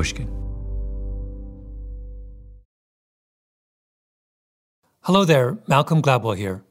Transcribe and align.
Pushkin. 0.00 0.28
Hello 5.02 5.26
there, 5.26 5.58
Malcolm 5.66 6.00
Gladwell 6.00 6.38
here. 6.38 6.62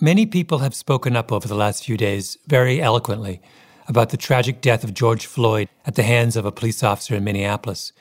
Many 0.00 0.26
people 0.26 0.58
have 0.58 0.74
spoken 0.74 1.14
up 1.14 1.30
over 1.30 1.46
the 1.46 1.54
last 1.54 1.84
few 1.84 1.96
days 1.96 2.36
very 2.48 2.82
eloquently 2.82 3.40
about 3.86 4.10
the 4.10 4.16
tragic 4.16 4.60
death 4.60 4.82
of 4.82 4.92
George 4.92 5.24
Floyd 5.24 5.68
at 5.86 5.94
the 5.94 6.02
hands 6.02 6.34
of 6.34 6.44
a 6.44 6.50
police 6.50 6.82
officer 6.82 7.14
in 7.14 7.22
Minneapolis. 7.22 7.92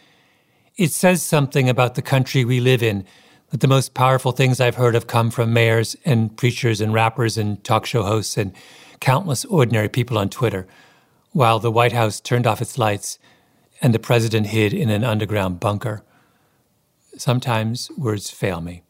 It 0.76 0.90
says 0.90 1.22
something 1.22 1.70
about 1.70 1.94
the 1.94 2.02
country 2.02 2.44
we 2.44 2.60
live 2.60 2.82
in 2.82 3.06
that 3.52 3.60
the 3.60 3.68
most 3.68 3.94
powerful 3.94 4.32
things 4.32 4.60
I've 4.60 4.82
heard 4.82 4.96
have 4.96 5.06
come 5.06 5.30
from 5.30 5.54
mayors 5.54 5.96
and 6.04 6.36
preachers 6.36 6.82
and 6.82 6.96
rappers 6.96 7.38
and 7.38 7.64
talk 7.64 7.86
show 7.86 8.02
hosts 8.02 8.40
and 8.40 8.54
countless 9.00 9.46
ordinary 9.46 9.88
people 9.88 10.18
on 10.18 10.30
Twitter, 10.30 10.66
while 11.32 11.60
the 11.60 11.70
White 11.70 11.94
House 11.94 12.20
turned 12.20 12.48
off 12.48 12.60
its 12.60 12.80
lights 12.80 13.20
and 13.82 13.94
the 13.94 14.00
president 14.00 14.48
hid 14.48 14.74
in 14.74 14.90
an 14.90 15.04
underground 15.04 15.60
bunker. 15.60 16.04
Sometimes 17.18 17.90
words 17.98 18.30
fail 18.30 18.62
me. 18.62 18.84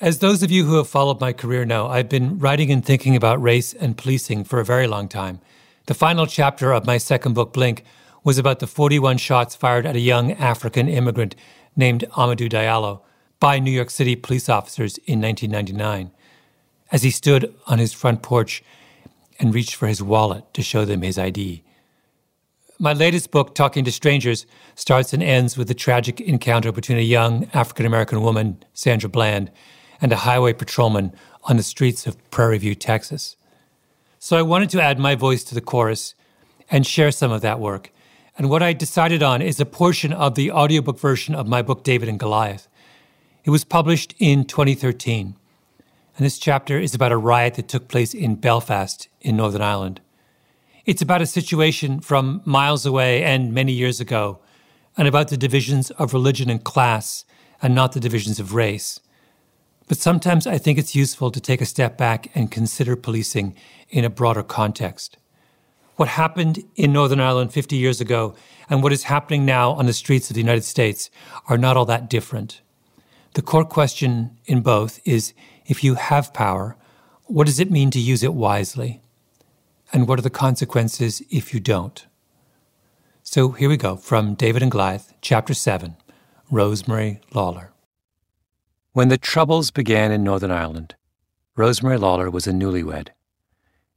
As 0.00 0.18
those 0.18 0.42
of 0.42 0.50
you 0.50 0.64
who 0.64 0.76
have 0.76 0.88
followed 0.88 1.20
my 1.20 1.32
career 1.32 1.64
know, 1.64 1.86
I've 1.86 2.08
been 2.08 2.38
writing 2.38 2.70
and 2.70 2.84
thinking 2.84 3.16
about 3.16 3.42
race 3.42 3.72
and 3.72 3.96
policing 3.96 4.44
for 4.44 4.60
a 4.60 4.64
very 4.64 4.86
long 4.86 5.08
time. 5.08 5.40
The 5.86 5.94
final 5.94 6.26
chapter 6.26 6.72
of 6.72 6.86
my 6.86 6.98
second 6.98 7.34
book, 7.34 7.52
Blink, 7.52 7.84
was 8.22 8.38
about 8.38 8.58
the 8.58 8.66
41 8.66 9.18
shots 9.18 9.54
fired 9.54 9.86
at 9.86 9.96
a 9.96 10.00
young 10.00 10.32
African 10.32 10.88
immigrant 10.88 11.34
named 11.76 12.04
Amadou 12.12 12.48
Diallo 12.48 13.00
by 13.38 13.58
New 13.58 13.70
York 13.70 13.90
City 13.90 14.16
police 14.16 14.48
officers 14.48 14.98
in 14.98 15.20
1999 15.20 16.10
as 16.90 17.02
he 17.02 17.10
stood 17.10 17.54
on 17.66 17.78
his 17.78 17.92
front 17.92 18.22
porch 18.22 18.62
and 19.38 19.54
reached 19.54 19.74
for 19.74 19.86
his 19.86 20.02
wallet 20.02 20.44
to 20.54 20.62
show 20.62 20.84
them 20.84 21.02
his 21.02 21.18
ID. 21.18 21.62
My 22.80 22.92
latest 22.92 23.30
book, 23.30 23.54
Talking 23.54 23.84
to 23.84 23.92
Strangers, 23.92 24.46
starts 24.74 25.12
and 25.12 25.22
ends 25.22 25.56
with 25.56 25.68
the 25.68 25.74
tragic 25.74 26.20
encounter 26.20 26.72
between 26.72 26.98
a 26.98 27.02
young 27.02 27.48
African 27.54 27.86
American 27.86 28.20
woman, 28.20 28.64
Sandra 28.72 29.08
Bland, 29.08 29.52
and 30.00 30.12
a 30.12 30.16
highway 30.16 30.54
patrolman 30.54 31.12
on 31.44 31.56
the 31.56 31.62
streets 31.62 32.04
of 32.04 32.18
Prairie 32.32 32.58
View, 32.58 32.74
Texas. 32.74 33.36
So 34.18 34.36
I 34.36 34.42
wanted 34.42 34.70
to 34.70 34.82
add 34.82 34.98
my 34.98 35.14
voice 35.14 35.44
to 35.44 35.54
the 35.54 35.60
chorus 35.60 36.16
and 36.68 36.84
share 36.84 37.12
some 37.12 37.30
of 37.30 37.42
that 37.42 37.60
work. 37.60 37.92
And 38.36 38.50
what 38.50 38.62
I 38.62 38.72
decided 38.72 39.22
on 39.22 39.40
is 39.40 39.60
a 39.60 39.66
portion 39.66 40.12
of 40.12 40.34
the 40.34 40.50
audiobook 40.50 40.98
version 40.98 41.36
of 41.36 41.46
my 41.46 41.62
book, 41.62 41.84
David 41.84 42.08
and 42.08 42.18
Goliath. 42.18 42.66
It 43.44 43.50
was 43.50 43.62
published 43.62 44.14
in 44.18 44.46
2013. 44.46 45.36
And 46.16 46.26
this 46.26 46.38
chapter 46.38 46.80
is 46.80 46.92
about 46.92 47.12
a 47.12 47.16
riot 47.16 47.54
that 47.54 47.68
took 47.68 47.86
place 47.86 48.14
in 48.14 48.34
Belfast 48.34 49.08
in 49.20 49.36
Northern 49.36 49.62
Ireland. 49.62 50.00
It's 50.86 51.00
about 51.00 51.22
a 51.22 51.26
situation 51.26 52.00
from 52.00 52.42
miles 52.44 52.84
away 52.84 53.24
and 53.24 53.54
many 53.54 53.72
years 53.72 54.00
ago, 54.00 54.40
and 54.98 55.08
about 55.08 55.28
the 55.28 55.36
divisions 55.38 55.90
of 55.92 56.12
religion 56.12 56.50
and 56.50 56.62
class, 56.62 57.24
and 57.62 57.74
not 57.74 57.92
the 57.92 58.00
divisions 58.00 58.38
of 58.38 58.52
race. 58.52 59.00
But 59.88 59.96
sometimes 59.96 60.46
I 60.46 60.58
think 60.58 60.78
it's 60.78 60.94
useful 60.94 61.30
to 61.30 61.40
take 61.40 61.62
a 61.62 61.66
step 61.66 61.96
back 61.96 62.30
and 62.34 62.50
consider 62.50 62.96
policing 62.96 63.54
in 63.88 64.04
a 64.04 64.10
broader 64.10 64.42
context. 64.42 65.16
What 65.96 66.08
happened 66.08 66.62
in 66.76 66.92
Northern 66.92 67.20
Ireland 67.20 67.52
50 67.52 67.76
years 67.76 68.02
ago 68.02 68.34
and 68.68 68.82
what 68.82 68.92
is 68.92 69.04
happening 69.04 69.46
now 69.46 69.72
on 69.72 69.86
the 69.86 69.92
streets 69.92 70.28
of 70.28 70.34
the 70.34 70.40
United 70.40 70.64
States 70.64 71.08
are 71.48 71.56
not 71.56 71.76
all 71.76 71.84
that 71.86 72.10
different. 72.10 72.60
The 73.34 73.42
core 73.42 73.64
question 73.64 74.36
in 74.44 74.60
both 74.60 75.00
is 75.06 75.32
if 75.66 75.82
you 75.82 75.94
have 75.94 76.34
power, 76.34 76.76
what 77.24 77.46
does 77.46 77.60
it 77.60 77.70
mean 77.70 77.90
to 77.92 78.00
use 78.00 78.22
it 78.22 78.34
wisely? 78.34 79.00
And 79.92 80.08
what 80.08 80.18
are 80.18 80.22
the 80.22 80.30
consequences 80.30 81.22
if 81.30 81.52
you 81.52 81.60
don't? 81.60 82.06
So 83.22 83.50
here 83.50 83.68
we 83.68 83.76
go 83.76 83.96
from 83.96 84.34
David 84.34 84.62
and 84.62 84.70
Goliath, 84.70 85.14
Chapter 85.20 85.54
7 85.54 85.96
Rosemary 86.50 87.20
Lawler. 87.32 87.72
When 88.92 89.08
the 89.08 89.18
Troubles 89.18 89.70
began 89.70 90.12
in 90.12 90.22
Northern 90.22 90.50
Ireland, 90.50 90.94
Rosemary 91.56 91.98
Lawler 91.98 92.30
was 92.30 92.46
a 92.46 92.52
newlywed. 92.52 93.08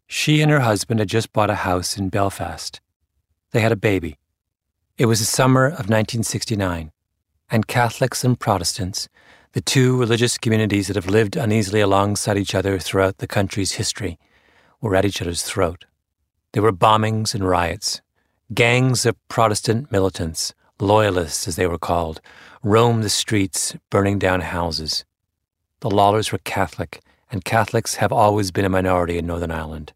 She 0.07 0.41
and 0.41 0.49
her 0.49 0.61
husband 0.61 0.99
had 0.99 1.09
just 1.09 1.33
bought 1.33 1.49
a 1.49 1.55
house 1.55 1.97
in 1.97 2.09
Belfast. 2.09 2.79
They 3.51 3.59
had 3.59 3.71
a 3.71 3.75
baby. 3.75 4.17
It 4.97 5.05
was 5.05 5.19
the 5.19 5.25
summer 5.25 5.65
of 5.65 5.89
1969, 5.89 6.91
and 7.51 7.67
Catholics 7.67 8.23
and 8.23 8.39
Protestants, 8.39 9.09
the 9.51 9.61
two 9.61 9.97
religious 9.99 10.37
communities 10.37 10.87
that 10.87 10.95
have 10.95 11.09
lived 11.09 11.35
uneasily 11.35 11.81
alongside 11.81 12.37
each 12.37 12.55
other 12.55 12.79
throughout 12.79 13.17
the 13.17 13.27
country's 13.27 13.73
history, 13.73 14.17
were 14.81 14.95
at 14.95 15.05
each 15.05 15.21
other's 15.21 15.43
throat. 15.43 15.85
There 16.51 16.63
were 16.63 16.71
bombings 16.71 17.33
and 17.33 17.47
riots. 17.47 18.01
Gangs 18.53 19.05
of 19.05 19.15
Protestant 19.27 19.91
militants, 19.91 20.53
loyalists 20.79 21.47
as 21.47 21.55
they 21.55 21.67
were 21.67 21.77
called, 21.77 22.21
roamed 22.63 23.03
the 23.03 23.09
streets, 23.09 23.75
burning 23.89 24.19
down 24.19 24.41
houses. 24.41 25.05
The 25.81 25.89
Lawlers 25.89 26.31
were 26.31 26.39
Catholic, 26.39 27.01
and 27.31 27.43
Catholics 27.43 27.95
have 27.95 28.11
always 28.11 28.51
been 28.51 28.65
a 28.65 28.69
minority 28.69 29.17
in 29.17 29.27
Northern 29.27 29.51
Ireland. 29.51 29.93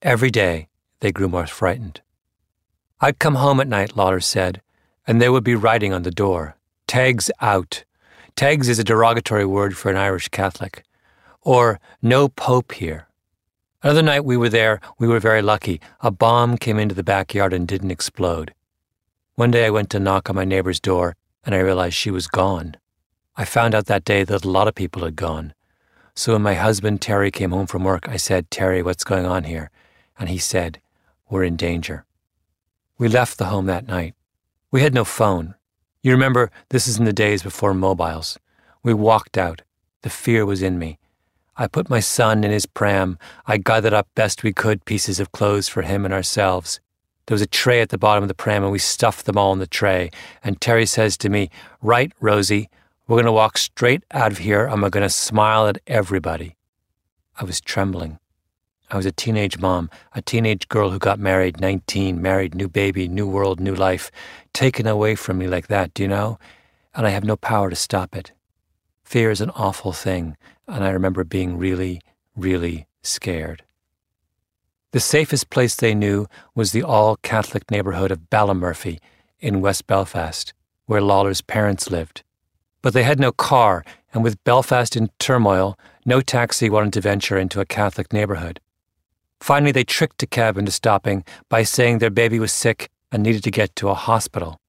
Every 0.00 0.30
day, 0.30 0.68
they 1.00 1.12
grew 1.12 1.28
more 1.28 1.46
frightened. 1.46 2.00
I'd 3.00 3.18
come 3.18 3.34
home 3.34 3.60
at 3.60 3.68
night, 3.68 3.96
Lawler 3.96 4.20
said, 4.20 4.62
and 5.06 5.20
there 5.20 5.32
would 5.32 5.44
be 5.44 5.56
writing 5.56 5.92
on 5.92 6.02
the 6.02 6.10
door 6.10 6.56
Taigs 6.86 7.30
out. 7.40 7.84
Taigs 8.36 8.68
is 8.68 8.78
a 8.78 8.84
derogatory 8.84 9.46
word 9.46 9.76
for 9.76 9.90
an 9.90 9.96
Irish 9.96 10.28
Catholic. 10.28 10.84
Or, 11.40 11.80
no 12.00 12.28
Pope 12.28 12.72
here. 12.72 13.08
Another 13.82 14.02
night 14.02 14.24
we 14.24 14.36
were 14.36 14.48
there, 14.48 14.80
we 15.00 15.08
were 15.08 15.18
very 15.18 15.42
lucky. 15.42 15.80
A 16.02 16.12
bomb 16.12 16.56
came 16.56 16.78
into 16.78 16.94
the 16.94 17.02
backyard 17.02 17.52
and 17.52 17.66
didn't 17.66 17.90
explode. 17.90 18.54
One 19.34 19.50
day 19.50 19.66
I 19.66 19.70
went 19.70 19.90
to 19.90 19.98
knock 19.98 20.30
on 20.30 20.36
my 20.36 20.44
neighbor's 20.44 20.78
door 20.78 21.16
and 21.44 21.52
I 21.52 21.58
realized 21.58 21.96
she 21.96 22.12
was 22.12 22.28
gone. 22.28 22.76
I 23.34 23.44
found 23.44 23.74
out 23.74 23.86
that 23.86 24.04
day 24.04 24.22
that 24.22 24.44
a 24.44 24.48
lot 24.48 24.68
of 24.68 24.76
people 24.76 25.04
had 25.04 25.16
gone. 25.16 25.52
So 26.14 26.34
when 26.34 26.42
my 26.42 26.54
husband 26.54 27.00
Terry 27.00 27.32
came 27.32 27.50
home 27.50 27.66
from 27.66 27.82
work, 27.82 28.08
I 28.08 28.18
said, 28.18 28.52
Terry, 28.52 28.84
what's 28.84 29.02
going 29.02 29.26
on 29.26 29.44
here? 29.44 29.72
And 30.16 30.28
he 30.28 30.38
said, 30.38 30.80
We're 31.28 31.42
in 31.42 31.56
danger. 31.56 32.04
We 32.98 33.08
left 33.08 33.36
the 33.36 33.46
home 33.46 33.66
that 33.66 33.88
night. 33.88 34.14
We 34.70 34.82
had 34.82 34.94
no 34.94 35.04
phone. 35.04 35.56
You 36.02 36.12
remember, 36.12 36.52
this 36.68 36.86
is 36.86 36.98
in 36.98 37.04
the 37.04 37.12
days 37.12 37.42
before 37.42 37.74
mobiles. 37.74 38.38
We 38.84 38.94
walked 38.94 39.36
out. 39.36 39.62
The 40.02 40.10
fear 40.10 40.46
was 40.46 40.62
in 40.62 40.78
me. 40.78 40.98
I 41.62 41.68
put 41.68 41.88
my 41.88 42.00
son 42.00 42.42
in 42.42 42.50
his 42.50 42.66
pram. 42.66 43.20
I 43.46 43.56
gathered 43.56 43.92
up 43.92 44.08
best 44.16 44.42
we 44.42 44.52
could 44.52 44.84
pieces 44.84 45.20
of 45.20 45.30
clothes 45.30 45.68
for 45.68 45.82
him 45.82 46.04
and 46.04 46.12
ourselves. 46.12 46.80
There 47.26 47.36
was 47.36 47.40
a 47.40 47.46
tray 47.46 47.80
at 47.80 47.90
the 47.90 47.98
bottom 47.98 48.24
of 48.24 48.26
the 48.26 48.34
pram, 48.34 48.64
and 48.64 48.72
we 48.72 48.80
stuffed 48.80 49.26
them 49.26 49.38
all 49.38 49.52
in 49.52 49.60
the 49.60 49.68
tray. 49.68 50.10
And 50.42 50.60
Terry 50.60 50.86
says 50.86 51.16
to 51.18 51.28
me, 51.28 51.50
Right, 51.80 52.10
Rosie, 52.18 52.68
we're 53.06 53.14
going 53.14 53.26
to 53.26 53.32
walk 53.32 53.58
straight 53.58 54.02
out 54.10 54.32
of 54.32 54.38
here 54.38 54.68
we're 54.68 54.90
going 54.90 55.04
to 55.04 55.08
smile 55.08 55.68
at 55.68 55.78
everybody. 55.86 56.56
I 57.38 57.44
was 57.44 57.60
trembling. 57.60 58.18
I 58.90 58.96
was 58.96 59.06
a 59.06 59.12
teenage 59.12 59.60
mom, 59.60 59.88
a 60.16 60.20
teenage 60.20 60.66
girl 60.66 60.90
who 60.90 60.98
got 60.98 61.20
married, 61.20 61.60
19, 61.60 62.20
married, 62.20 62.56
new 62.56 62.68
baby, 62.68 63.06
new 63.06 63.28
world, 63.28 63.60
new 63.60 63.76
life, 63.76 64.10
taken 64.52 64.88
away 64.88 65.14
from 65.14 65.38
me 65.38 65.46
like 65.46 65.68
that, 65.68 65.94
do 65.94 66.02
you 66.02 66.08
know? 66.08 66.40
And 66.92 67.06
I 67.06 67.10
have 67.10 67.22
no 67.22 67.36
power 67.36 67.70
to 67.70 67.76
stop 67.76 68.16
it. 68.16 68.32
Fear 69.04 69.30
is 69.30 69.40
an 69.40 69.50
awful 69.50 69.92
thing, 69.92 70.36
and 70.66 70.84
I 70.84 70.90
remember 70.90 71.24
being 71.24 71.58
really, 71.58 72.00
really 72.36 72.86
scared. 73.02 73.62
The 74.92 75.00
safest 75.00 75.50
place 75.50 75.74
they 75.74 75.94
knew 75.94 76.26
was 76.54 76.72
the 76.72 76.82
all 76.82 77.16
Catholic 77.16 77.70
neighbourhood 77.70 78.10
of 78.10 78.30
Ballymurphy 78.30 78.98
in 79.40 79.60
West 79.60 79.86
Belfast, 79.86 80.52
where 80.86 81.00
Lawler's 81.00 81.40
parents 81.40 81.90
lived. 81.90 82.22
But 82.82 82.92
they 82.92 83.02
had 83.02 83.18
no 83.18 83.32
car, 83.32 83.84
and 84.12 84.22
with 84.22 84.42
Belfast 84.44 84.96
in 84.96 85.10
turmoil, 85.18 85.78
no 86.04 86.20
taxi 86.20 86.68
wanted 86.68 86.92
to 86.94 87.00
venture 87.00 87.38
into 87.38 87.60
a 87.60 87.64
Catholic 87.64 88.12
neighbourhood. 88.12 88.60
Finally, 89.40 89.72
they 89.72 89.84
tricked 89.84 90.22
a 90.22 90.26
cab 90.26 90.58
into 90.58 90.70
stopping 90.70 91.24
by 91.48 91.62
saying 91.62 91.98
their 91.98 92.10
baby 92.10 92.38
was 92.38 92.52
sick 92.52 92.90
and 93.10 93.22
needed 93.22 93.42
to 93.44 93.50
get 93.50 93.74
to 93.76 93.88
a 93.88 93.94
hospital. 93.94 94.60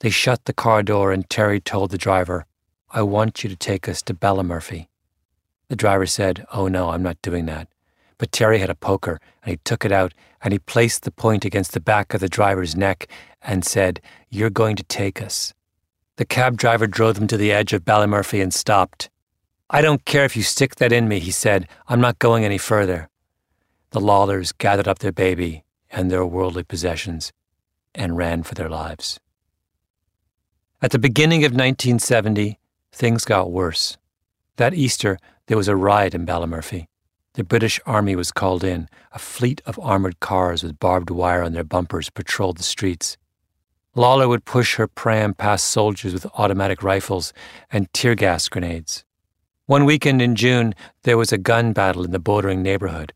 They 0.00 0.10
shut 0.10 0.44
the 0.44 0.52
car 0.52 0.82
door, 0.82 1.12
and 1.12 1.28
Terry 1.28 1.60
told 1.60 1.90
the 1.90 1.98
driver, 1.98 2.46
I 2.90 3.02
want 3.02 3.42
you 3.42 3.50
to 3.50 3.56
take 3.56 3.88
us 3.88 4.02
to 4.02 4.14
Ballymurphy. 4.14 4.88
The 5.68 5.76
driver 5.76 6.06
said, 6.06 6.46
Oh 6.52 6.68
no, 6.68 6.90
I'm 6.90 7.02
not 7.02 7.20
doing 7.22 7.46
that. 7.46 7.68
But 8.18 8.32
Terry 8.32 8.58
had 8.58 8.70
a 8.70 8.74
poker, 8.74 9.20
and 9.42 9.50
he 9.50 9.60
took 9.64 9.84
it 9.84 9.92
out, 9.92 10.14
and 10.42 10.52
he 10.52 10.58
placed 10.58 11.02
the 11.02 11.10
point 11.10 11.44
against 11.44 11.72
the 11.72 11.80
back 11.80 12.14
of 12.14 12.20
the 12.20 12.28
driver's 12.28 12.76
neck 12.76 13.08
and 13.42 13.64
said, 13.64 14.00
You're 14.30 14.50
going 14.50 14.76
to 14.76 14.84
take 14.84 15.20
us. 15.20 15.52
The 16.16 16.24
cab 16.24 16.56
driver 16.56 16.86
drove 16.86 17.16
them 17.16 17.26
to 17.26 17.36
the 17.36 17.52
edge 17.52 17.72
of 17.72 17.84
Ballymurphy 17.84 18.42
and 18.42 18.54
stopped. 18.54 19.10
I 19.68 19.82
don't 19.82 20.04
care 20.04 20.24
if 20.24 20.36
you 20.36 20.42
stick 20.42 20.76
that 20.76 20.92
in 20.92 21.08
me, 21.08 21.18
he 21.18 21.30
said. 21.30 21.68
I'm 21.88 22.00
not 22.00 22.18
going 22.18 22.44
any 22.44 22.58
further. 22.58 23.08
The 23.90 24.00
Lawlers 24.00 24.52
gathered 24.52 24.88
up 24.88 25.00
their 25.00 25.12
baby 25.12 25.64
and 25.90 26.10
their 26.10 26.24
worldly 26.24 26.62
possessions 26.62 27.32
and 27.94 28.16
ran 28.16 28.44
for 28.44 28.54
their 28.54 28.68
lives. 28.68 29.18
At 30.80 30.90
the 30.90 30.98
beginning 30.98 31.44
of 31.44 31.52
1970, 31.52 32.58
things 32.92 33.24
got 33.24 33.50
worse. 33.50 33.98
That 34.56 34.74
Easter, 34.74 35.18
there 35.46 35.56
was 35.56 35.68
a 35.68 35.76
riot 35.76 36.14
in 36.14 36.26
Ballymurphy. 36.26 36.86
The 37.34 37.44
British 37.44 37.78
Army 37.86 38.16
was 38.16 38.32
called 38.32 38.64
in. 38.64 38.88
A 39.12 39.18
fleet 39.18 39.60
of 39.66 39.78
armoured 39.78 40.20
cars 40.20 40.62
with 40.62 40.80
barbed 40.80 41.10
wire 41.10 41.42
on 41.42 41.52
their 41.52 41.64
bumpers 41.64 42.10
patrolled 42.10 42.56
the 42.56 42.62
streets. 42.62 43.16
Lawler 43.94 44.28
would 44.28 44.44
push 44.44 44.76
her 44.76 44.86
pram 44.86 45.34
past 45.34 45.66
soldiers 45.66 46.12
with 46.12 46.26
automatic 46.34 46.82
rifles 46.82 47.32
and 47.70 47.92
tear 47.92 48.14
gas 48.14 48.48
grenades. 48.48 49.04
One 49.66 49.84
weekend 49.84 50.22
in 50.22 50.34
June, 50.34 50.74
there 51.02 51.18
was 51.18 51.32
a 51.32 51.38
gun 51.38 51.72
battle 51.72 52.04
in 52.04 52.10
the 52.10 52.18
bordering 52.18 52.62
neighborhood. 52.62 53.12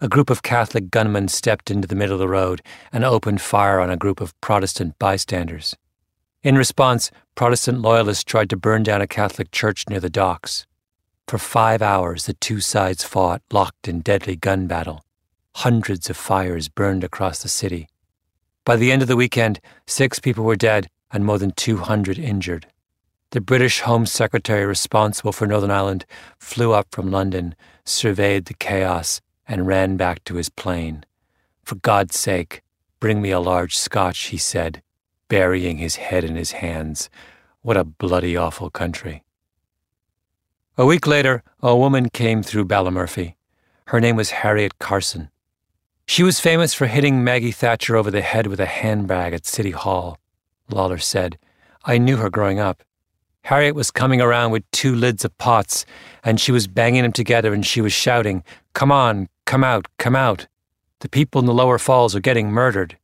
A 0.00 0.08
group 0.08 0.30
of 0.30 0.42
Catholic 0.42 0.90
gunmen 0.90 1.28
stepped 1.28 1.70
into 1.70 1.86
the 1.86 1.94
middle 1.94 2.14
of 2.14 2.20
the 2.20 2.28
road 2.28 2.60
and 2.92 3.04
opened 3.04 3.40
fire 3.40 3.78
on 3.78 3.88
a 3.88 3.96
group 3.96 4.20
of 4.20 4.38
Protestant 4.40 4.98
bystanders. 4.98 5.76
In 6.42 6.56
response, 6.56 7.10
Protestant 7.36 7.80
loyalists 7.80 8.24
tried 8.24 8.50
to 8.50 8.56
burn 8.56 8.82
down 8.82 9.00
a 9.00 9.06
Catholic 9.06 9.50
church 9.52 9.84
near 9.88 10.00
the 10.00 10.10
docks. 10.10 10.66
For 11.26 11.38
five 11.38 11.82
hours, 11.82 12.26
the 12.26 12.34
two 12.34 12.60
sides 12.60 13.04
fought, 13.04 13.42
locked 13.50 13.88
in 13.88 14.00
deadly 14.00 14.36
gun 14.36 14.66
battle. 14.66 15.04
Hundreds 15.56 16.10
of 16.10 16.16
fires 16.16 16.68
burned 16.68 17.04
across 17.04 17.42
the 17.42 17.48
city. 17.48 17.88
By 18.64 18.76
the 18.76 18.92
end 18.92 19.02
of 19.02 19.08
the 19.08 19.16
weekend, 19.16 19.60
six 19.86 20.18
people 20.18 20.44
were 20.44 20.56
dead 20.56 20.88
and 21.10 21.24
more 21.24 21.38
than 21.38 21.50
200 21.52 22.18
injured. 22.18 22.66
The 23.30 23.40
British 23.40 23.80
Home 23.80 24.06
Secretary 24.06 24.66
responsible 24.66 25.32
for 25.32 25.46
Northern 25.46 25.70
Ireland 25.70 26.04
flew 26.38 26.72
up 26.72 26.88
from 26.90 27.10
London, 27.10 27.54
surveyed 27.84 28.44
the 28.44 28.54
chaos, 28.54 29.20
and 29.48 29.66
ran 29.66 29.96
back 29.96 30.22
to 30.24 30.36
his 30.36 30.48
plane. 30.48 31.04
For 31.64 31.76
God's 31.76 32.18
sake, 32.18 32.62
bring 33.00 33.22
me 33.22 33.30
a 33.30 33.40
large 33.40 33.76
scotch, 33.76 34.24
he 34.24 34.36
said, 34.36 34.82
burying 35.28 35.78
his 35.78 35.96
head 35.96 36.24
in 36.24 36.36
his 36.36 36.52
hands. 36.52 37.08
What 37.62 37.76
a 37.76 37.84
bloody 37.84 38.36
awful 38.36 38.70
country. 38.70 39.24
A 40.78 40.86
week 40.86 41.06
later, 41.06 41.42
a 41.60 41.76
woman 41.76 42.08
came 42.08 42.42
through 42.42 42.64
Ballymurphy. 42.64 43.34
Her 43.88 44.00
name 44.00 44.16
was 44.16 44.30
Harriet 44.30 44.78
Carson. 44.78 45.28
She 46.06 46.22
was 46.22 46.40
famous 46.40 46.72
for 46.72 46.86
hitting 46.86 47.22
Maggie 47.22 47.52
Thatcher 47.52 47.94
over 47.94 48.10
the 48.10 48.22
head 48.22 48.46
with 48.46 48.58
a 48.58 48.64
handbag 48.64 49.34
at 49.34 49.44
City 49.44 49.72
Hall. 49.72 50.18
Lawler 50.70 50.96
said, 50.96 51.36
I 51.84 51.98
knew 51.98 52.16
her 52.16 52.30
growing 52.30 52.58
up. 52.58 52.82
Harriet 53.42 53.74
was 53.74 53.90
coming 53.90 54.22
around 54.22 54.50
with 54.50 54.70
two 54.70 54.94
lids 54.94 55.26
of 55.26 55.36
pots, 55.36 55.84
and 56.24 56.40
she 56.40 56.52
was 56.52 56.68
banging 56.68 57.02
them 57.02 57.12
together 57.12 57.52
and 57.52 57.66
she 57.66 57.82
was 57.82 57.92
shouting, 57.92 58.42
Come 58.72 58.90
on, 58.90 59.28
come 59.44 59.62
out, 59.62 59.88
come 59.98 60.16
out. 60.16 60.46
The 61.00 61.08
people 61.10 61.38
in 61.38 61.46
the 61.46 61.52
lower 61.52 61.78
falls 61.78 62.16
are 62.16 62.20
getting 62.20 62.50
murdered. 62.50 62.96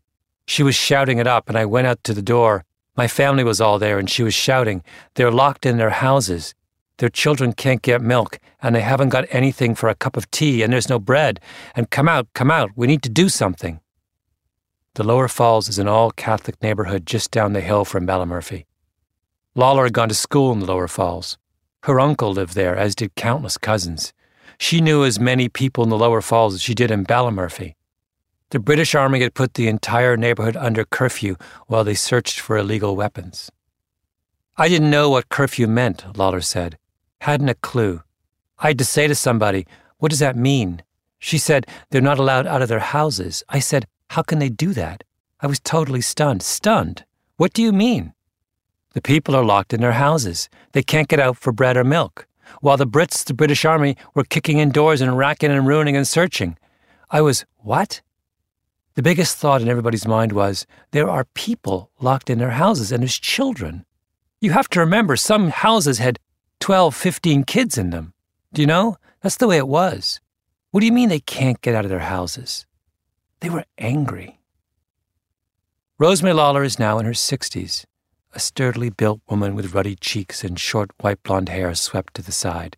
She 0.46 0.62
was 0.62 0.74
shouting 0.74 1.18
it 1.18 1.26
up, 1.26 1.50
and 1.50 1.58
I 1.58 1.66
went 1.66 1.86
out 1.86 2.02
to 2.04 2.14
the 2.14 2.22
door. 2.22 2.64
My 2.96 3.08
family 3.08 3.44
was 3.44 3.60
all 3.60 3.78
there, 3.78 3.98
and 3.98 4.08
she 4.08 4.22
was 4.22 4.32
shouting, 4.32 4.82
They're 5.16 5.30
locked 5.30 5.66
in 5.66 5.76
their 5.76 5.90
houses. 5.90 6.54
Their 6.98 7.08
children 7.08 7.52
can't 7.52 7.82
get 7.82 8.02
milk, 8.02 8.38
and 8.60 8.74
they 8.74 8.80
haven't 8.80 9.10
got 9.10 9.26
anything 9.30 9.74
for 9.74 9.88
a 9.88 9.94
cup 9.94 10.16
of 10.16 10.30
tea, 10.30 10.62
and 10.62 10.72
there's 10.72 10.88
no 10.88 10.98
bread. 10.98 11.40
And 11.74 11.90
come 11.90 12.08
out, 12.08 12.28
come 12.34 12.50
out, 12.50 12.70
we 12.76 12.86
need 12.86 13.02
to 13.02 13.08
do 13.08 13.28
something. 13.28 13.80
The 14.94 15.04
Lower 15.04 15.28
Falls 15.28 15.68
is 15.68 15.78
an 15.78 15.86
all 15.86 16.10
Catholic 16.10 16.60
neighborhood 16.60 17.06
just 17.06 17.30
down 17.30 17.52
the 17.52 17.60
hill 17.60 17.84
from 17.84 18.06
Ballymurphy. 18.06 18.64
Lawler 19.54 19.84
had 19.84 19.92
gone 19.92 20.08
to 20.08 20.14
school 20.14 20.52
in 20.52 20.58
the 20.58 20.66
Lower 20.66 20.88
Falls. 20.88 21.38
Her 21.84 22.00
uncle 22.00 22.32
lived 22.32 22.54
there, 22.54 22.76
as 22.76 22.96
did 22.96 23.14
countless 23.14 23.58
cousins. 23.58 24.12
She 24.58 24.80
knew 24.80 25.04
as 25.04 25.20
many 25.20 25.48
people 25.48 25.84
in 25.84 25.90
the 25.90 25.98
Lower 25.98 26.20
Falls 26.20 26.54
as 26.54 26.62
she 26.62 26.74
did 26.74 26.90
in 26.90 27.04
Ballymurphy. 27.06 27.74
The 28.50 28.58
British 28.58 28.94
Army 28.94 29.20
had 29.20 29.34
put 29.34 29.54
the 29.54 29.68
entire 29.68 30.16
neighborhood 30.16 30.56
under 30.56 30.84
curfew 30.84 31.36
while 31.66 31.84
they 31.84 31.94
searched 31.94 32.40
for 32.40 32.56
illegal 32.56 32.96
weapons. 32.96 33.52
I 34.56 34.68
didn't 34.68 34.90
know 34.90 35.10
what 35.10 35.28
curfew 35.28 35.68
meant, 35.68 36.16
Lawler 36.16 36.40
said. 36.40 36.77
Hadn't 37.20 37.48
a 37.48 37.54
clue. 37.54 38.02
I 38.58 38.68
had 38.68 38.78
to 38.78 38.84
say 38.84 39.06
to 39.06 39.14
somebody, 39.14 39.66
What 39.98 40.10
does 40.10 40.18
that 40.20 40.36
mean? 40.36 40.82
She 41.18 41.38
said, 41.38 41.66
They're 41.90 42.00
not 42.00 42.18
allowed 42.18 42.46
out 42.46 42.62
of 42.62 42.68
their 42.68 42.78
houses. 42.78 43.42
I 43.48 43.58
said, 43.58 43.86
How 44.10 44.22
can 44.22 44.38
they 44.38 44.48
do 44.48 44.72
that? 44.74 45.04
I 45.40 45.46
was 45.46 45.60
totally 45.60 46.00
stunned. 46.00 46.42
Stunned? 46.42 47.04
What 47.36 47.52
do 47.52 47.62
you 47.62 47.72
mean? 47.72 48.14
The 48.94 49.02
people 49.02 49.36
are 49.36 49.44
locked 49.44 49.72
in 49.72 49.80
their 49.80 49.92
houses. 49.92 50.48
They 50.72 50.82
can't 50.82 51.08
get 51.08 51.20
out 51.20 51.36
for 51.36 51.52
bread 51.52 51.76
or 51.76 51.84
milk. 51.84 52.26
While 52.60 52.76
the 52.76 52.86
Brits, 52.86 53.24
the 53.24 53.34
British 53.34 53.64
Army, 53.64 53.96
were 54.14 54.24
kicking 54.24 54.58
in 54.58 54.70
doors 54.70 55.00
and 55.00 55.16
racking 55.16 55.50
and 55.50 55.66
ruining 55.66 55.96
and 55.96 56.08
searching. 56.08 56.56
I 57.10 57.20
was, 57.20 57.44
What? 57.58 58.00
The 58.94 59.02
biggest 59.02 59.36
thought 59.36 59.62
in 59.62 59.68
everybody's 59.68 60.08
mind 60.08 60.32
was, 60.32 60.66
There 60.90 61.08
are 61.08 61.24
people 61.34 61.90
locked 62.00 62.30
in 62.30 62.38
their 62.38 62.50
houses 62.52 62.90
and 62.90 63.02
there's 63.02 63.18
children. 63.18 63.84
You 64.40 64.50
have 64.52 64.68
to 64.70 64.80
remember, 64.80 65.16
some 65.16 65.50
houses 65.50 65.98
had 65.98 66.18
12, 66.60 66.94
15 66.94 67.44
kids 67.44 67.78
in 67.78 67.90
them. 67.90 68.12
Do 68.52 68.62
you 68.62 68.66
know? 68.66 68.96
That's 69.22 69.36
the 69.36 69.48
way 69.48 69.56
it 69.56 69.68
was. 69.68 70.20
What 70.70 70.80
do 70.80 70.86
you 70.86 70.92
mean 70.92 71.08
they 71.08 71.20
can't 71.20 71.60
get 71.60 71.74
out 71.74 71.84
of 71.84 71.90
their 71.90 72.00
houses? 72.00 72.66
They 73.40 73.50
were 73.50 73.64
angry. 73.78 74.40
Rosemary 75.98 76.34
Lawler 76.34 76.62
is 76.62 76.78
now 76.78 76.98
in 76.98 77.06
her 77.06 77.12
60s, 77.12 77.84
a 78.32 78.40
sturdily 78.40 78.90
built 78.90 79.20
woman 79.28 79.54
with 79.54 79.74
ruddy 79.74 79.96
cheeks 79.96 80.44
and 80.44 80.58
short 80.58 80.90
white 81.00 81.22
blonde 81.22 81.48
hair 81.48 81.74
swept 81.74 82.14
to 82.14 82.22
the 82.22 82.32
side. 82.32 82.76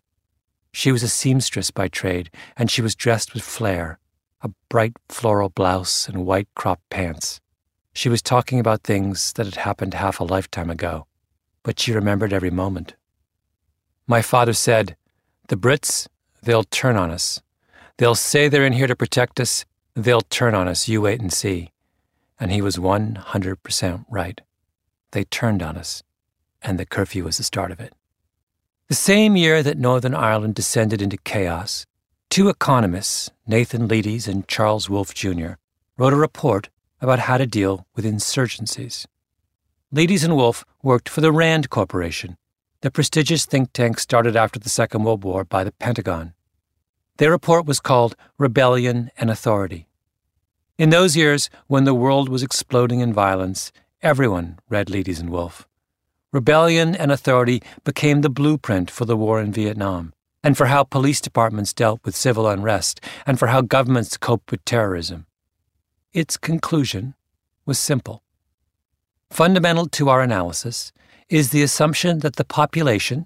She 0.71 0.91
was 0.91 1.03
a 1.03 1.07
seamstress 1.07 1.69
by 1.69 1.87
trade, 1.87 2.31
and 2.55 2.71
she 2.71 2.81
was 2.81 2.95
dressed 2.95 3.33
with 3.33 3.43
flair 3.43 3.99
a 4.43 4.49
bright 4.69 4.93
floral 5.07 5.49
blouse 5.49 6.07
and 6.07 6.25
white 6.25 6.47
crop 6.55 6.81
pants. 6.89 7.39
She 7.93 8.09
was 8.09 8.21
talking 8.21 8.59
about 8.59 8.83
things 8.83 9.33
that 9.33 9.45
had 9.45 9.55
happened 9.55 9.93
half 9.93 10.19
a 10.19 10.23
lifetime 10.23 10.69
ago, 10.69 11.05
but 11.63 11.79
she 11.79 11.93
remembered 11.93 12.33
every 12.33 12.49
moment. 12.49 12.95
My 14.07 14.21
father 14.21 14.53
said, 14.53 14.95
The 15.47 15.55
Brits, 15.55 16.07
they'll 16.43 16.63
turn 16.63 16.97
on 16.97 17.11
us. 17.11 17.41
They'll 17.97 18.15
say 18.15 18.47
they're 18.47 18.65
in 18.65 18.73
here 18.73 18.87
to 18.87 18.95
protect 18.95 19.39
us. 19.39 19.65
They'll 19.95 20.21
turn 20.21 20.55
on 20.55 20.67
us. 20.67 20.87
You 20.87 21.01
wait 21.01 21.21
and 21.21 21.31
see. 21.31 21.69
And 22.39 22.51
he 22.51 22.61
was 22.61 22.77
100% 22.77 24.05
right. 24.09 24.41
They 25.11 25.25
turned 25.25 25.61
on 25.61 25.77
us, 25.77 26.03
and 26.61 26.79
the 26.79 26.85
curfew 26.85 27.25
was 27.25 27.37
the 27.37 27.43
start 27.43 27.71
of 27.71 27.79
it. 27.79 27.93
The 28.87 28.95
same 28.95 29.35
year 29.35 29.61
that 29.61 29.77
Northern 29.77 30.15
Ireland 30.15 30.55
descended 30.55 31.01
into 31.01 31.17
chaos, 31.17 31.85
two 32.29 32.49
economists, 32.49 33.29
Nathan 33.45 33.87
Leites 33.87 34.27
and 34.27 34.47
Charles 34.47 34.89
Wolf 34.89 35.13
Jr., 35.13 35.51
wrote 35.97 36.13
a 36.13 36.17
report 36.17 36.69
about 36.99 37.19
how 37.19 37.37
to 37.37 37.45
deal 37.45 37.85
with 37.95 38.05
insurgencies. 38.05 39.05
Leites 39.93 40.23
and 40.23 40.35
Wolf 40.35 40.63
worked 40.81 41.09
for 41.09 41.21
the 41.21 41.31
RAND 41.31 41.69
Corporation, 41.69 42.37
the 42.81 42.91
prestigious 42.91 43.45
think 43.45 43.71
tank 43.73 43.99
started 43.99 44.35
after 44.35 44.59
the 44.59 44.69
Second 44.69 45.03
World 45.03 45.23
War 45.23 45.45
by 45.45 45.63
the 45.63 45.71
Pentagon. 45.71 46.33
Their 47.17 47.29
report 47.29 47.65
was 47.67 47.79
called 47.79 48.15
Rebellion 48.39 49.11
and 49.17 49.29
Authority. 49.29 49.87
In 50.79 50.89
those 50.89 51.15
years, 51.15 51.51
when 51.67 51.83
the 51.83 51.93
world 51.93 52.27
was 52.27 52.41
exploding 52.41 52.99
in 52.99 53.13
violence, 53.13 53.71
everyone 54.01 54.57
read 54.67 54.87
Leites 54.87 55.19
and 55.19 55.29
Wolf. 55.29 55.67
Rebellion 56.33 56.95
and 56.95 57.11
Authority 57.11 57.61
became 57.83 58.21
the 58.21 58.29
blueprint 58.29 58.89
for 58.89 59.05
the 59.05 59.17
war 59.17 59.39
in 59.39 59.53
Vietnam, 59.53 60.13
and 60.43 60.57
for 60.57 60.65
how 60.65 60.83
police 60.83 61.21
departments 61.21 61.73
dealt 61.73 61.99
with 62.03 62.15
civil 62.15 62.47
unrest, 62.47 62.99
and 63.27 63.37
for 63.37 63.47
how 63.47 63.61
governments 63.61 64.17
coped 64.17 64.49
with 64.49 64.65
terrorism. 64.65 65.27
Its 66.13 66.35
conclusion 66.35 67.13
was 67.63 67.77
simple. 67.77 68.23
Fundamental 69.29 69.85
to 69.89 70.09
our 70.09 70.21
analysis 70.21 70.91
is 71.31 71.51
the 71.51 71.63
assumption 71.63 72.19
that 72.19 72.35
the 72.35 72.43
population, 72.43 73.25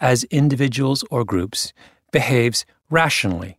as 0.00 0.24
individuals 0.24 1.04
or 1.08 1.24
groups, 1.24 1.72
behaves 2.10 2.66
rationally, 2.90 3.56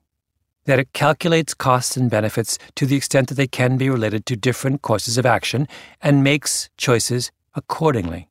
that 0.65 0.79
it 0.79 0.91
calculates 0.91 1.53
costs 1.53 1.95
and 1.95 2.09
benefits 2.11 2.57
to 2.75 2.85
the 2.85 2.97
extent 2.97 3.29
that 3.29 3.35
they 3.35 3.47
can 3.47 3.77
be 3.77 3.89
related 3.89 4.25
to 4.25 4.35
different 4.35 4.81
courses 4.81 5.17
of 5.17 5.25
action 5.25 5.65
and 6.01 6.25
makes 6.25 6.69
choices 6.75 7.31
accordingly. 7.55 8.27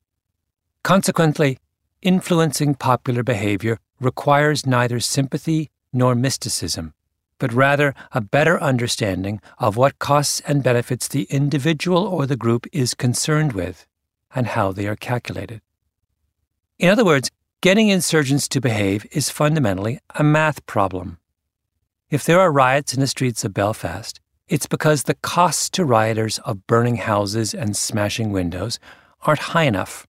Consequently, 0.83 1.57
influencing 2.03 2.75
popular 2.75 3.23
behavior 3.23 3.79
requires 3.99 4.67
neither 4.67 4.99
sympathy 4.99 5.71
nor 5.91 6.13
mysticism, 6.13 6.93
but 7.39 7.51
rather 7.51 7.95
a 8.11 8.21
better 8.21 8.61
understanding 8.61 9.41
of 9.57 9.77
what 9.77 9.97
costs 9.97 10.41
and 10.41 10.61
benefits 10.61 11.07
the 11.07 11.23
individual 11.31 12.05
or 12.05 12.27
the 12.27 12.37
group 12.37 12.67
is 12.71 12.93
concerned 12.93 13.53
with 13.53 13.87
and 14.35 14.47
how 14.47 14.71
they 14.71 14.85
are 14.85 14.95
calculated. 14.95 15.61
In 16.77 16.89
other 16.89 17.05
words, 17.05 17.31
Getting 17.65 17.89
insurgents 17.89 18.47
to 18.49 18.61
behave 18.61 19.07
is 19.11 19.31
fundamentally 19.31 19.97
a 20.13 20.23
math 20.23 20.63
problem. 20.67 21.17
If 22.11 22.23
there 22.23 22.39
are 22.39 22.51
riots 22.51 22.93
in 22.93 22.99
the 22.99 23.07
streets 23.07 23.43
of 23.43 23.55
Belfast, 23.55 24.19
it's 24.47 24.67
because 24.67 25.01
the 25.01 25.15
costs 25.15 25.71
to 25.71 25.83
rioters 25.83 26.37
of 26.45 26.67
burning 26.67 26.97
houses 26.97 27.55
and 27.55 27.75
smashing 27.75 28.31
windows 28.31 28.77
aren't 29.23 29.49
high 29.55 29.63
enough. 29.63 30.05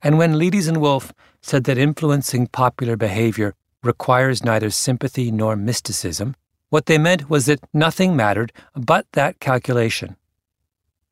And 0.00 0.16
when 0.16 0.38
Leites 0.38 0.66
and 0.66 0.80
Wolf 0.80 1.12
said 1.42 1.64
that 1.64 1.76
influencing 1.76 2.46
popular 2.46 2.96
behavior 2.96 3.54
requires 3.82 4.42
neither 4.42 4.70
sympathy 4.70 5.30
nor 5.30 5.56
mysticism, 5.56 6.34
what 6.70 6.86
they 6.86 6.96
meant 6.96 7.28
was 7.28 7.44
that 7.44 7.60
nothing 7.74 8.16
mattered 8.16 8.54
but 8.74 9.06
that 9.12 9.38
calculation. 9.38 10.16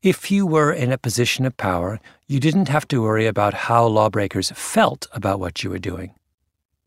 If 0.02 0.32
you 0.32 0.46
were 0.46 0.72
in 0.72 0.90
a 0.90 0.98
position 0.98 1.46
of 1.46 1.56
power, 1.56 2.00
you 2.26 2.40
didn't 2.40 2.68
have 2.68 2.88
to 2.88 3.00
worry 3.00 3.28
about 3.28 3.54
how 3.54 3.86
lawbreakers 3.86 4.50
felt 4.50 5.06
about 5.12 5.38
what 5.38 5.62
you 5.62 5.70
were 5.70 5.78
doing. 5.78 6.12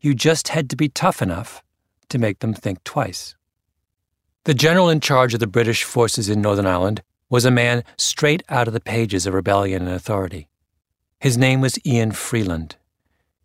You 0.00 0.14
just 0.14 0.48
had 0.48 0.68
to 0.68 0.76
be 0.76 0.90
tough 0.90 1.22
enough 1.22 1.62
to 2.10 2.18
make 2.18 2.40
them 2.40 2.52
think 2.52 2.84
twice. 2.84 3.34
The 4.44 4.52
general 4.52 4.90
in 4.90 5.00
charge 5.00 5.32
of 5.32 5.40
the 5.40 5.46
British 5.46 5.82
forces 5.82 6.28
in 6.28 6.42
Northern 6.42 6.66
Ireland 6.66 7.02
was 7.30 7.46
a 7.46 7.50
man 7.50 7.84
straight 7.96 8.42
out 8.50 8.68
of 8.68 8.74
the 8.74 8.80
pages 8.80 9.26
of 9.26 9.32
Rebellion 9.32 9.86
and 9.86 9.96
Authority. 9.96 10.48
His 11.18 11.38
name 11.38 11.62
was 11.62 11.78
Ian 11.86 12.12
Freeland. 12.12 12.76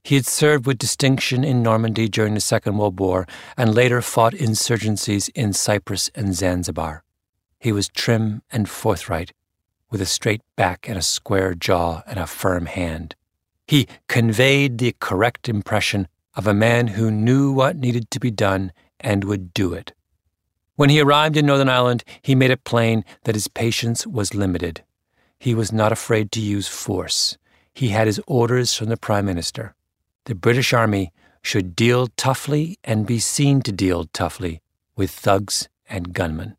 He 0.03 0.15
had 0.15 0.25
served 0.25 0.65
with 0.65 0.79
distinction 0.79 1.45
in 1.45 1.63
Normandy 1.63 2.09
during 2.09 2.33
the 2.33 2.41
Second 2.41 2.77
World 2.77 2.99
War 2.99 3.25
and 3.55 3.73
later 3.73 4.01
fought 4.01 4.33
insurgencies 4.33 5.29
in 5.33 5.53
Cyprus 5.53 6.11
and 6.13 6.35
Zanzibar. 6.35 7.05
He 7.57 7.71
was 7.71 7.87
trim 7.87 8.41
and 8.51 8.67
forthright 8.67 9.31
with 9.91 10.01
a 10.01 10.05
straight 10.05 10.41
back 10.55 10.89
and 10.89 10.97
a 10.97 11.01
square 11.03 11.53
jaw 11.53 12.01
and 12.07 12.17
a 12.17 12.25
firm 12.25 12.65
hand. 12.65 13.15
He 13.67 13.87
conveyed 14.07 14.77
the 14.77 14.95
correct 14.99 15.47
impression 15.47 16.07
of 16.33 16.47
a 16.47 16.53
man 16.53 16.87
who 16.87 17.11
knew 17.11 17.51
what 17.51 17.75
needed 17.75 18.09
to 18.11 18.19
be 18.19 18.31
done 18.31 18.71
and 18.99 19.25
would 19.25 19.53
do 19.53 19.73
it. 19.73 19.93
When 20.75 20.89
he 20.89 21.01
arrived 21.01 21.37
in 21.37 21.45
Northern 21.45 21.69
Ireland, 21.69 22.03
he 22.21 22.33
made 22.33 22.49
it 22.49 22.63
plain 22.63 23.03
that 23.25 23.35
his 23.35 23.47
patience 23.47 24.07
was 24.07 24.33
limited. 24.33 24.83
He 25.37 25.53
was 25.53 25.71
not 25.71 25.91
afraid 25.91 26.31
to 26.31 26.41
use 26.41 26.67
force. 26.67 27.37
He 27.73 27.89
had 27.89 28.07
his 28.07 28.21
orders 28.27 28.73
from 28.73 28.89
the 28.89 28.97
Prime 28.97 29.25
Minister. 29.25 29.75
The 30.25 30.35
British 30.35 30.73
Army 30.73 31.11
should 31.41 31.75
deal 31.75 32.07
toughly 32.15 32.77
and 32.83 33.05
be 33.05 33.19
seen 33.19 33.61
to 33.63 33.71
deal 33.71 34.05
toughly 34.05 34.61
with 34.95 35.11
thugs 35.11 35.67
and 35.89 36.13
gunmen. 36.13 36.55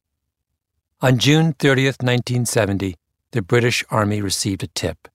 On 1.00 1.18
June 1.18 1.54
30th, 1.54 2.02
1970, 2.02 2.96
the 3.32 3.42
British 3.42 3.82
Army 3.90 4.20
received 4.20 4.62
a 4.62 4.66
tip. 4.68 5.08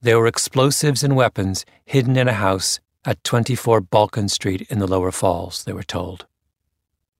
There 0.00 0.18
were 0.18 0.26
explosives 0.26 1.04
and 1.04 1.14
weapons 1.14 1.64
hidden 1.84 2.16
in 2.16 2.28
a 2.28 2.32
house 2.32 2.80
at 3.04 3.22
24 3.24 3.80
Balkan 3.80 4.28
Street 4.28 4.62
in 4.68 4.80
the 4.80 4.86
Lower 4.86 5.12
Falls, 5.12 5.64
they 5.64 5.72
were 5.72 5.82
told. 5.82 6.26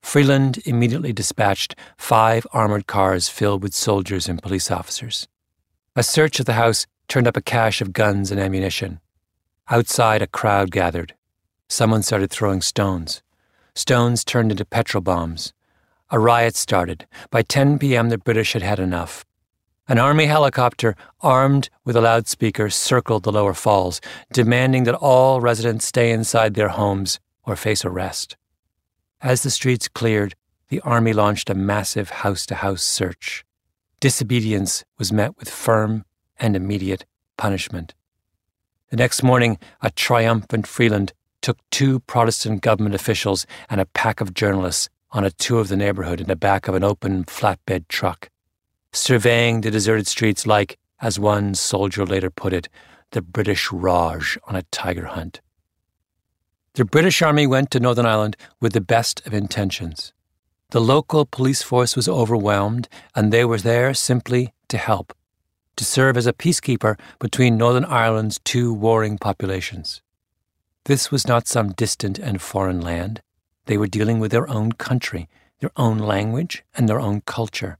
Freeland 0.02 0.60
immediately 0.64 1.12
dispatched 1.12 1.76
five 1.96 2.44
armored 2.52 2.88
cars 2.88 3.28
filled 3.28 3.62
with 3.62 3.72
soldiers 3.72 4.28
and 4.28 4.42
police 4.42 4.68
officers. 4.68 5.28
A 5.94 6.02
search 6.02 6.40
of 6.40 6.46
the 6.46 6.54
house 6.54 6.86
turned 7.06 7.28
up 7.28 7.36
a 7.36 7.42
cache 7.42 7.80
of 7.80 7.92
guns 7.92 8.32
and 8.32 8.40
ammunition. 8.40 8.98
Outside, 9.68 10.22
a 10.22 10.26
crowd 10.26 10.72
gathered. 10.72 11.14
Someone 11.68 12.02
started 12.02 12.30
throwing 12.30 12.62
stones. 12.62 13.22
Stones 13.74 14.24
turned 14.24 14.50
into 14.50 14.64
petrol 14.64 15.02
bombs. 15.02 15.52
A 16.10 16.18
riot 16.18 16.56
started. 16.56 17.06
By 17.30 17.42
10 17.42 17.78
p.m., 17.78 18.08
the 18.08 18.18
British 18.18 18.54
had 18.54 18.62
had 18.62 18.80
enough. 18.80 19.24
An 19.88 19.98
army 19.98 20.26
helicopter, 20.26 20.94
armed 21.22 21.68
with 21.84 21.96
a 21.96 22.00
loudspeaker, 22.00 22.70
circled 22.70 23.24
the 23.24 23.32
lower 23.32 23.52
falls, 23.52 24.00
demanding 24.32 24.84
that 24.84 24.94
all 24.94 25.40
residents 25.40 25.86
stay 25.86 26.12
inside 26.12 26.54
their 26.54 26.68
homes 26.68 27.18
or 27.44 27.56
face 27.56 27.84
arrest. 27.84 28.36
As 29.20 29.42
the 29.42 29.50
streets 29.50 29.88
cleared, 29.88 30.36
the 30.68 30.80
army 30.80 31.12
launched 31.12 31.50
a 31.50 31.54
massive 31.54 32.10
house 32.10 32.46
to 32.46 32.54
house 32.54 32.82
search. 32.84 33.44
Disobedience 33.98 34.84
was 34.98 35.12
met 35.12 35.36
with 35.36 35.50
firm 35.50 36.04
and 36.38 36.54
immediate 36.54 37.04
punishment. 37.36 37.92
The 38.90 38.96
next 38.96 39.22
morning, 39.24 39.58
a 39.80 39.90
triumphant 39.90 40.68
Freeland 40.68 41.12
took 41.40 41.58
two 41.70 41.98
Protestant 42.00 42.60
government 42.60 42.94
officials 42.94 43.46
and 43.68 43.80
a 43.80 43.86
pack 43.86 44.20
of 44.20 44.32
journalists 44.32 44.88
on 45.10 45.24
a 45.24 45.30
tour 45.30 45.60
of 45.60 45.68
the 45.68 45.76
neighborhood 45.76 46.20
in 46.20 46.28
the 46.28 46.36
back 46.36 46.68
of 46.68 46.76
an 46.76 46.84
open 46.84 47.24
flatbed 47.24 47.88
truck 47.88 48.28
surveying 48.92 49.60
the 49.60 49.70
deserted 49.70 50.06
streets 50.06 50.46
like, 50.46 50.78
as 51.00 51.18
one 51.18 51.54
soldier 51.54 52.04
later 52.06 52.30
put 52.30 52.52
it, 52.52 52.68
the 53.12 53.22
British 53.22 53.70
Raj 53.72 54.38
on 54.44 54.56
a 54.56 54.62
tiger 54.64 55.06
hunt. 55.06 55.40
The 56.74 56.84
British 56.84 57.20
Army 57.20 57.46
went 57.46 57.70
to 57.72 57.80
Northern 57.80 58.06
Ireland 58.06 58.36
with 58.60 58.72
the 58.72 58.80
best 58.80 59.26
of 59.26 59.34
intentions. 59.34 60.12
The 60.70 60.80
local 60.80 61.26
police 61.26 61.62
force 61.62 61.96
was 61.96 62.08
overwhelmed, 62.08 62.88
and 63.14 63.30
they 63.30 63.44
were 63.44 63.58
there 63.58 63.92
simply 63.92 64.54
to 64.68 64.78
help, 64.78 65.12
to 65.76 65.84
serve 65.84 66.16
as 66.16 66.26
a 66.26 66.32
peacekeeper 66.32 66.98
between 67.18 67.58
Northern 67.58 67.84
Ireland's 67.84 68.40
two 68.42 68.72
warring 68.72 69.18
populations. 69.18 70.00
This 70.84 71.10
was 71.10 71.28
not 71.28 71.46
some 71.46 71.72
distant 71.72 72.18
and 72.18 72.40
foreign 72.40 72.80
land. 72.80 73.20
They 73.66 73.76
were 73.76 73.86
dealing 73.86 74.18
with 74.18 74.30
their 74.30 74.48
own 74.48 74.72
country, 74.72 75.28
their 75.60 75.72
own 75.76 75.98
language, 75.98 76.64
and 76.74 76.88
their 76.88 77.00
own 77.00 77.20
culture. 77.20 77.78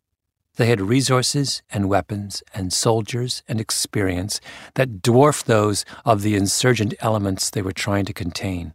They 0.56 0.66
had 0.66 0.80
resources 0.82 1.62
and 1.70 1.88
weapons 1.88 2.42
and 2.54 2.72
soldiers 2.72 3.42
and 3.48 3.60
experience 3.60 4.40
that 4.74 5.00
dwarfed 5.00 5.46
those 5.46 5.84
of 6.04 6.22
the 6.22 6.36
insurgent 6.36 6.92
elements 7.00 7.48
they 7.48 7.62
were 7.62 7.72
trying 7.72 8.04
to 8.04 8.12
contain. 8.12 8.74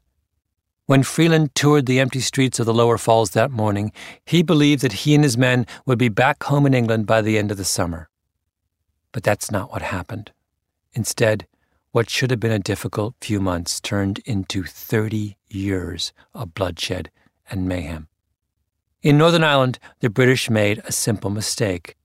When 0.87 1.03
Freeland 1.03 1.53
toured 1.53 1.85
the 1.85 1.99
empty 1.99 2.21
streets 2.21 2.59
of 2.59 2.65
the 2.65 2.73
lower 2.73 2.97
falls 2.97 3.31
that 3.31 3.51
morning, 3.51 3.91
he 4.25 4.41
believed 4.41 4.81
that 4.81 5.03
he 5.03 5.13
and 5.13 5.23
his 5.23 5.37
men 5.37 5.67
would 5.85 5.99
be 5.99 6.09
back 6.09 6.43
home 6.43 6.65
in 6.65 6.73
England 6.73 7.05
by 7.05 7.21
the 7.21 7.37
end 7.37 7.51
of 7.51 7.57
the 7.57 7.65
summer. 7.65 8.09
But 9.11 9.23
that's 9.23 9.51
not 9.51 9.71
what 9.71 9.81
happened. 9.81 10.31
Instead, 10.93 11.45
what 11.91 12.09
should 12.09 12.31
have 12.31 12.39
been 12.39 12.51
a 12.51 12.59
difficult 12.59 13.15
few 13.21 13.39
months 13.39 13.79
turned 13.79 14.19
into 14.19 14.63
30 14.63 15.37
years 15.49 16.13
of 16.33 16.53
bloodshed 16.53 17.11
and 17.49 17.67
mayhem. 17.67 18.07
In 19.03 19.17
Northern 19.17 19.43
Ireland, 19.43 19.77
the 19.99 20.09
British 20.09 20.49
made 20.49 20.81
a 20.83 20.91
simple 20.91 21.29
mistake. 21.29 21.95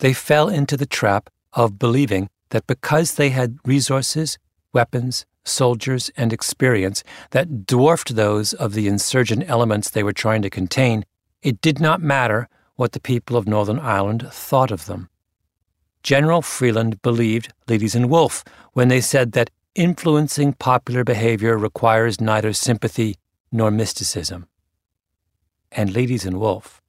They 0.00 0.12
fell 0.12 0.48
into 0.48 0.76
the 0.76 0.86
trap 0.86 1.30
of 1.54 1.78
believing 1.78 2.28
that 2.50 2.66
because 2.66 3.14
they 3.14 3.30
had 3.30 3.58
resources, 3.64 4.38
weapons, 4.74 5.24
soldiers, 5.44 6.10
and 6.18 6.30
experience 6.32 7.02
that 7.30 7.66
dwarfed 7.66 8.14
those 8.14 8.52
of 8.52 8.74
the 8.74 8.88
insurgent 8.88 9.48
elements 9.48 9.88
they 9.88 10.02
were 10.02 10.12
trying 10.12 10.42
to 10.42 10.50
contain, 10.50 11.04
it 11.42 11.62
did 11.62 11.80
not 11.80 12.02
matter 12.02 12.48
what 12.76 12.92
the 12.92 13.00
people 13.00 13.36
of 13.36 13.48
Northern 13.48 13.78
Ireland 13.78 14.28
thought 14.30 14.70
of 14.70 14.84
them. 14.84 15.08
General 16.02 16.42
Freeland 16.42 17.00
believed 17.00 17.52
Leites 17.66 17.94
and 17.94 18.10
Wolf 18.10 18.44
when 18.74 18.88
they 18.88 19.00
said 19.00 19.32
that 19.32 19.50
influencing 19.74 20.52
popular 20.52 21.04
behavior 21.04 21.56
requires 21.56 22.20
neither 22.20 22.52
sympathy 22.52 23.16
nor 23.50 23.70
mysticism. 23.70 24.46
And 25.72 25.90
Leites 25.90 26.24
and 26.24 26.40
Wolf 26.40 26.82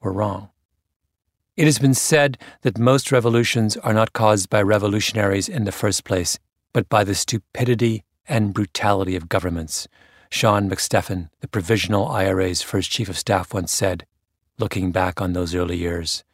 were 0.00 0.12
wrong. 0.12 0.50
It 1.56 1.66
has 1.66 1.78
been 1.78 1.94
said 1.94 2.38
that 2.62 2.78
most 2.78 3.12
revolutions 3.12 3.76
are 3.76 3.92
not 3.92 4.12
caused 4.12 4.48
by 4.48 4.62
revolutionaries 4.62 5.48
in 5.48 5.64
the 5.64 5.72
first 5.72 6.04
place, 6.04 6.38
but 6.72 6.88
by 6.88 7.04
the 7.04 7.14
stupidity 7.14 8.04
and 8.26 8.54
brutality 8.54 9.16
of 9.16 9.28
governments. 9.28 9.86
Seán 10.30 10.68
Mac 10.68 10.78
Stíofáin, 10.78 11.28
the 11.40 11.48
Provisional 11.48 12.08
IRA's 12.08 12.62
first 12.62 12.90
chief 12.90 13.10
of 13.10 13.18
staff, 13.18 13.52
once 13.52 13.70
said, 13.70 14.06
looking 14.58 14.92
back 14.92 15.20
on 15.20 15.34
those 15.34 15.54
early 15.54 15.76
years, 15.76 16.24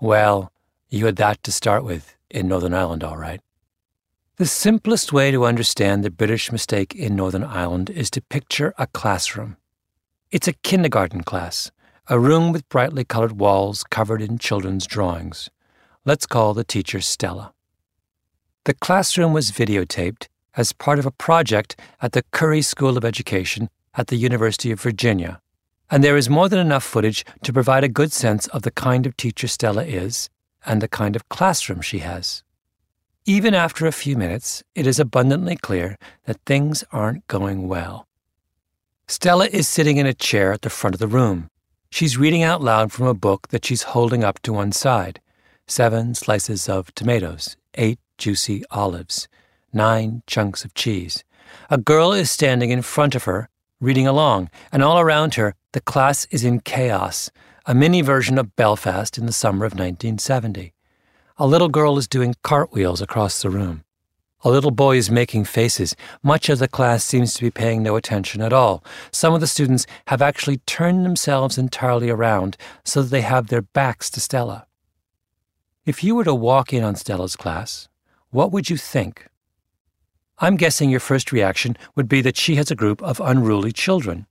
Well, 0.00 0.50
you 0.88 1.04
had 1.04 1.16
that 1.16 1.42
to 1.42 1.52
start 1.52 1.84
with 1.84 2.16
in 2.30 2.48
Northern 2.48 2.72
Ireland, 2.72 3.04
all 3.04 3.18
right. 3.18 3.40
The 4.36 4.46
simplest 4.46 5.12
way 5.12 5.30
to 5.30 5.44
understand 5.44 6.02
the 6.02 6.10
British 6.10 6.50
mistake 6.50 6.94
in 6.94 7.14
Northern 7.14 7.44
Ireland 7.44 7.90
is 7.90 8.10
to 8.10 8.22
picture 8.22 8.72
a 8.78 8.86
classroom. 8.86 9.58
It's 10.32 10.48
a 10.48 10.54
kindergarten 10.54 11.24
class, 11.24 11.70
a 12.08 12.18
room 12.18 12.52
with 12.52 12.66
brightly 12.70 13.04
colored 13.04 13.38
walls 13.38 13.84
covered 13.84 14.22
in 14.22 14.38
children's 14.38 14.86
drawings. 14.86 15.50
Let's 16.06 16.24
call 16.24 16.54
the 16.54 16.64
teacher 16.64 17.02
Stella. 17.02 17.52
The 18.64 18.72
classroom 18.72 19.34
was 19.34 19.50
videotaped 19.50 20.28
as 20.56 20.72
part 20.72 20.98
of 20.98 21.04
a 21.04 21.10
project 21.10 21.78
at 22.00 22.12
the 22.12 22.24
Curry 22.32 22.62
School 22.62 22.96
of 22.96 23.04
Education 23.04 23.68
at 23.92 24.06
the 24.06 24.16
University 24.16 24.70
of 24.70 24.80
Virginia, 24.80 25.38
and 25.90 26.02
there 26.02 26.16
is 26.16 26.30
more 26.30 26.48
than 26.48 26.60
enough 26.60 26.82
footage 26.82 27.26
to 27.42 27.52
provide 27.52 27.84
a 27.84 27.88
good 28.00 28.10
sense 28.10 28.46
of 28.46 28.62
the 28.62 28.70
kind 28.70 29.04
of 29.04 29.18
teacher 29.18 29.46
Stella 29.46 29.84
is 29.84 30.30
and 30.64 30.80
the 30.80 30.88
kind 30.88 31.14
of 31.14 31.28
classroom 31.28 31.82
she 31.82 31.98
has. 31.98 32.42
Even 33.26 33.52
after 33.52 33.86
a 33.86 33.92
few 33.92 34.16
minutes, 34.16 34.62
it 34.74 34.86
is 34.86 34.98
abundantly 34.98 35.56
clear 35.56 35.98
that 36.24 36.40
things 36.46 36.84
aren't 36.90 37.28
going 37.28 37.68
well. 37.68 38.08
Stella 39.08 39.46
is 39.46 39.68
sitting 39.68 39.98
in 39.98 40.06
a 40.06 40.14
chair 40.14 40.52
at 40.52 40.62
the 40.62 40.70
front 40.70 40.94
of 40.94 41.00
the 41.00 41.06
room. 41.06 41.50
She's 41.90 42.16
reading 42.16 42.42
out 42.42 42.62
loud 42.62 42.92
from 42.92 43.06
a 43.06 43.14
book 43.14 43.48
that 43.48 43.64
she's 43.64 43.82
holding 43.82 44.24
up 44.24 44.40
to 44.42 44.52
one 44.52 44.72
side 44.72 45.20
seven 45.66 46.14
slices 46.14 46.68
of 46.68 46.94
tomatoes, 46.94 47.56
eight 47.74 47.98
juicy 48.18 48.64
olives, 48.70 49.28
nine 49.72 50.22
chunks 50.26 50.64
of 50.64 50.74
cheese. 50.74 51.24
A 51.70 51.78
girl 51.78 52.12
is 52.12 52.30
standing 52.30 52.70
in 52.70 52.82
front 52.82 53.14
of 53.14 53.24
her, 53.24 53.48
reading 53.80 54.06
along, 54.06 54.50
and 54.70 54.82
all 54.82 54.98
around 54.98 55.34
her, 55.34 55.54
the 55.72 55.80
class 55.80 56.26
is 56.30 56.44
in 56.44 56.60
chaos, 56.60 57.30
a 57.66 57.74
mini 57.74 58.02
version 58.02 58.38
of 58.38 58.54
Belfast 58.56 59.16
in 59.16 59.26
the 59.26 59.32
summer 59.32 59.64
of 59.64 59.72
1970. 59.72 60.74
A 61.38 61.46
little 61.46 61.68
girl 61.68 61.96
is 61.96 62.06
doing 62.06 62.34
cartwheels 62.42 63.00
across 63.00 63.40
the 63.40 63.50
room. 63.50 63.84
A 64.44 64.50
little 64.50 64.72
boy 64.72 64.96
is 64.96 65.10
making 65.10 65.44
faces. 65.44 65.94
Much 66.22 66.48
of 66.48 66.58
the 66.58 66.66
class 66.66 67.04
seems 67.04 67.32
to 67.34 67.42
be 67.42 67.50
paying 67.50 67.82
no 67.82 67.94
attention 67.94 68.42
at 68.42 68.52
all. 68.52 68.82
Some 69.12 69.34
of 69.34 69.40
the 69.40 69.46
students 69.46 69.86
have 70.08 70.20
actually 70.20 70.56
turned 70.66 71.04
themselves 71.04 71.58
entirely 71.58 72.10
around 72.10 72.56
so 72.84 73.02
that 73.02 73.10
they 73.10 73.20
have 73.20 73.48
their 73.48 73.62
backs 73.62 74.10
to 74.10 74.20
Stella. 74.20 74.66
If 75.86 76.02
you 76.02 76.16
were 76.16 76.24
to 76.24 76.34
walk 76.34 76.72
in 76.72 76.82
on 76.82 76.96
Stella's 76.96 77.36
class, 77.36 77.88
what 78.30 78.50
would 78.50 78.68
you 78.68 78.76
think? 78.76 79.28
I'm 80.38 80.56
guessing 80.56 80.90
your 80.90 81.00
first 81.00 81.30
reaction 81.30 81.76
would 81.94 82.08
be 82.08 82.20
that 82.22 82.36
she 82.36 82.56
has 82.56 82.70
a 82.70 82.76
group 82.76 83.00
of 83.00 83.20
unruly 83.20 83.70
children. 83.70 84.26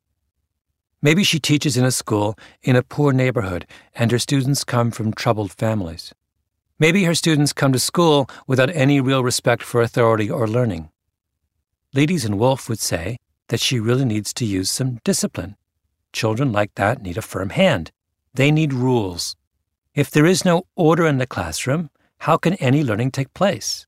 Maybe 1.02 1.24
she 1.24 1.40
teaches 1.40 1.78
in 1.78 1.86
a 1.86 1.92
school 1.92 2.38
in 2.62 2.76
a 2.76 2.84
poor 2.84 3.14
neighborhood 3.14 3.66
and 3.96 4.12
her 4.12 4.20
students 4.20 4.66
come 4.66 4.92
from 4.92 5.14
troubled 5.14 5.54
families. 5.54 6.14
Maybe 6.82 7.04
her 7.04 7.13
students 7.13 7.54
come 7.54 7.72
to 7.74 7.80
school 7.80 8.28
without 8.48 8.76
any 8.76 9.00
real 9.00 9.24
respect 9.24 9.62
for 9.62 9.84
authority 9.84 10.32
or 10.32 10.48
learning. 10.48 10.89
Leites 11.96 12.26
and 12.26 12.39
Wolf 12.39 12.67
would 12.67 12.80
say 12.80 13.20
that 13.50 13.60
she 13.60 13.80
really 13.80 14.04
needs 14.04 14.34
to 14.34 14.46
use 14.46 14.72
some 14.72 15.00
discipline. 15.04 15.58
Children 16.12 16.52
like 16.52 16.74
that 16.74 17.04
need 17.04 17.20
a 17.20 17.22
firm 17.22 17.52
hand. 17.52 17.91
They 18.34 18.50
need 18.50 18.74
rules. 18.74 19.36
If 19.94 20.10
there 20.10 20.26
is 20.26 20.44
no 20.44 20.63
order 20.76 21.06
in 21.06 21.20
the 21.20 21.28
classroom, 21.28 21.91
how 22.22 22.38
can 22.38 22.56
any 22.56 22.84
learning 22.84 23.12
take 23.12 23.32
place? 23.36 23.86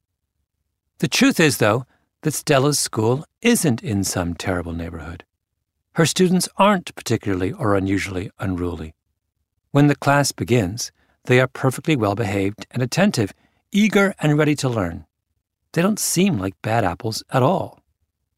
The 0.99 1.07
truth 1.07 1.39
is, 1.39 1.57
though, 1.57 1.87
that 2.21 2.35
Stella's 2.35 2.77
school 2.77 3.25
isn't 3.41 3.81
in 3.81 4.03
some 4.03 4.35
terrible 4.35 4.73
neighborhood. 4.73 5.23
Her 5.93 6.05
students 6.05 6.47
aren't 6.57 6.93
particularly 6.93 7.53
or 7.53 7.75
unusually 7.75 8.29
unruly. 8.37 8.93
When 9.71 9.87
the 9.87 9.95
class 9.95 10.31
begins, 10.31 10.91
they 11.25 11.39
are 11.39 11.47
perfectly 11.47 11.95
well 11.95 12.15
behaved 12.15 12.65
and 12.71 12.81
attentive, 12.81 13.33
eager 13.71 14.13
and 14.19 14.37
ready 14.37 14.55
to 14.55 14.69
learn. 14.69 15.05
They 15.73 15.81
don't 15.81 15.99
seem 15.99 16.37
like 16.37 16.61
bad 16.61 16.83
apples 16.83 17.23
at 17.31 17.43
all. 17.43 17.79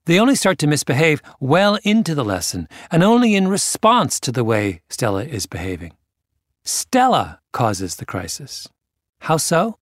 They 0.05 0.19
only 0.19 0.35
start 0.35 0.59
to 0.59 0.67
misbehave 0.67 1.21
well 1.39 1.79
into 1.83 2.13
the 2.13 2.23
lesson 2.23 2.67
and 2.91 3.03
only 3.03 3.35
in 3.35 3.47
response 3.47 4.19
to 4.21 4.31
the 4.31 4.43
way 4.43 4.81
Stella 4.89 5.23
is 5.23 5.47
behaving. 5.47 5.93
Stella 6.63 7.39
causes 7.51 7.95
the 7.95 8.05
crisis. 8.05 8.67
How 9.21 9.37
so? 9.37 9.77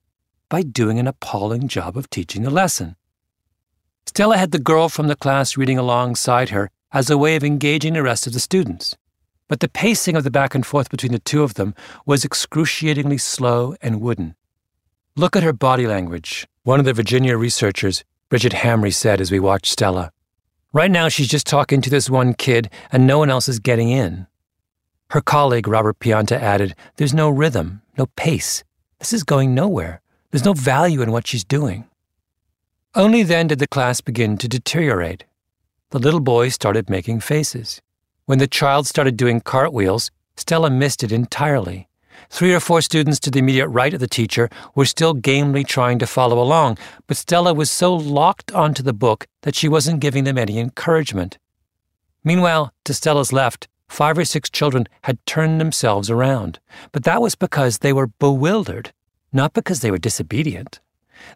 by 0.49 0.61
doing 0.61 0.99
an 0.99 1.07
appalling 1.07 1.67
job 1.67 1.97
of 1.97 2.09
teaching 2.11 2.43
the 2.43 2.51
lesson. 2.51 2.95
Stella 4.05 4.37
had 4.37 4.51
the 4.51 4.59
girl 4.59 4.87
from 4.87 5.07
the 5.07 5.15
class 5.15 5.57
reading 5.57 5.79
alongside 5.79 6.49
her 6.49 6.69
as 6.91 7.09
a 7.09 7.17
way 7.17 7.35
of 7.35 7.43
engaging 7.43 7.93
the 7.93 8.03
rest 8.03 8.27
of 8.27 8.33
the 8.33 8.39
students. 8.39 8.95
But 9.53 9.59
the 9.59 9.69
pacing 9.69 10.15
of 10.15 10.23
the 10.23 10.31
back 10.31 10.55
and 10.55 10.65
forth 10.65 10.89
between 10.89 11.11
the 11.11 11.19
two 11.19 11.43
of 11.43 11.53
them 11.53 11.75
was 12.07 12.25
excruciatingly 12.25 13.19
slow 13.19 13.75
and 13.83 14.01
wooden. 14.01 14.33
Look 15.15 15.35
at 15.35 15.43
her 15.43 15.53
body 15.53 15.85
language, 15.85 16.47
one 16.63 16.79
of 16.79 16.85
the 16.85 16.93
Virginia 16.93 17.37
researchers, 17.37 18.03
Bridget 18.29 18.53
Hamre, 18.53 18.91
said 18.91 19.21
as 19.21 19.31
we 19.31 19.39
watched 19.39 19.67
Stella. 19.67 20.11
Right 20.71 20.89
now, 20.89 21.07
she's 21.07 21.27
just 21.27 21.45
talking 21.45 21.81
to 21.81 21.91
this 21.91 22.09
one 22.09 22.33
kid, 22.33 22.71
and 22.91 23.05
no 23.05 23.19
one 23.19 23.29
else 23.29 23.47
is 23.47 23.59
getting 23.59 23.91
in. 23.91 24.25
Her 25.11 25.21
colleague, 25.21 25.67
Robert 25.67 25.99
Pianta, 25.99 26.35
added, 26.35 26.73
There's 26.95 27.13
no 27.13 27.29
rhythm, 27.29 27.83
no 27.95 28.07
pace. 28.15 28.63
This 28.97 29.13
is 29.13 29.21
going 29.21 29.53
nowhere. 29.53 30.01
There's 30.31 30.45
no 30.45 30.53
value 30.53 31.03
in 31.03 31.11
what 31.11 31.27
she's 31.27 31.43
doing. 31.43 31.87
Only 32.95 33.21
then 33.21 33.45
did 33.45 33.59
the 33.59 33.67
class 33.67 34.01
begin 34.01 34.35
to 34.39 34.47
deteriorate. 34.47 35.25
The 35.91 35.99
little 35.99 36.21
boy 36.21 36.49
started 36.49 36.89
making 36.89 37.19
faces. 37.19 37.83
When 38.25 38.39
the 38.39 38.47
child 38.47 38.87
started 38.87 39.17
doing 39.17 39.41
cartwheels, 39.41 40.11
Stella 40.35 40.69
missed 40.69 41.03
it 41.03 41.11
entirely. 41.11 41.87
Three 42.29 42.53
or 42.53 42.59
four 42.59 42.81
students 42.81 43.19
to 43.21 43.31
the 43.31 43.39
immediate 43.39 43.67
right 43.67 43.93
of 43.93 43.99
the 43.99 44.07
teacher 44.07 44.49
were 44.75 44.85
still 44.85 45.13
gamely 45.13 45.63
trying 45.63 45.99
to 45.99 46.07
follow 46.07 46.41
along, 46.41 46.77
but 47.07 47.17
Stella 47.17 47.53
was 47.53 47.69
so 47.69 47.93
locked 47.93 48.51
onto 48.51 48.81
the 48.81 48.93
book 48.93 49.27
that 49.41 49.55
she 49.55 49.67
wasn't 49.67 49.99
giving 49.99 50.23
them 50.23 50.37
any 50.37 50.57
encouragement. 50.57 51.37
Meanwhile, 52.23 52.73
to 52.85 52.93
Stella's 52.93 53.33
left, 53.33 53.67
five 53.89 54.17
or 54.17 54.25
six 54.25 54.49
children 54.49 54.87
had 55.01 55.23
turned 55.25 55.59
themselves 55.59 56.09
around, 56.09 56.59
but 56.91 57.03
that 57.03 57.21
was 57.21 57.35
because 57.35 57.79
they 57.79 57.93
were 57.93 58.07
bewildered 58.07 58.91
not 59.33 59.53
because 59.53 59.81
they 59.81 59.91
were 59.91 59.97
disobedient. 59.97 60.79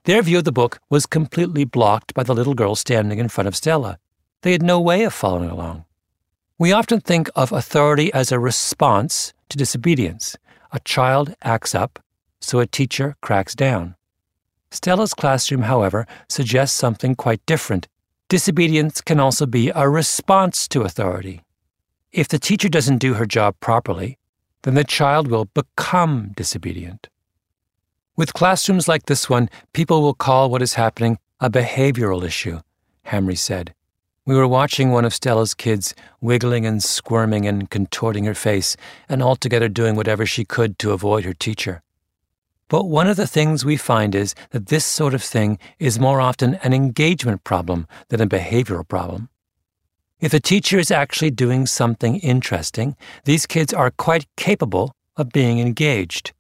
Their 0.04 0.22
view 0.22 0.38
of 0.38 0.44
the 0.44 0.52
book 0.52 0.80
was 0.90 1.06
completely 1.06 1.66
blocked 1.66 2.14
by 2.14 2.24
the 2.24 2.36
little 2.36 2.54
girl 2.54 2.76
standing 2.76 3.20
in 3.20 3.28
front 3.28 3.48
of 3.48 3.56
Stella. 3.56 3.98
They 4.44 4.52
had 4.52 4.62
no 4.62 4.80
way 4.80 5.04
of 5.04 5.14
following 5.14 5.50
along. 5.50 5.86
We 6.60 6.72
often 6.72 7.02
think 7.02 7.30
of 7.36 7.52
authority 7.52 8.12
as 8.14 8.32
a 8.32 8.40
response 8.40 9.32
to 9.50 9.58
disobedience. 9.58 10.36
A 10.72 10.80
child 10.80 11.36
acts 11.44 11.76
up, 11.76 12.00
so 12.42 12.60
a 12.60 12.66
teacher 12.66 13.16
cracks 13.22 13.54
down. 13.54 13.96
Stella's 14.72 15.14
classroom, 15.14 15.62
however, 15.62 16.08
suggests 16.28 16.76
something 16.76 17.14
quite 17.14 17.46
different. 17.46 17.88
Disobedience 18.28 19.02
can 19.02 19.20
also 19.20 19.46
be 19.46 19.70
a 19.76 19.88
response 19.88 20.68
to 20.70 20.82
authority. 20.82 21.44
If 22.12 22.28
the 22.28 22.40
teacher 22.40 22.70
doesn't 22.70 22.98
do 22.98 23.14
her 23.14 23.28
job 23.28 23.56
properly, 23.60 24.18
then 24.64 24.74
the 24.74 24.84
child 24.84 25.28
will 25.28 25.46
become 25.46 26.32
disobedient. 26.36 27.08
With 28.16 28.34
classrooms 28.34 28.88
like 28.88 29.06
this 29.06 29.30
one, 29.30 29.48
people 29.74 30.02
will 30.02 30.16
call 30.16 30.50
what 30.50 30.64
is 30.64 30.74
happening 30.74 31.20
a 31.40 31.52
behavioral 31.52 32.24
issue, 32.24 32.62
Hamre 33.06 33.38
said. 33.38 33.76
We 34.28 34.36
were 34.36 34.46
watching 34.46 34.92
one 34.92 35.06
of 35.06 35.14
Stella's 35.14 35.54
kids 35.54 35.96
wiggling 36.20 36.66
and 36.66 36.84
squirming 36.84 37.48
and 37.48 37.70
contorting 37.70 38.26
her 38.26 38.34
face, 38.34 38.76
and 39.08 39.24
altogether 39.24 39.70
doing 39.70 39.96
whatever 39.96 40.26
she 40.26 40.44
could 40.44 40.78
to 40.80 40.92
avoid 40.92 41.24
her 41.24 41.34
teacher. 41.34 41.82
But 42.68 42.90
one 42.90 43.08
of 43.08 43.16
the 43.16 43.26
things 43.26 43.64
we 43.64 43.78
find 43.78 44.14
is 44.14 44.36
that 44.50 44.66
this 44.66 44.84
sort 44.84 45.14
of 45.14 45.24
thing 45.24 45.60
is 45.80 45.98
more 45.98 46.20
often 46.20 46.56
an 46.56 46.74
engagement 46.74 47.46
problem 47.46 47.88
than 48.10 48.20
a 48.20 48.28
behavioral 48.28 48.86
problem. 48.86 49.30
If 50.20 50.34
a 50.34 50.42
teacher 50.42 50.78
is 50.78 50.92
actually 50.92 51.32
doing 51.32 51.66
something 51.66 52.18
interesting, 52.18 52.98
these 53.24 53.46
kids 53.46 53.74
are 53.74 53.92
quite 53.92 54.28
capable 54.36 54.94
of 55.16 55.32
being 55.32 55.60
engaged. 55.60 56.34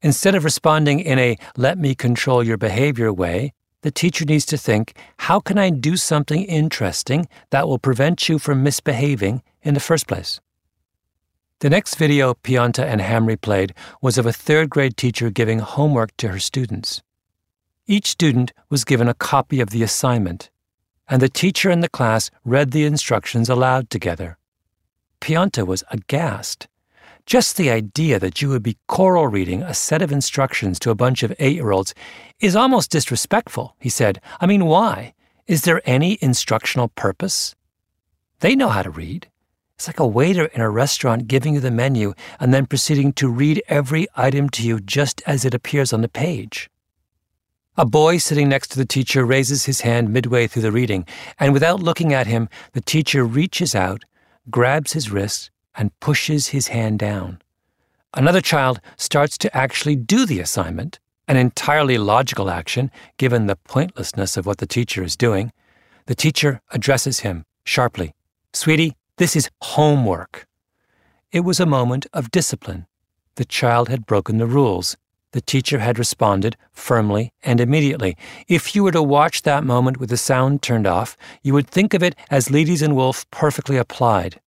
Instead 0.00 0.34
of 0.34 0.44
responding 0.44 1.00
in 1.00 1.18
a 1.18 1.36
let 1.54 1.76
me 1.76 1.94
control 1.94 2.42
your 2.42 2.56
behavior 2.56 3.12
way, 3.12 3.52
the 3.86 3.92
teacher 3.92 4.24
needs 4.24 4.44
to 4.44 4.58
think 4.58 4.94
how 5.18 5.38
can 5.38 5.58
I 5.58 5.70
do 5.70 5.96
something 5.96 6.42
interesting 6.42 7.28
that 7.50 7.68
will 7.68 7.78
prevent 7.78 8.28
you 8.28 8.40
from 8.40 8.64
misbehaving 8.64 9.44
in 9.62 9.74
the 9.74 9.86
first 9.88 10.08
place? 10.08 10.40
The 11.60 11.70
next 11.70 11.94
video 11.94 12.34
Pianta 12.34 12.84
and 12.84 13.00
Hamre 13.00 13.40
played 13.40 13.74
was 14.02 14.18
of 14.18 14.26
a 14.26 14.32
third 14.32 14.70
grade 14.70 14.96
teacher 14.96 15.30
giving 15.30 15.60
homework 15.60 16.16
to 16.16 16.26
her 16.30 16.40
students. 16.40 17.00
Each 17.86 18.08
student 18.08 18.52
was 18.70 18.84
given 18.84 19.06
a 19.06 19.14
copy 19.14 19.60
of 19.60 19.70
the 19.70 19.84
assignment, 19.84 20.50
and 21.08 21.22
the 21.22 21.28
teacher 21.28 21.70
and 21.70 21.80
the 21.80 21.88
class 21.88 22.28
read 22.44 22.72
the 22.72 22.86
instructions 22.86 23.48
aloud 23.48 23.88
together. 23.88 24.36
Pianta 25.20 25.64
was 25.64 25.84
aghast. 25.92 26.66
Just 27.26 27.56
the 27.56 27.70
idea 27.70 28.20
that 28.20 28.40
you 28.40 28.48
would 28.50 28.62
be 28.62 28.78
choral 28.86 29.26
reading 29.26 29.60
a 29.60 29.74
set 29.74 30.00
of 30.00 30.12
instructions 30.12 30.78
to 30.78 30.90
a 30.90 30.94
bunch 30.94 31.24
of 31.24 31.34
eight 31.40 31.56
year 31.56 31.72
olds 31.72 31.92
is 32.38 32.54
almost 32.54 32.92
disrespectful, 32.92 33.74
he 33.80 33.88
said. 33.88 34.20
I 34.40 34.46
mean, 34.46 34.64
why? 34.66 35.12
Is 35.48 35.62
there 35.62 35.82
any 35.84 36.18
instructional 36.20 36.86
purpose? 36.86 37.56
They 38.38 38.54
know 38.54 38.68
how 38.68 38.84
to 38.84 38.90
read. 38.90 39.28
It's 39.74 39.88
like 39.88 39.98
a 39.98 40.06
waiter 40.06 40.44
in 40.46 40.60
a 40.60 40.70
restaurant 40.70 41.26
giving 41.26 41.54
you 41.54 41.60
the 41.60 41.72
menu 41.72 42.14
and 42.38 42.54
then 42.54 42.64
proceeding 42.64 43.12
to 43.14 43.28
read 43.28 43.60
every 43.66 44.06
item 44.14 44.48
to 44.50 44.62
you 44.62 44.78
just 44.78 45.20
as 45.26 45.44
it 45.44 45.52
appears 45.52 45.92
on 45.92 46.02
the 46.02 46.08
page. 46.08 46.70
A 47.76 47.84
boy 47.84 48.18
sitting 48.18 48.48
next 48.48 48.68
to 48.68 48.78
the 48.78 48.86
teacher 48.86 49.24
raises 49.24 49.66
his 49.66 49.80
hand 49.80 50.12
midway 50.12 50.46
through 50.46 50.62
the 50.62 50.72
reading, 50.72 51.04
and 51.40 51.52
without 51.52 51.82
looking 51.82 52.12
at 52.14 52.28
him, 52.28 52.48
the 52.72 52.80
teacher 52.80 53.24
reaches 53.24 53.74
out, 53.74 54.04
grabs 54.48 54.92
his 54.92 55.10
wrist, 55.10 55.50
and 55.76 55.98
pushes 56.00 56.48
his 56.48 56.68
hand 56.68 56.98
down. 56.98 57.40
Another 58.14 58.40
child 58.40 58.80
starts 58.96 59.36
to 59.38 59.56
actually 59.56 59.96
do 59.96 60.26
the 60.26 60.40
assignment, 60.40 60.98
an 61.28 61.36
entirely 61.36 61.98
logical 61.98 62.50
action 62.50 62.90
given 63.18 63.46
the 63.46 63.56
pointlessness 63.56 64.36
of 64.36 64.46
what 64.46 64.58
the 64.58 64.66
teacher 64.66 65.02
is 65.02 65.16
doing. 65.16 65.52
The 66.06 66.14
teacher 66.14 66.60
addresses 66.70 67.20
him 67.20 67.44
sharply 67.64 68.14
Sweetie, 68.56 68.96
this 69.18 69.36
is 69.36 69.50
homework. 69.60 70.46
It 71.30 71.40
was 71.40 71.60
a 71.60 71.66
moment 71.66 72.06
of 72.14 72.30
discipline. 72.30 72.86
The 73.34 73.44
child 73.44 73.90
had 73.90 74.06
broken 74.06 74.38
the 74.38 74.46
rules. 74.46 74.96
The 75.32 75.42
teacher 75.42 75.80
had 75.80 75.98
responded 75.98 76.56
firmly 76.72 77.34
and 77.42 77.60
immediately. 77.60 78.16
If 78.48 78.74
you 78.74 78.82
were 78.82 78.92
to 78.92 79.02
watch 79.02 79.42
that 79.42 79.62
moment 79.62 79.98
with 79.98 80.08
the 80.08 80.16
sound 80.16 80.62
turned 80.62 80.86
off, 80.86 81.18
you 81.42 81.52
would 81.52 81.68
think 81.68 81.92
of 81.92 82.02
it 82.02 82.14
as 82.30 82.48
Leites 82.48 82.80
and 82.80 82.96
Wolf 82.96 83.30
perfectly 83.30 83.76
applied. 83.76 84.40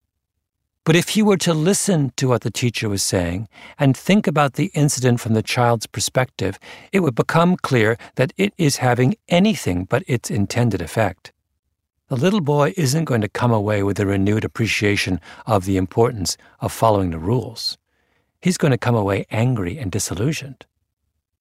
But 0.89 0.95
if 0.95 1.15
you 1.15 1.23
were 1.23 1.37
to 1.37 1.53
listen 1.53 2.13
to 2.15 2.27
what 2.29 2.41
the 2.41 2.49
teacher 2.49 2.89
was 2.89 3.03
saying 3.03 3.47
and 3.77 3.95
think 3.95 4.25
about 4.25 4.53
the 4.53 4.71
incident 4.73 5.19
from 5.19 5.35
the 5.35 5.43
child's 5.43 5.85
perspective, 5.85 6.57
it 6.91 7.01
would 7.01 7.13
become 7.13 7.57
clear 7.57 7.95
that 8.15 8.33
it 8.37 8.55
is 8.57 8.77
having 8.77 9.13
anything 9.27 9.85
but 9.85 10.01
its 10.07 10.31
intended 10.31 10.81
effect 10.81 11.31
the 12.07 12.15
little 12.15 12.41
boy 12.41 12.73
isn't 12.75 13.05
going 13.05 13.21
to 13.21 13.29
come 13.29 13.51
away 13.51 13.83
with 13.83 13.99
a 13.99 14.05
renewed 14.05 14.43
appreciation 14.43 15.21
of 15.45 15.65
the 15.65 15.77
importance 15.77 16.37
of 16.59 16.71
following 16.71 17.11
the 17.11 17.19
rules. 17.19 17.77
He's 18.41 18.57
going 18.57 18.71
to 18.71 18.79
come 18.79 18.95
away 18.95 19.27
angry 19.29 19.77
and 19.77 19.91
disillusioned. 19.91 20.65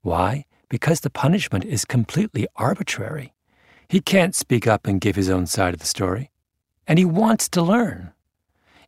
Why? 0.02 0.44
Because 0.68 1.00
the 1.00 1.08
punishment 1.08 1.64
is 1.64 1.86
completely 1.86 2.46
arbitrary. 2.56 3.32
He 3.88 4.02
can't 4.02 4.34
speak 4.34 4.66
up 4.66 4.86
and 4.86 5.00
give 5.00 5.16
his 5.16 5.30
own 5.30 5.46
side 5.46 5.72
of 5.72 5.80
the 5.80 5.86
story. 5.86 6.30
And 6.86 6.98
he 6.98 7.06
wants 7.06 7.48
to 7.48 7.62
learn. 7.62 8.12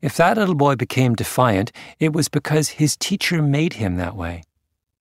If 0.03 0.17
that 0.17 0.37
little 0.37 0.55
boy 0.55 0.77
became 0.77 1.15
defiant, 1.15 1.73
it 1.99 2.13
was 2.13 2.29
because 2.29 2.81
his 2.81 2.97
teacher 2.97 3.43
made 3.43 3.75
him 3.75 3.97
that 3.97 4.17
way. 4.17 4.43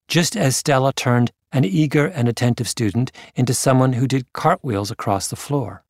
Just 0.07 0.35
as 0.35 0.57
Stella 0.57 0.91
turned 0.91 1.31
an 1.51 1.65
eager 1.65 2.05
and 2.05 2.27
attentive 2.27 2.67
student 2.67 3.12
into 3.35 3.53
someone 3.53 3.93
who 3.93 4.07
did 4.07 4.33
cartwheels 4.33 4.91
across 4.91 5.27
the 5.27 5.35
floor. 5.35 5.83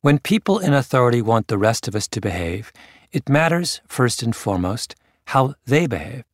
When 0.00 0.18
people 0.18 0.58
in 0.58 0.72
authority 0.72 1.22
want 1.22 1.48
the 1.48 1.58
rest 1.58 1.88
of 1.88 1.96
us 1.96 2.06
to 2.08 2.20
behave, 2.20 2.72
it 3.10 3.28
matters, 3.28 3.80
first 3.88 4.22
and 4.22 4.34
foremost, 4.34 4.94
how 5.26 5.54
they 5.64 5.86
behave. 5.86 6.24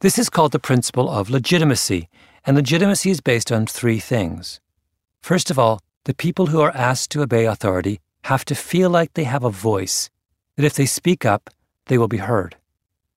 This 0.00 0.18
is 0.18 0.30
called 0.30 0.52
the 0.52 0.58
principle 0.58 1.10
of 1.10 1.30
legitimacy, 1.30 2.08
and 2.44 2.56
legitimacy 2.56 3.10
is 3.10 3.20
based 3.20 3.50
on 3.50 3.66
three 3.66 3.98
things. 4.00 4.60
First 5.22 5.50
of 5.50 5.58
all, 5.58 5.80
the 6.04 6.14
people 6.14 6.46
who 6.46 6.60
are 6.60 6.74
asked 6.74 7.10
to 7.12 7.22
obey 7.22 7.46
authority 7.46 8.00
have 8.24 8.44
to 8.46 8.54
feel 8.54 8.90
like 8.90 9.14
they 9.14 9.24
have 9.24 9.44
a 9.44 9.50
voice, 9.50 10.08
that 10.58 10.66
if 10.66 10.74
they 10.74 10.86
speak 10.86 11.24
up, 11.24 11.50
they 11.86 11.96
will 11.96 12.08
be 12.08 12.16
heard. 12.16 12.56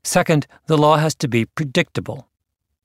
Second, 0.04 0.45
the 0.67 0.77
law 0.77 0.97
has 0.97 1.15
to 1.15 1.27
be 1.27 1.45
predictable. 1.45 2.27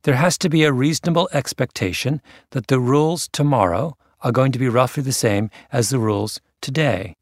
There 0.05 0.15
has 0.15 0.39
to 0.39 0.49
be 0.49 0.65
a 0.65 0.73
reasonable 0.73 1.29
expectation 1.35 2.23
that 2.53 2.69
the 2.69 2.81
rules 2.81 3.29
tomorrow 3.29 3.99
are 4.23 4.33
going 4.33 4.53
to 4.53 4.59
be 4.59 4.71
roughly 4.71 5.03
the 5.03 5.13
same 5.13 5.51
as 5.71 5.91
the 5.91 5.99
rules 5.99 6.41
today. 6.63 7.17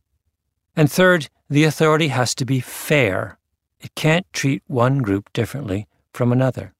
And 0.76 0.88
third, 0.88 1.28
the 1.50 1.64
authority 1.64 2.08
has 2.08 2.36
to 2.36 2.44
be 2.44 2.60
fair. 2.60 3.36
It 3.80 3.96
can't 3.96 4.32
treat 4.32 4.62
one 4.68 4.98
group 4.98 5.32
differently 5.32 5.88
from 6.12 6.30
another. 6.30 6.72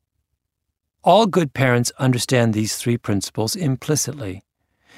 All 1.02 1.26
good 1.26 1.52
parents 1.52 1.90
understand 1.98 2.54
these 2.54 2.76
three 2.76 2.96
principles 2.96 3.56
implicitly. 3.56 4.44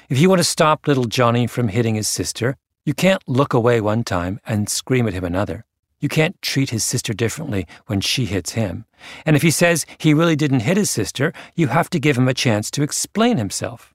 If 0.07 0.19
you 0.19 0.29
want 0.29 0.39
to 0.39 0.43
stop 0.43 0.85
little 0.85 1.05
Johnny 1.05 1.47
from 1.47 1.69
hitting 1.69 1.95
his 1.95 2.07
sister, 2.07 2.57
you 2.87 2.93
can't 2.93 3.27
look 3.27 3.53
away 3.53 3.81
one 3.81 4.01
time 4.01 4.39
and 4.47 4.69
scream 4.69 5.09
at 5.09 5.13
him 5.13 5.25
another. 5.25 5.65
You 5.99 6.07
can't 6.07 6.41
treat 6.41 6.69
his 6.69 6.85
sister 6.85 7.13
differently 7.13 7.67
when 7.87 7.99
she 7.99 8.23
hits 8.23 8.53
him. 8.53 8.85
And 9.25 9.35
if 9.35 9.41
he 9.41 9.51
says 9.51 9.85
he 9.97 10.13
really 10.13 10.37
didn't 10.37 10.61
hit 10.61 10.77
his 10.77 10.89
sister, 10.89 11.33
you 11.53 11.67
have 11.67 11.89
to 11.89 11.99
give 11.99 12.17
him 12.17 12.29
a 12.29 12.33
chance 12.33 12.71
to 12.71 12.83
explain 12.83 13.35
himself. 13.35 13.93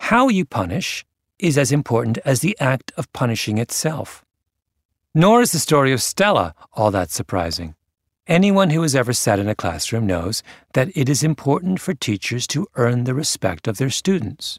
How 0.00 0.28
you 0.28 0.46
punish 0.46 1.04
is 1.38 1.58
as 1.58 1.70
important 1.70 2.16
as 2.24 2.40
the 2.40 2.56
act 2.58 2.92
of 2.96 3.12
punishing 3.12 3.58
itself. 3.58 4.24
Nor 5.14 5.42
is 5.42 5.52
the 5.52 5.58
story 5.58 5.92
of 5.92 6.00
Stella 6.00 6.54
all 6.72 6.90
that 6.90 7.10
surprising. 7.10 7.74
Anyone 8.26 8.70
who 8.70 8.80
has 8.80 8.96
ever 8.96 9.12
sat 9.12 9.38
in 9.38 9.50
a 9.50 9.54
classroom 9.54 10.06
knows 10.06 10.42
that 10.72 10.96
it 10.96 11.10
is 11.10 11.22
important 11.22 11.78
for 11.78 11.92
teachers 11.92 12.46
to 12.46 12.68
earn 12.76 13.04
the 13.04 13.12
respect 13.12 13.68
of 13.68 13.76
their 13.76 13.90
students. 13.90 14.58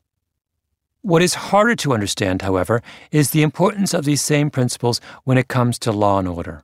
What 1.02 1.22
is 1.22 1.34
harder 1.36 1.76
to 1.78 1.94
understand, 1.94 2.42
however, 2.42 2.82
is 3.10 3.32
the 3.32 3.42
importance 3.42 3.94
of 3.94 4.04
these 4.04 4.22
same 4.22 4.50
principles 4.50 5.00
when 5.24 5.38
it 5.38 5.48
comes 5.48 5.80
to 5.80 5.94
law 5.94 6.20
and 6.20 6.28
order. 6.28 6.64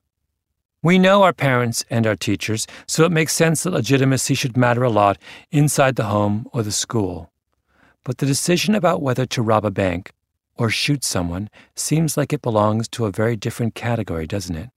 We 0.84 1.00
know 1.00 1.24
our 1.24 1.32
parents 1.32 1.86
and 1.90 2.06
our 2.06 2.18
teachers, 2.18 2.68
so 2.86 3.06
it 3.06 3.14
makes 3.14 3.34
sense 3.34 3.64
that 3.64 3.72
legitimacy 3.72 4.36
should 4.36 4.58
matter 4.58 4.84
a 4.84 4.90
lot 4.90 5.18
inside 5.52 5.96
the 5.96 6.04
home 6.06 6.48
or 6.52 6.64
the 6.64 6.72
school. 6.72 7.32
But 8.04 8.18
the 8.18 8.26
decision 8.26 8.76
about 8.76 9.02
whether 9.02 9.26
to 9.26 9.42
rob 9.42 9.64
a 9.64 9.72
bank 9.72 10.12
or 10.58 10.70
shoot 10.70 11.04
someone 11.06 11.50
seems 11.74 12.18
like 12.18 12.34
it 12.34 12.42
belongs 12.42 12.90
to 12.90 13.06
a 13.06 13.12
very 13.12 13.38
different 13.38 13.74
category, 13.74 14.28
doesn't 14.28 14.56
it? 14.56 14.70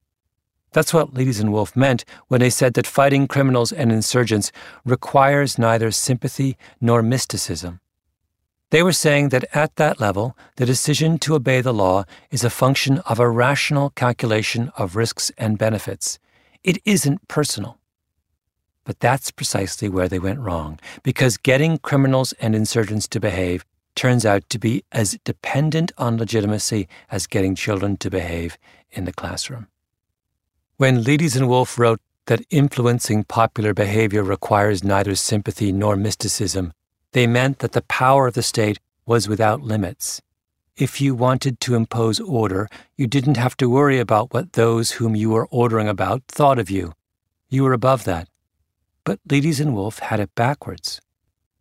That's 0.71 0.93
what 0.93 1.13
Leites 1.13 1.39
and 1.41 1.51
Wolf 1.51 1.75
meant 1.75 2.05
when 2.27 2.39
they 2.39 2.49
said 2.49 2.75
that 2.75 2.87
fighting 2.87 3.27
criminals 3.27 3.71
and 3.71 3.91
insurgents 3.91 4.51
requires 4.85 5.59
neither 5.59 5.91
sympathy 5.91 6.57
nor 6.79 7.01
mysticism. 7.01 7.81
They 8.71 8.83
were 8.83 8.93
saying 8.93 9.29
that 9.29 9.45
at 9.55 9.75
that 9.77 9.99
level, 9.99 10.37
the 10.57 10.65
decision 10.65 11.17
to 11.19 11.35
obey 11.35 11.61
the 11.61 11.73
law 11.73 12.03
is 12.29 12.43
a 12.43 12.51
function 12.51 12.99
of 12.99 13.19
a 13.19 13.29
rational 13.29 13.89
calculation 13.89 14.71
of 14.77 14.95
risks 14.95 15.31
and 15.37 15.57
benefits. 15.57 16.19
It 16.63 16.77
isn't 16.85 17.27
personal. 17.27 17.79
But 18.83 18.99
that's 18.99 19.31
precisely 19.31 19.89
where 19.89 20.07
they 20.07 20.19
went 20.19 20.39
wrong, 20.39 20.79
because 21.03 21.37
getting 21.37 21.79
criminals 21.79 22.33
and 22.33 22.55
insurgents 22.55 23.07
to 23.09 23.19
behave 23.19 23.65
turns 23.95 24.25
out 24.25 24.47
to 24.49 24.59
be 24.59 24.83
as 24.91 25.17
dependent 25.23 25.91
on 25.97 26.17
legitimacy 26.17 26.87
as 27.09 27.27
getting 27.27 27.55
children 27.55 27.97
to 27.97 28.09
behave 28.09 28.57
in 28.91 29.05
the 29.05 29.13
classroom. 29.13 29.67
When 30.77 31.03
Leites 31.03 31.35
and 31.35 31.49
Wolf 31.49 31.77
wrote 31.77 32.01
that 32.27 32.45
influencing 32.49 33.23
popular 33.23 33.73
behavior 33.73 34.23
requires 34.23 34.83
neither 34.83 35.15
sympathy 35.15 35.71
nor 35.71 35.95
mysticism, 35.95 36.71
they 37.11 37.27
meant 37.27 37.59
that 37.59 37.71
the 37.71 37.81
power 37.81 38.27
of 38.27 38.33
the 38.33 38.43
state 38.43 38.79
was 39.05 39.27
without 39.27 39.61
limits. 39.61 40.21
If 40.77 41.01
you 41.01 41.13
wanted 41.13 41.59
to 41.59 41.75
impose 41.75 42.21
order, 42.21 42.69
you 42.95 43.05
didn't 43.05 43.35
have 43.35 43.57
to 43.57 43.69
worry 43.69 43.99
about 43.99 44.33
what 44.33 44.53
those 44.53 44.91
whom 44.91 45.13
you 45.15 45.31
were 45.31 45.47
ordering 45.47 45.89
about 45.89 46.23
thought 46.27 46.57
of 46.57 46.69
you. 46.69 46.93
You 47.49 47.63
were 47.63 47.73
above 47.73 48.05
that. 48.05 48.29
But 49.03 49.19
Leites 49.27 49.59
and 49.59 49.75
Wolf 49.75 49.99
had 49.99 50.21
it 50.21 50.33
backwards. 50.35 51.01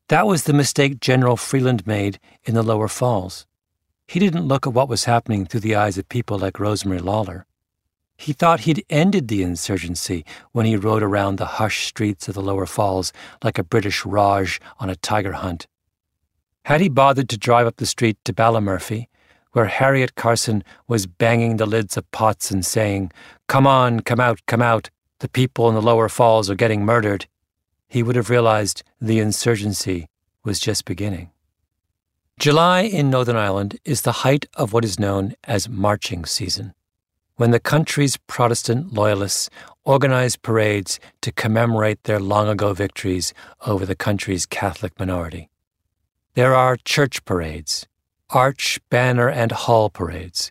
That 0.08 0.26
was 0.26 0.44
the 0.44 0.52
mistake 0.52 1.00
General 1.00 1.36
Freeland 1.36 1.86
made 1.86 2.20
in 2.44 2.54
the 2.54 2.62
lower 2.62 2.86
falls. 2.86 3.44
He 4.06 4.20
didn't 4.20 4.46
look 4.46 4.66
at 4.66 4.72
what 4.72 4.88
was 4.88 5.04
happening 5.04 5.46
through 5.46 5.60
the 5.60 5.74
eyes 5.74 5.98
of 5.98 6.08
people 6.08 6.38
like 6.38 6.60
Rosemary 6.60 7.00
Lawler. 7.00 7.44
He 8.18 8.32
thought 8.32 8.60
he'd 8.60 8.84
ended 8.90 9.28
the 9.28 9.42
insurgency 9.42 10.24
when 10.52 10.66
he 10.66 10.76
rode 10.76 11.04
around 11.04 11.36
the 11.36 11.46
hushed 11.46 11.86
streets 11.86 12.26
of 12.28 12.34
the 12.34 12.42
lower 12.42 12.66
falls 12.66 13.12
like 13.44 13.58
a 13.58 13.64
British 13.64 14.04
Raj 14.04 14.60
on 14.80 14.90
a 14.90 14.96
tiger 14.96 15.32
hunt. 15.32 15.68
Had 16.64 16.80
he 16.80 16.88
bothered 16.88 17.28
to 17.30 17.38
drive 17.38 17.66
up 17.68 17.76
the 17.76 17.86
street 17.86 18.18
to 18.24 18.32
Ballymurphy, 18.32 19.06
where 19.52 19.66
Harriet 19.66 20.16
Carson 20.16 20.64
was 20.88 21.06
banging 21.06 21.56
the 21.56 21.64
lids 21.64 21.96
of 21.96 22.10
pots 22.10 22.50
and 22.50 22.66
saying, 22.66 23.12
Come 23.46 23.66
on, 23.66 24.00
come 24.00 24.20
out, 24.20 24.40
come 24.46 24.60
out, 24.60 24.90
the 25.20 25.28
people 25.28 25.68
in 25.68 25.74
the 25.76 25.80
lower 25.80 26.08
falls 26.08 26.50
are 26.50 26.54
getting 26.54 26.84
murdered, 26.84 27.26
he 27.88 28.02
would 28.02 28.16
have 28.16 28.30
realized 28.30 28.82
the 29.00 29.20
insurgency 29.20 30.08
was 30.44 30.60
just 30.60 30.84
beginning. 30.84 31.30
July 32.38 32.82
in 32.82 33.10
Northern 33.10 33.36
Ireland 33.36 33.78
is 33.84 34.02
the 34.02 34.22
height 34.22 34.46
of 34.54 34.72
what 34.72 34.84
is 34.84 35.00
known 35.00 35.34
as 35.44 35.68
marching 35.68 36.24
season, 36.24 36.74
when 37.38 37.52
the 37.52 37.60
country's 37.60 38.16
Protestant 38.26 38.92
loyalists 38.92 39.48
organize 39.84 40.34
parades 40.34 40.98
to 41.22 41.32
commemorate 41.32 42.02
their 42.02 42.18
long 42.18 42.48
ago 42.48 42.72
victories 42.74 43.32
over 43.64 43.86
the 43.86 43.94
country's 43.94 44.44
Catholic 44.44 44.98
minority. 44.98 45.48
There 46.34 46.54
are 46.54 46.76
church 46.76 47.24
parades, 47.24 47.86
arch, 48.30 48.80
banner, 48.90 49.28
and 49.28 49.52
hall 49.52 49.88
parades, 49.88 50.50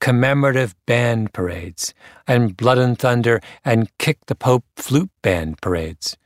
commemorative 0.00 0.76
band 0.86 1.32
parades, 1.32 1.92
and 2.28 2.56
blood 2.56 2.78
and 2.78 2.96
thunder 2.96 3.40
and 3.64 3.90
kick 3.98 4.18
the 4.26 4.36
Pope 4.36 4.64
flute 4.76 5.10
band 5.22 5.60
parades. 5.60 6.16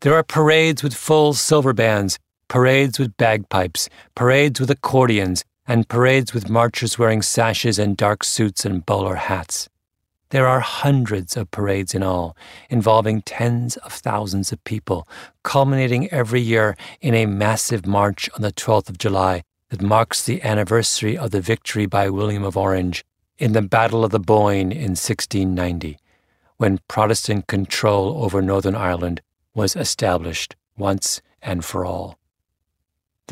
There 0.00 0.14
are 0.14 0.22
parades 0.22 0.82
with 0.82 0.94
full 0.94 1.32
silver 1.32 1.72
bands, 1.72 2.18
parades 2.48 2.98
with 2.98 3.16
bagpipes, 3.16 3.88
parades 4.14 4.60
with 4.60 4.70
accordions, 4.70 5.44
and 5.66 5.88
parades 5.88 6.34
with 6.34 6.50
marchers 6.50 6.98
wearing 6.98 7.22
sashes 7.22 7.78
and 7.78 7.96
dark 7.96 8.24
suits 8.24 8.64
and 8.64 8.84
bowler 8.84 9.14
hats. 9.14 9.68
There 10.30 10.48
are 10.48 10.60
hundreds 10.60 11.36
of 11.36 11.50
parades 11.50 11.94
in 11.94 12.02
all, 12.02 12.34
involving 12.70 13.20
tens 13.20 13.76
of 13.76 13.92
thousands 13.92 14.50
of 14.50 14.64
people, 14.64 15.06
culminating 15.42 16.08
every 16.10 16.40
year 16.40 16.74
in 17.02 17.14
a 17.14 17.26
massive 17.26 17.86
march 17.86 18.30
on 18.34 18.40
the 18.40 18.52
12th 18.52 18.88
of 18.88 18.98
July 18.98 19.42
that 19.68 19.82
marks 19.82 20.24
the 20.24 20.42
anniversary 20.42 21.18
of 21.18 21.32
the 21.32 21.40
victory 21.42 21.84
by 21.84 22.08
William 22.08 22.44
of 22.44 22.56
Orange 22.56 23.04
in 23.38 23.52
the 23.52 23.60
Battle 23.60 24.04
of 24.04 24.10
the 24.10 24.18
Boyne 24.18 24.72
in 24.72 24.92
1690, 24.92 25.98
when 26.56 26.80
Protestant 26.88 27.46
control 27.46 28.24
over 28.24 28.40
Northern 28.40 28.74
Ireland 28.74 29.20
was 29.54 29.76
established 29.76 30.56
once 30.76 31.20
and 31.42 31.64
for 31.64 31.84
all. 31.84 32.18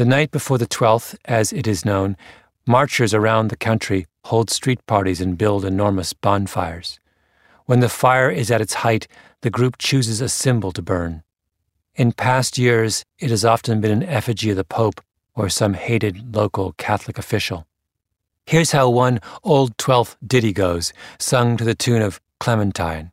The 0.01 0.07
night 0.07 0.31
before 0.31 0.57
the 0.57 0.67
12th, 0.67 1.15
as 1.27 1.53
it 1.53 1.67
is 1.67 1.85
known, 1.85 2.17
marchers 2.67 3.13
around 3.13 3.49
the 3.49 3.55
country 3.71 4.07
hold 4.25 4.49
street 4.49 4.81
parties 4.87 5.21
and 5.21 5.37
build 5.37 5.63
enormous 5.63 6.15
bonfires. 6.15 6.99
When 7.67 7.81
the 7.81 7.91
fire 7.91 8.31
is 8.31 8.51
at 8.51 8.63
its 8.63 8.81
height, 8.81 9.07
the 9.43 9.51
group 9.51 9.77
chooses 9.77 10.23
a 10.23 10.31
symbol 10.31 10.73
to 10.73 10.81
burn. 10.81 11.23
In 11.97 12.13
past 12.13 12.57
years, 12.57 13.05
it 13.19 13.29
has 13.29 13.45
often 13.45 13.83
been 13.83 13.91
an 13.91 14.03
effigy 14.03 14.49
of 14.49 14.57
the 14.57 14.65
Pope 14.65 15.03
or 15.35 15.51
some 15.51 15.75
hated 15.75 16.35
local 16.35 16.73
Catholic 16.79 17.19
official. 17.19 17.67
Here's 18.47 18.73
how 18.73 18.89
one 18.89 19.21
Old 19.45 19.77
Twelfth 19.77 20.17
ditty 20.27 20.55
goes, 20.55 20.95
sung 21.19 21.59
to 21.59 21.65
the 21.65 21.75
tune 21.75 22.01
of 22.01 22.23
Clementine. 22.39 23.13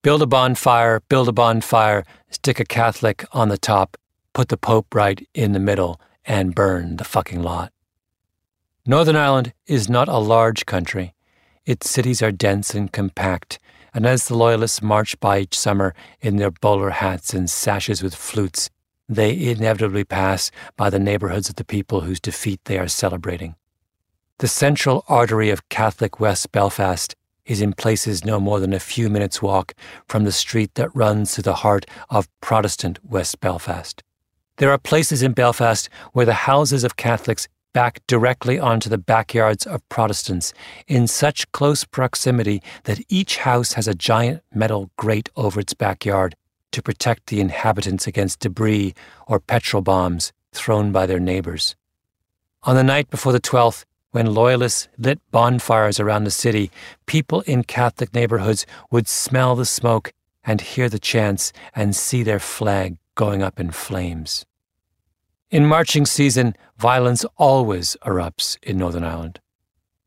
Build 0.00 0.22
a 0.22 0.26
bonfire, 0.26 1.02
build 1.10 1.28
a 1.28 1.32
bonfire, 1.32 2.02
stick 2.30 2.58
a 2.58 2.64
Catholic 2.64 3.26
on 3.32 3.50
the 3.50 3.58
top, 3.58 3.98
put 4.32 4.48
the 4.48 4.56
Pope 4.56 4.94
right 4.94 5.26
in 5.34 5.52
the 5.52 5.58
middle, 5.58 6.00
and 6.24 6.54
burn 6.54 6.96
the 6.96 7.04
fucking 7.04 7.42
lot. 7.42 7.72
Northern 8.86 9.16
Ireland 9.16 9.52
is 9.66 9.88
not 9.88 10.08
a 10.08 10.18
large 10.18 10.66
country. 10.66 11.14
Its 11.64 11.88
cities 11.88 12.22
are 12.22 12.32
dense 12.32 12.74
and 12.74 12.90
compact, 12.92 13.58
and 13.94 14.06
as 14.06 14.26
the 14.26 14.36
Loyalists 14.36 14.82
march 14.82 15.18
by 15.20 15.40
each 15.40 15.58
summer 15.58 15.94
in 16.20 16.36
their 16.36 16.50
bowler 16.50 16.90
hats 16.90 17.34
and 17.34 17.48
sashes 17.48 18.02
with 18.02 18.14
flutes, 18.14 18.70
they 19.08 19.38
inevitably 19.50 20.04
pass 20.04 20.50
by 20.76 20.90
the 20.90 20.98
neighborhoods 20.98 21.48
of 21.48 21.56
the 21.56 21.64
people 21.64 22.00
whose 22.00 22.20
defeat 22.20 22.60
they 22.64 22.78
are 22.78 22.88
celebrating. 22.88 23.54
The 24.38 24.48
central 24.48 25.04
artery 25.08 25.50
of 25.50 25.68
Catholic 25.68 26.18
West 26.18 26.50
Belfast 26.50 27.14
is 27.44 27.60
in 27.60 27.72
places 27.72 28.24
no 28.24 28.40
more 28.40 28.60
than 28.60 28.72
a 28.72 28.80
few 28.80 29.08
minutes' 29.08 29.42
walk 29.42 29.74
from 30.08 30.24
the 30.24 30.32
street 30.32 30.74
that 30.74 30.94
runs 30.96 31.34
through 31.34 31.42
the 31.42 31.56
heart 31.56 31.84
of 32.08 32.28
Protestant 32.40 32.98
West 33.04 33.40
Belfast. 33.40 34.02
There 34.58 34.70
are 34.70 34.78
places 34.78 35.22
in 35.22 35.32
Belfast 35.32 35.88
where 36.12 36.26
the 36.26 36.34
houses 36.34 36.84
of 36.84 36.96
Catholics 36.96 37.48
back 37.72 38.00
directly 38.06 38.58
onto 38.58 38.90
the 38.90 38.98
backyards 38.98 39.66
of 39.66 39.88
Protestants 39.88 40.52
in 40.86 41.06
such 41.06 41.50
close 41.52 41.84
proximity 41.84 42.62
that 42.84 43.00
each 43.08 43.38
house 43.38 43.72
has 43.72 43.88
a 43.88 43.94
giant 43.94 44.42
metal 44.54 44.90
grate 44.96 45.30
over 45.36 45.58
its 45.58 45.72
backyard 45.72 46.36
to 46.72 46.82
protect 46.82 47.28
the 47.28 47.40
inhabitants 47.40 48.06
against 48.06 48.40
debris 48.40 48.94
or 49.26 49.40
petrol 49.40 49.82
bombs 49.82 50.32
thrown 50.52 50.92
by 50.92 51.06
their 51.06 51.20
neighbors. 51.20 51.74
On 52.64 52.76
the 52.76 52.84
night 52.84 53.08
before 53.10 53.32
the 53.32 53.40
12th, 53.40 53.84
when 54.10 54.34
loyalists 54.34 54.88
lit 54.98 55.18
bonfires 55.30 55.98
around 55.98 56.24
the 56.24 56.30
city, 56.30 56.70
people 57.06 57.40
in 57.42 57.64
Catholic 57.64 58.14
neighborhoods 58.14 58.66
would 58.90 59.08
smell 59.08 59.56
the 59.56 59.64
smoke 59.64 60.12
and 60.44 60.60
hear 60.60 60.90
the 60.90 60.98
chants 60.98 61.54
and 61.74 61.96
see 61.96 62.22
their 62.22 62.38
flag 62.38 62.98
going 63.14 63.42
up 63.42 63.60
in 63.60 63.70
flames. 63.70 64.44
In 65.50 65.66
marching 65.66 66.06
season, 66.06 66.56
violence 66.78 67.24
always 67.36 67.96
erupts 68.06 68.56
in 68.62 68.78
Northern 68.78 69.04
Ireland. 69.04 69.38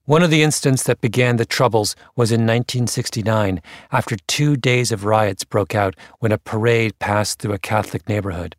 One 0.06 0.22
of 0.22 0.30
the 0.30 0.44
incidents 0.44 0.84
that 0.84 1.02
began 1.02 1.38
the 1.38 1.46
troubles 1.46 1.96
was 2.16 2.32
in 2.32 2.42
1969 2.42 3.62
after 3.92 4.16
two 4.28 4.56
days 4.56 4.92
of 4.92 5.06
riots 5.06 5.44
broke 5.44 5.74
out 5.74 5.96
when 6.20 6.32
a 6.32 6.38
parade 6.38 6.98
passed 7.00 7.40
through 7.40 7.54
a 7.54 7.60
Catholic 7.60 8.08
neighborhood. 8.08 8.56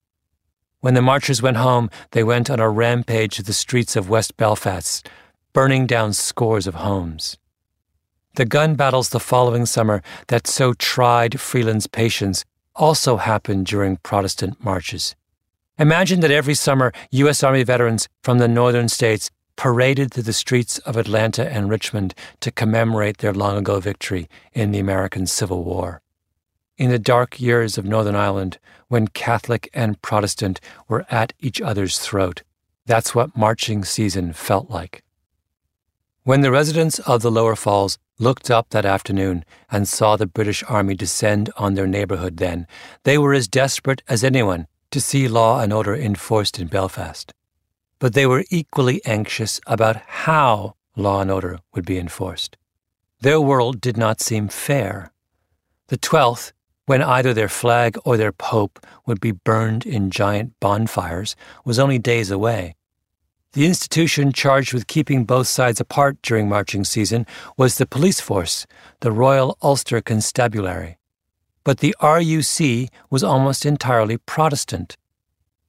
When 0.80 0.94
the 0.94 1.02
marchers 1.02 1.42
went 1.42 1.56
home, 1.56 1.88
they 2.12 2.24
went 2.24 2.50
on 2.50 2.61
a 2.61 2.68
rampage 2.68 3.37
through 3.37 3.44
the 3.44 3.52
streets 3.52 3.96
of 3.96 4.09
West 4.09 4.37
Belfast, 4.37 5.09
burning 5.52 5.87
down 5.87 6.12
scores 6.12 6.66
of 6.66 6.76
homes. 6.76 7.38
The 8.35 8.44
gun 8.44 8.74
battles 8.74 9.09
the 9.09 9.20
following 9.20 9.66
summer 9.66 10.02
that 10.28 10.46
so 10.46 10.74
tried 10.74 11.40
Freeland's 11.40 11.87
patience 11.87 12.44
also 12.76 13.16
happened 13.16 13.66
during 13.66 13.96
Protestant 13.98 14.62
marches. 14.62 15.14
Imagine 15.78 16.20
that 16.20 16.30
every 16.30 16.54
summer, 16.54 16.92
U.S. 17.10 17.42
Army 17.42 17.62
veterans 17.62 18.08
from 18.22 18.38
the 18.38 18.48
northern 18.48 18.88
states 18.88 19.30
paraded 19.56 20.12
through 20.12 20.22
the 20.22 20.32
streets 20.32 20.78
of 20.80 20.96
Atlanta 20.96 21.50
and 21.50 21.68
Richmond 21.68 22.14
to 22.40 22.50
commemorate 22.50 23.18
their 23.18 23.32
long 23.32 23.56
ago 23.56 23.80
victory 23.80 24.28
in 24.52 24.70
the 24.70 24.78
American 24.78 25.26
Civil 25.26 25.64
War. 25.64 26.02
In 26.78 26.90
the 26.90 26.98
dark 26.98 27.40
years 27.40 27.78
of 27.78 27.86
Northern 27.86 28.14
Ireland, 28.14 28.58
when 28.88 29.08
Catholic 29.08 29.70
and 29.72 30.00
Protestant 30.02 30.60
were 30.88 31.06
at 31.10 31.32
each 31.40 31.60
other's 31.60 31.98
throat, 31.98 32.42
that's 32.84 33.14
what 33.14 33.36
marching 33.36 33.82
season 33.82 34.32
felt 34.32 34.70
like. 34.70 35.02
When 36.24 36.42
the 36.42 36.50
residents 36.50 36.98
of 37.00 37.22
the 37.22 37.30
Lower 37.30 37.56
Falls 37.56 37.98
looked 38.18 38.50
up 38.50 38.70
that 38.70 38.85
afternoon 38.85 39.44
and 39.70 39.87
saw 39.87 40.16
the 40.16 40.26
British 40.26 40.62
Army 40.68 40.94
descend 40.94 41.50
on 41.57 41.74
their 41.74 41.87
neighborhood 41.87 42.37
then, 42.38 42.66
they 43.05 43.18
were 43.18 43.35
as 43.35 43.48
desperate 43.48 44.02
as 44.09 44.24
anyone 44.24 44.66
to 44.90 45.00
see 45.00 45.29
law 45.29 45.61
and 45.61 45.72
order 45.72 45.94
enforced 45.94 46.59
in 46.59 46.66
Belfast 46.68 47.33
but 47.98 48.14
they 48.14 48.26
were 48.26 48.44
equally 48.50 49.00
anxious 49.05 49.61
about 49.66 49.96
how 49.96 50.76
law 50.96 51.20
and 51.20 51.31
order 51.31 51.61
would 51.74 51.87
be 51.87 51.98
enforced. 51.98 52.57
Their 53.20 53.40
world 53.40 53.81
did 53.81 53.96
not 53.96 54.20
seem 54.20 54.48
fair. 54.48 55.12
The 55.88 55.98
12th, 55.98 56.52
when 56.87 57.02
either 57.02 57.33
their 57.33 57.48
flag 57.48 57.98
or 58.05 58.16
their 58.16 58.33
pope 58.33 58.85
would 59.07 59.20
be 59.20 59.33
burned 59.33 59.87
in 59.87 60.11
giant 60.11 60.52
bonfires, 60.61 61.37
was 61.64 61.79
only 61.79 61.98
days 61.98 62.31
away. 62.31 62.74
The 63.56 63.64
institution 63.64 64.32
charged 64.32 64.74
with 64.74 64.86
keeping 64.86 65.24
both 65.24 65.46
sides 65.46 65.80
apart 65.80 66.20
during 66.20 66.46
marching 66.46 66.84
season 66.84 67.24
was 67.56 67.78
the 67.78 67.86
police 67.86 68.20
force, 68.20 68.66
the 69.00 69.10
Royal 69.10 69.56
Ulster 69.62 70.02
Constabulary. 70.02 70.98
But 71.64 71.78
the 71.78 71.96
RUC 71.98 72.90
was 73.08 73.24
almost 73.24 73.64
entirely 73.64 74.18
Protestant. 74.18 74.98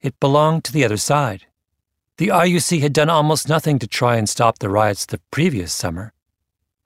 It 0.02 0.19
belonged 0.19 0.65
to 0.65 0.73
the 0.73 0.84
other 0.84 0.97
side. 0.97 1.45
The 2.17 2.28
RUC 2.28 2.82
had 2.82 2.91
done 2.91 3.10
almost 3.10 3.47
nothing 3.47 3.80
to 3.80 3.88
try 3.88 4.17
and 4.17 4.28
stop 4.28 4.60
the 4.60 4.67
riots 4.67 5.06
the 5.06 5.21
previous 5.32 5.71
summer. 5.71 6.12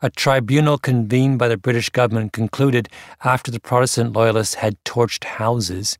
A 0.03 0.11
tribunal 0.11 0.77
convened 0.77 1.39
by 1.39 1.47
the 1.47 1.57
British 1.57 1.89
government 1.89 2.31
concluded, 2.31 2.89
after 3.23 3.49
the 3.49 3.59
Protestant 3.59 4.13
loyalists 4.13 4.53
had 4.53 4.77
torched 4.83 5.23
houses, 5.23 5.97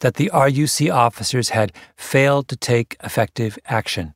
that 0.00 0.14
the 0.14 0.28
RUC 0.34 0.92
officers 0.92 1.50
had 1.50 1.72
failed 1.96 2.48
to 2.48 2.56
take 2.56 2.96
effective 3.04 3.56
action. 3.66 4.12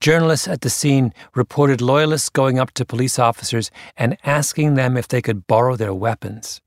Journalists 0.00 0.46
at 0.46 0.60
the 0.60 0.70
scene 0.70 1.12
reported 1.34 1.80
loyalists 1.80 2.28
going 2.28 2.58
up 2.58 2.70
to 2.72 2.84
police 2.84 3.18
officers 3.18 3.70
and 3.96 4.16
asking 4.24 4.74
them 4.74 4.96
if 4.96 5.08
they 5.08 5.22
could 5.22 5.46
borrow 5.46 5.76
their 5.76 5.94
weapons. 5.94 6.60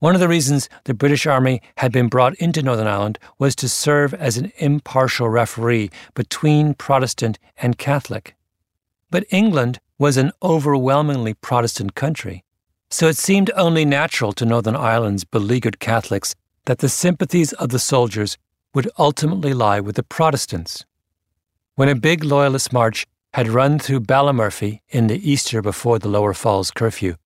One 0.00 0.14
of 0.14 0.20
the 0.20 0.28
reasons 0.28 0.68
the 0.84 0.92
British 0.92 1.24
Army 1.26 1.62
had 1.78 1.90
been 1.92 2.08
brought 2.08 2.34
into 2.34 2.62
Northern 2.62 2.86
Ireland 2.86 3.18
was 3.38 3.56
to 3.56 3.68
serve 3.68 4.12
as 4.12 4.36
an 4.36 4.52
impartial 4.58 5.30
referee 5.30 5.90
between 6.14 6.74
Protestant 6.74 7.38
and 7.56 7.78
Catholic. 7.78 8.34
But 9.10 9.24
England 9.30 9.80
was 9.98 10.16
an 10.16 10.32
overwhelmingly 10.42 11.32
Protestant 11.34 11.94
country, 11.94 12.44
so 12.90 13.08
it 13.08 13.16
seemed 13.16 13.50
only 13.56 13.84
natural 13.84 14.32
to 14.34 14.44
Northern 14.44 14.76
Ireland's 14.76 15.24
beleaguered 15.24 15.78
Catholics 15.80 16.34
that 16.66 16.80
the 16.80 16.88
sympathies 16.88 17.52
of 17.54 17.70
the 17.70 17.78
soldiers 17.78 18.36
would 18.74 18.90
ultimately 18.98 19.54
lie 19.54 19.80
with 19.80 19.96
the 19.96 20.02
Protestants. 20.02 20.84
When 21.76 21.88
a 21.88 21.96
big 21.96 22.22
Loyalist 22.22 22.72
march 22.72 23.04
had 23.32 23.48
run 23.48 23.80
through 23.80 24.02
Ballymurphy 24.02 24.78
in 24.90 25.08
the 25.08 25.28
Easter 25.28 25.60
before 25.60 25.98
the 25.98 26.08
Lower 26.08 26.32
Falls 26.32 26.70
curfew, 26.70 27.16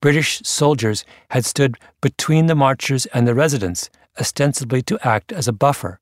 British 0.00 0.40
soldiers 0.44 1.04
had 1.30 1.44
stood 1.44 1.76
between 2.00 2.46
the 2.46 2.54
marchers 2.54 3.06
and 3.06 3.26
the 3.26 3.34
residents 3.34 3.90
ostensibly 4.20 4.80
to 4.82 5.04
act 5.04 5.32
as 5.32 5.48
a 5.48 5.52
buffer. 5.52 5.98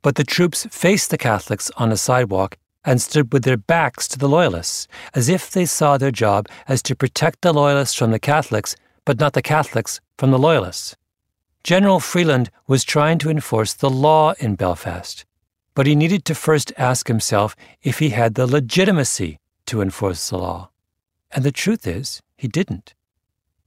But 0.00 0.14
the 0.14 0.24
troops 0.24 0.66
faced 0.70 1.10
the 1.10 1.18
Catholics 1.18 1.70
on 1.76 1.90
the 1.90 1.98
sidewalk 1.98 2.56
and 2.82 3.02
stood 3.02 3.30
with 3.30 3.44
their 3.44 3.58
backs 3.58 4.08
to 4.08 4.18
the 4.18 4.28
Loyalists, 4.28 4.88
as 5.12 5.28
if 5.28 5.50
they 5.50 5.66
saw 5.66 5.98
their 5.98 6.10
job 6.10 6.48
as 6.66 6.82
to 6.84 6.96
protect 6.96 7.42
the 7.42 7.52
Loyalists 7.52 7.94
from 7.94 8.10
the 8.10 8.18
Catholics, 8.18 8.74
but 9.04 9.20
not 9.20 9.34
the 9.34 9.42
Catholics 9.42 10.00
from 10.16 10.30
the 10.30 10.38
Loyalists. 10.38 10.96
General 11.62 12.00
Freeland 12.00 12.50
was 12.66 12.84
trying 12.84 13.18
to 13.18 13.28
enforce 13.28 13.74
the 13.74 13.90
law 13.90 14.32
in 14.38 14.54
Belfast, 14.54 15.26
but 15.74 15.86
he 15.86 15.94
needed 15.94 16.24
to 16.24 16.34
first 16.34 16.72
ask 16.76 17.08
himself 17.08 17.56
if 17.82 17.98
he 17.98 18.10
had 18.10 18.34
the 18.34 18.46
legitimacy 18.46 19.38
to 19.66 19.80
enforce 19.80 20.30
the 20.30 20.38
law. 20.38 20.70
And 21.32 21.44
the 21.44 21.52
truth 21.52 21.86
is, 21.86 22.20
he 22.36 22.48
didn't. 22.48 22.94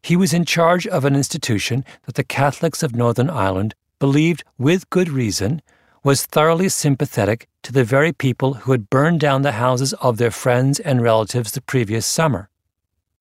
He 0.01 0.15
was 0.15 0.33
in 0.33 0.45
charge 0.45 0.87
of 0.87 1.03
an 1.03 1.15
institution 1.15 1.83
that 2.05 2.15
the 2.15 2.23
Catholics 2.23 2.81
of 2.81 2.95
Northern 2.95 3.29
Ireland 3.29 3.75
believed, 3.99 4.43
with 4.57 4.89
good 4.89 5.09
reason, 5.09 5.61
was 6.03 6.25
thoroughly 6.25 6.69
sympathetic 6.69 7.47
to 7.63 7.73
the 7.73 7.83
very 7.83 8.13
people 8.13 8.53
who 8.53 8.71
had 8.71 8.89
burned 8.89 9.19
down 9.19 9.41
the 9.41 9.53
houses 9.53 9.91
of 9.93 10.17
their 10.17 10.31
friends 10.31 10.79
and 10.79 11.01
relatives 11.01 11.51
the 11.51 11.61
previous 11.61 12.05
summer. 12.05 12.49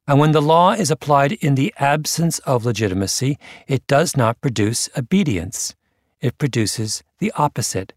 And 0.06 0.20
when 0.20 0.30
the 0.30 0.42
law 0.42 0.72
is 0.72 0.90
applied 0.92 1.32
in 1.32 1.56
the 1.56 1.74
absence 1.78 2.38
of 2.40 2.64
legitimacy, 2.64 3.38
it 3.66 3.84
does 3.88 4.16
not 4.16 4.40
produce 4.40 4.88
obedience. 4.96 5.74
It 6.20 6.38
produces 6.38 7.02
the 7.18 7.32
opposite. 7.36 7.92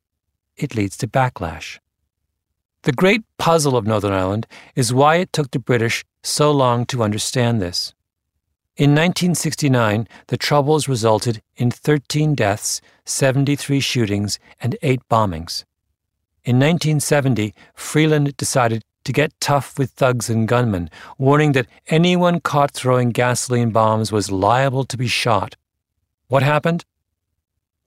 It 0.60 0.76
leads 0.76 0.98
to 0.98 1.08
backlash. 1.08 1.80
The 2.84 2.92
great 2.92 3.24
puzzle 3.38 3.78
of 3.78 3.88
Northern 3.88 4.12
Ireland 4.12 4.46
is 4.76 4.94
why 4.94 5.16
it 5.16 5.32
took 5.32 5.52
the 5.52 5.60
British 5.60 6.06
so 6.22 6.52
long 6.52 6.86
to 6.88 7.02
understand 7.02 7.62
this. 7.62 7.94
In 8.76 8.92
1969, 8.92 10.08
the 10.28 10.38
Troubles 10.38 10.90
resulted 10.90 11.42
in 11.56 11.72
13 11.72 12.36
deaths, 12.36 12.82
73 13.06 13.80
shootings, 13.80 14.38
and 14.60 14.76
8 14.82 15.00
bombings. 15.10 15.64
In 16.44 16.58
1970, 16.58 17.54
Freeland 17.74 18.36
decided 18.36 18.84
to 19.06 19.14
get 19.14 19.40
tough 19.40 19.80
with 19.80 19.92
thugs 19.92 20.30
and 20.30 20.46
gunmen, 20.48 20.90
warning 21.18 21.54
that 21.54 21.68
anyone 21.88 22.42
caught 22.42 22.72
throwing 22.72 23.12
gasoline 23.12 23.72
bombs 23.72 24.12
was 24.12 24.32
liable 24.32 24.84
to 24.84 24.98
be 24.98 25.08
shot. 25.08 25.56
What 26.28 26.44
happened? 26.44 26.84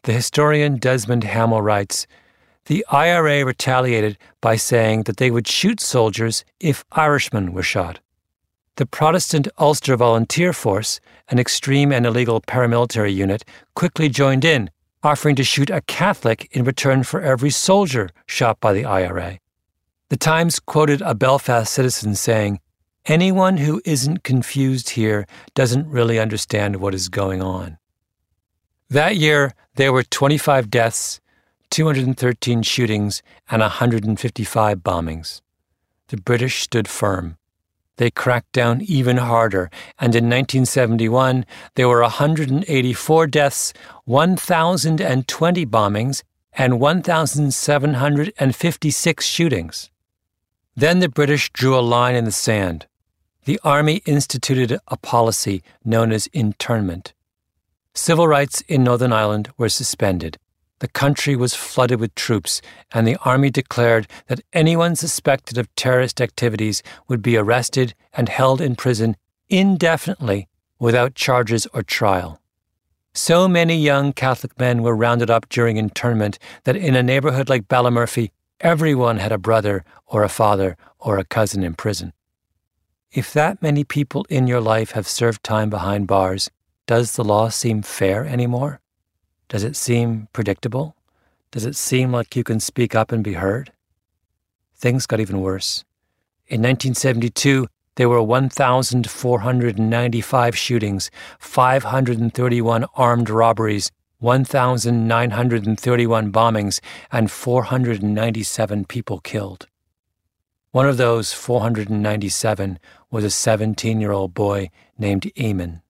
The 0.05 0.13
historian 0.13 0.79
Desmond 0.79 1.25
Hamill 1.25 1.63
writes 1.63 2.07
The 2.67 2.87
IRA 2.91 3.45
retaliated 3.45 4.19
by 4.41 4.57
saying 4.57 5.05
that 5.05 5.17
they 5.17 5.31
would 5.31 5.49
shoot 5.49 5.81
soldiers 5.81 6.45
if 6.61 6.85
Irishmen 6.93 7.53
were 7.53 7.63
shot. 7.63 7.99
The 8.77 8.87
Protestant 8.87 9.49
Ulster 9.59 9.97
Volunteer 9.97 10.53
Force, 10.53 11.01
an 11.29 11.39
extreme 11.39 11.93
and 11.93 12.07
illegal 12.07 12.41
paramilitary 12.41 13.15
unit, 13.15 13.45
quickly 13.75 14.09
joined 14.09 14.45
in, 14.45 14.71
offering 15.03 15.37
to 15.37 15.45
shoot 15.45 15.71
a 15.71 15.83
Catholic 15.83 16.49
in 16.53 16.65
return 16.65 17.03
for 17.03 17.21
every 17.21 17.51
soldier 17.51 18.11
shot 18.27 18.61
by 18.61 18.73
the 18.73 18.85
IRA. 18.85 19.39
The 20.09 20.17
Times 20.17 20.61
quoted 20.61 21.03
a 21.03 21.15
Belfast 21.15 21.73
citizen 21.73 22.15
saying, 22.15 22.61
Anyone 23.07 23.57
who 23.57 23.83
isn't 23.85 24.23
confused 24.23 24.91
here 24.91 25.27
doesn't 25.55 25.89
really 25.89 26.21
understand 26.21 26.77
what 26.77 26.95
is 26.95 27.09
going 27.09 27.43
on. 27.43 27.79
That 28.89 29.17
year, 29.17 29.55
there 29.75 29.93
were 29.93 30.05
25 30.05 30.71
deaths, 30.71 31.21
213 31.73 32.63
shootings, 32.63 33.21
and 33.51 33.61
155 33.61 34.79
bombings. 34.79 35.41
The 36.07 36.19
British 36.19 36.63
stood 36.63 36.87
firm 36.87 37.37
they 37.97 38.11
cracked 38.11 38.53
down 38.53 38.83
even 38.83 39.17
harder, 39.19 39.71
and 39.99 40.17
in 40.17 40.25
1971 40.25 41.45
there 41.75 41.89
were 41.89 42.01
184 42.01 43.27
deaths, 43.27 43.75
1,020 44.05 45.67
bombings, 45.67 46.23
and 46.55 46.79
1,756 46.81 49.25
shootings. 49.25 49.91
Then 50.75 50.99
the 51.01 51.09
British 51.09 51.53
drew 51.53 51.79
a 51.79 51.81
line 51.81 52.17
in 52.17 52.25
the 52.25 52.33
sand. 52.33 52.87
The 53.45 53.61
Army 53.63 54.01
instituted 54.07 54.79
a 54.89 54.97
policy 54.97 55.63
known 55.85 56.13
as 56.13 56.29
internment. 56.29 57.13
Civil 57.95 58.27
rights 58.27 58.63
in 58.63 58.83
Northern 58.83 59.13
Ireland 59.13 59.51
were 59.59 59.69
suspended, 59.69 60.39
the 60.83 60.89
country 60.89 61.37
was 61.37 61.55
flooded 61.55 62.01
with 62.01 62.13
troops, 62.17 62.61
and 62.91 63.07
the 63.07 63.17
army 63.25 63.51
declared 63.51 64.09
that 64.27 64.41
anyone 64.53 64.97
suspected 64.97 65.57
of 65.57 65.73
terrorist 65.77 66.21
activities 66.21 66.83
would 67.07 67.23
be 67.23 67.37
arrested 67.37 67.95
and 68.15 68.29
held 68.29 68.61
in 68.61 68.75
prison 68.75 69.17
indefinitely 69.49 70.49
without 70.81 71.15
charges 71.15 71.69
or 71.73 71.85
trial. 71.85 72.41
So 73.15 73.47
many 73.47 73.77
young 73.77 74.13
Catholic 74.13 74.59
men 74.59 74.83
were 74.83 74.97
rounded 74.97 75.31
up 75.31 75.49
during 75.49 75.77
internment 75.77 76.41
that 76.65 76.75
in 76.75 76.97
a 76.97 77.03
neighborhood 77.03 77.49
like 77.49 77.69
Ballymurphy, 77.69 78.33
everyone 78.59 79.19
had 79.19 79.31
a 79.31 79.39
brother 79.39 79.85
or 80.09 80.25
a 80.25 80.29
father 80.29 80.77
or 80.99 81.17
a 81.17 81.25
cousin 81.25 81.63
in 81.63 81.75
prison. 81.75 82.13
If 83.13 83.33
that 83.35 83.63
many 83.63 83.85
people 83.85 84.27
in 84.29 84.49
your 84.49 84.61
life 84.61 84.91
have 84.93 85.07
served 85.07 85.45
time 85.45 85.71
behind 85.71 86.09
bars, 86.09 86.51
does 86.89 87.15
the 87.15 87.23
law 87.23 87.51
seem 87.51 87.83
fair 87.83 88.27
anymore? 88.27 88.82
Does 89.53 89.63
it 89.65 89.77
seem 89.77 90.29
predictable? 90.33 90.97
Does 91.51 91.67
it 91.67 91.77
seem 91.77 92.11
like 92.11 92.35
you 92.35 92.43
can 92.43 92.59
speak 92.59 92.95
up 92.95 93.13
and 93.13 93.23
be 93.23 93.35
heard? 93.35 93.71
Things 94.75 95.07
got 95.07 95.21
even 95.21 95.43
worse. 95.43 95.85
In 96.47 96.63
1972, 96.63 97.67
there 97.97 98.09
were 98.09 98.23
1,495 98.23 100.57
shootings, 100.57 101.11
531 101.39 102.87
armed 102.97 103.29
robberies, 103.29 103.91
1,931 104.21 106.33
bombings, 106.33 106.81
and 107.11 107.31
497 107.31 108.87
people 108.87 109.21
killed. 109.21 109.67
One 110.71 110.89
of 110.89 110.97
those 110.97 111.35
497 111.35 112.79
was 113.11 113.23
a 113.23 113.31
17 113.31 114.01
year 114.01 114.13
old 114.13 114.33
boy 114.33 114.71
named 114.97 115.31
Eamon. 115.37 115.83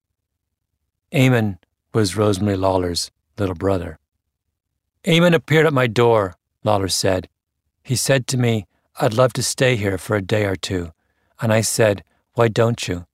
Eamon 1.12 1.59
was 1.94 2.16
Rosemary 2.16 2.57
Lawler's 2.57 3.12
little 3.38 3.55
brother. 3.55 3.99
Eamon 5.05 5.35
appeared 5.35 5.66
at 5.66 5.73
my 5.73 5.87
door, 5.87 6.37
Lawler 6.64 6.88
said. 6.88 7.29
He 7.83 7.97
said 7.97 8.27
to 8.29 8.37
me, 8.37 8.66
I'd 9.01 9.14
love 9.14 9.33
to 9.35 9.42
stay 9.42 9.77
here 9.77 9.99
for 9.99 10.16
a 10.16 10.23
day 10.23 10.45
or 10.45 10.57
two. 10.57 10.92
And 11.40 11.53
I 11.53 11.61
said, 11.61 12.05
Why 12.35 12.49
don't 12.49 12.87
you? 12.87 13.07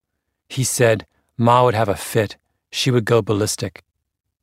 He 0.49 0.65
said, 0.65 1.07
Ma 1.37 1.65
would 1.65 1.75
have 1.75 1.89
a 1.89 1.95
fit. 1.95 2.37
She 2.71 2.91
would 2.91 3.05
go 3.05 3.23
ballistic. 3.23 3.83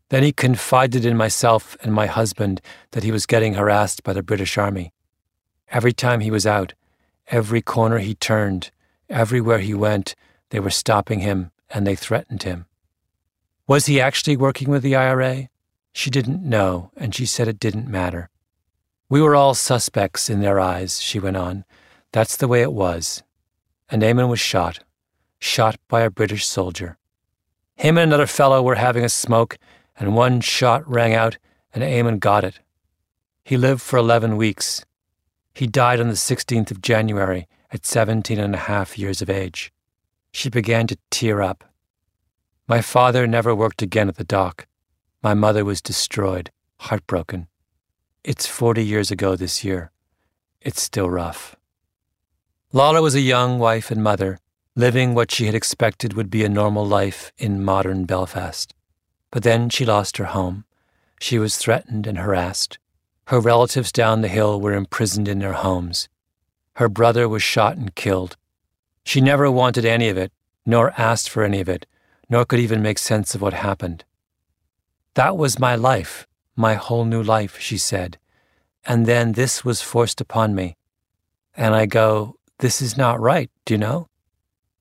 Then 0.10 0.24
he 0.24 0.32
confided 0.32 1.06
in 1.06 1.18
myself 1.18 1.76
and 1.82 1.94
my 1.94 2.06
husband 2.06 2.62
that 2.92 3.04
he 3.04 3.12
was 3.12 3.26
getting 3.26 3.56
harassed 3.56 4.04
by 4.04 4.14
the 4.14 4.24
British 4.24 4.58
Army. 4.58 4.94
Every 5.70 5.94
time 5.94 6.22
he 6.22 6.32
was 6.32 6.46
out, 6.46 6.74
every 7.28 7.62
corner 7.62 8.00
he 8.00 8.16
turned, 8.16 8.72
everywhere 9.10 9.60
he 9.60 9.74
went, 9.74 10.16
they 10.50 10.60
were 10.60 10.70
stopping 10.70 11.20
him 11.20 11.52
and 11.70 11.86
they 11.86 11.96
threatened 11.96 12.44
him. 12.44 12.66
Was 13.68 13.88
he 13.88 14.00
actually 14.00 14.38
working 14.38 14.70
with 14.70 14.84
the 14.84 14.96
IRA? 14.96 15.50
She 15.96 16.10
didn't 16.10 16.44
know, 16.44 16.92
and 16.98 17.16
she 17.16 17.26
said 17.26 17.48
it 17.48 17.58
didn't 17.58 17.88
matter. 17.88 18.30
We 19.08 19.22
were 19.22 19.34
all 19.34 19.54
suspects 19.54 20.30
in 20.30 20.42
their 20.42 20.60
eyes, 20.60 21.02
she 21.02 21.20
went 21.22 21.38
on. 21.38 21.64
That's 22.12 22.36
the 22.36 22.50
way 22.50 22.62
it 22.62 22.74
was. 22.74 23.24
And 23.88 24.02
Eamon 24.02 24.28
was 24.28 24.42
shot, 24.42 24.80
shot 25.40 25.78
by 25.88 26.02
a 26.02 26.10
British 26.10 26.46
soldier. 26.46 26.98
Him 27.78 27.98
and 27.98 28.10
another 28.10 28.28
fellow 28.28 28.62
were 28.62 28.76
having 28.76 29.06
a 29.06 29.10
smoke, 29.10 29.58
and 29.98 30.18
one 30.18 30.42
shot 30.42 30.86
rang 30.86 31.14
out, 31.14 31.38
and 31.74 31.82
Eamon 31.82 32.20
got 32.20 32.44
it. 32.44 32.60
He 33.46 33.56
lived 33.56 33.82
for 33.82 33.98
11 33.98 34.36
weeks. 34.36 34.84
He 35.54 35.66
died 35.66 36.02
on 36.02 36.10
the 36.10 36.16
16th 36.16 36.72
of 36.72 36.82
January 36.82 37.48
at 37.72 37.86
17 37.86 38.38
and 38.38 38.54
a 38.54 38.68
half 38.68 38.98
years 38.98 39.22
of 39.22 39.30
age. 39.30 39.72
She 40.34 40.50
began 40.50 40.88
to 40.88 40.98
tear 41.10 41.42
up. 41.42 41.64
My 42.68 42.82
father 42.82 43.26
never 43.26 43.56
worked 43.56 43.82
again 43.82 44.10
at 44.10 44.18
the 44.18 44.26
dock. 44.26 44.68
My 45.26 45.34
mother 45.34 45.65
was 45.65 45.82
destroyed, 45.82 46.51
heartbroken. 46.82 47.47
It's 48.23 48.45
40 48.45 48.86
years 48.86 49.09
ago 49.09 49.36
this 49.36 49.63
year. 49.63 49.89
It's 50.61 50.80
still 50.80 51.09
rough. 51.09 51.55
Lawler 52.71 53.01
was 53.01 53.15
a 53.15 53.21
young 53.21 53.57
wife 53.57 53.89
and 53.89 54.03
mother, 54.03 54.38
living 54.76 55.15
what 55.15 55.32
she 55.32 55.47
had 55.47 55.55
expected 55.55 56.13
would 56.13 56.30
be 56.30 56.43
a 56.43 56.47
normal 56.47 56.86
life 56.86 57.32
in 57.39 57.65
modern 57.65 58.05
Belfast. 58.05 58.76
But 59.32 59.41
then 59.41 59.67
she 59.71 59.84
lost 59.84 60.17
her 60.17 60.26
home. 60.26 60.63
She 61.19 61.39
was 61.39 61.57
threatened 61.57 62.05
and 62.05 62.19
harassed. 62.19 62.78
Her 63.30 63.39
relatives 63.39 63.91
down 63.91 64.21
the 64.21 64.28
hill 64.28 64.61
were 64.61 64.73
imprisoned 64.73 65.28
in 65.28 65.39
their 65.39 65.53
homes. 65.53 66.07
Her 66.76 66.88
brother 66.88 67.28
was 67.28 67.41
shot 67.41 67.78
and 67.78 67.95
killed. 67.95 68.38
She 69.03 69.21
never 69.21 69.49
wanted 69.49 69.86
any 69.86 70.07
of 70.07 70.19
it, 70.19 70.32
nor 70.67 70.93
asked 71.01 71.32
for 71.32 71.43
any 71.43 71.61
of 71.61 71.67
it, 71.67 71.88
nor 72.30 72.45
could 72.45 72.59
even 72.59 72.84
make 72.84 72.99
sense 72.99 73.34
of 73.34 73.41
what 73.41 73.53
happened. 73.53 74.03
That 75.16 75.38
was 75.38 75.59
my 75.59 75.76
life, 75.76 76.28
my 76.57 76.74
whole 76.74 77.05
new 77.05 77.24
life, 77.24 77.57
she 77.57 77.78
said. 77.78 78.18
And 78.86 79.05
then 79.05 79.32
this 79.32 79.63
was 79.63 79.82
forced 79.82 80.20
upon 80.20 80.53
me. 80.53 80.76
And 81.55 81.74
I 81.74 81.86
go, 81.86 82.36
This 82.59 82.82
is 82.82 82.97
not 82.97 83.22
right, 83.22 83.49
do 83.66 83.76
you 83.76 83.78
know? 83.78 84.09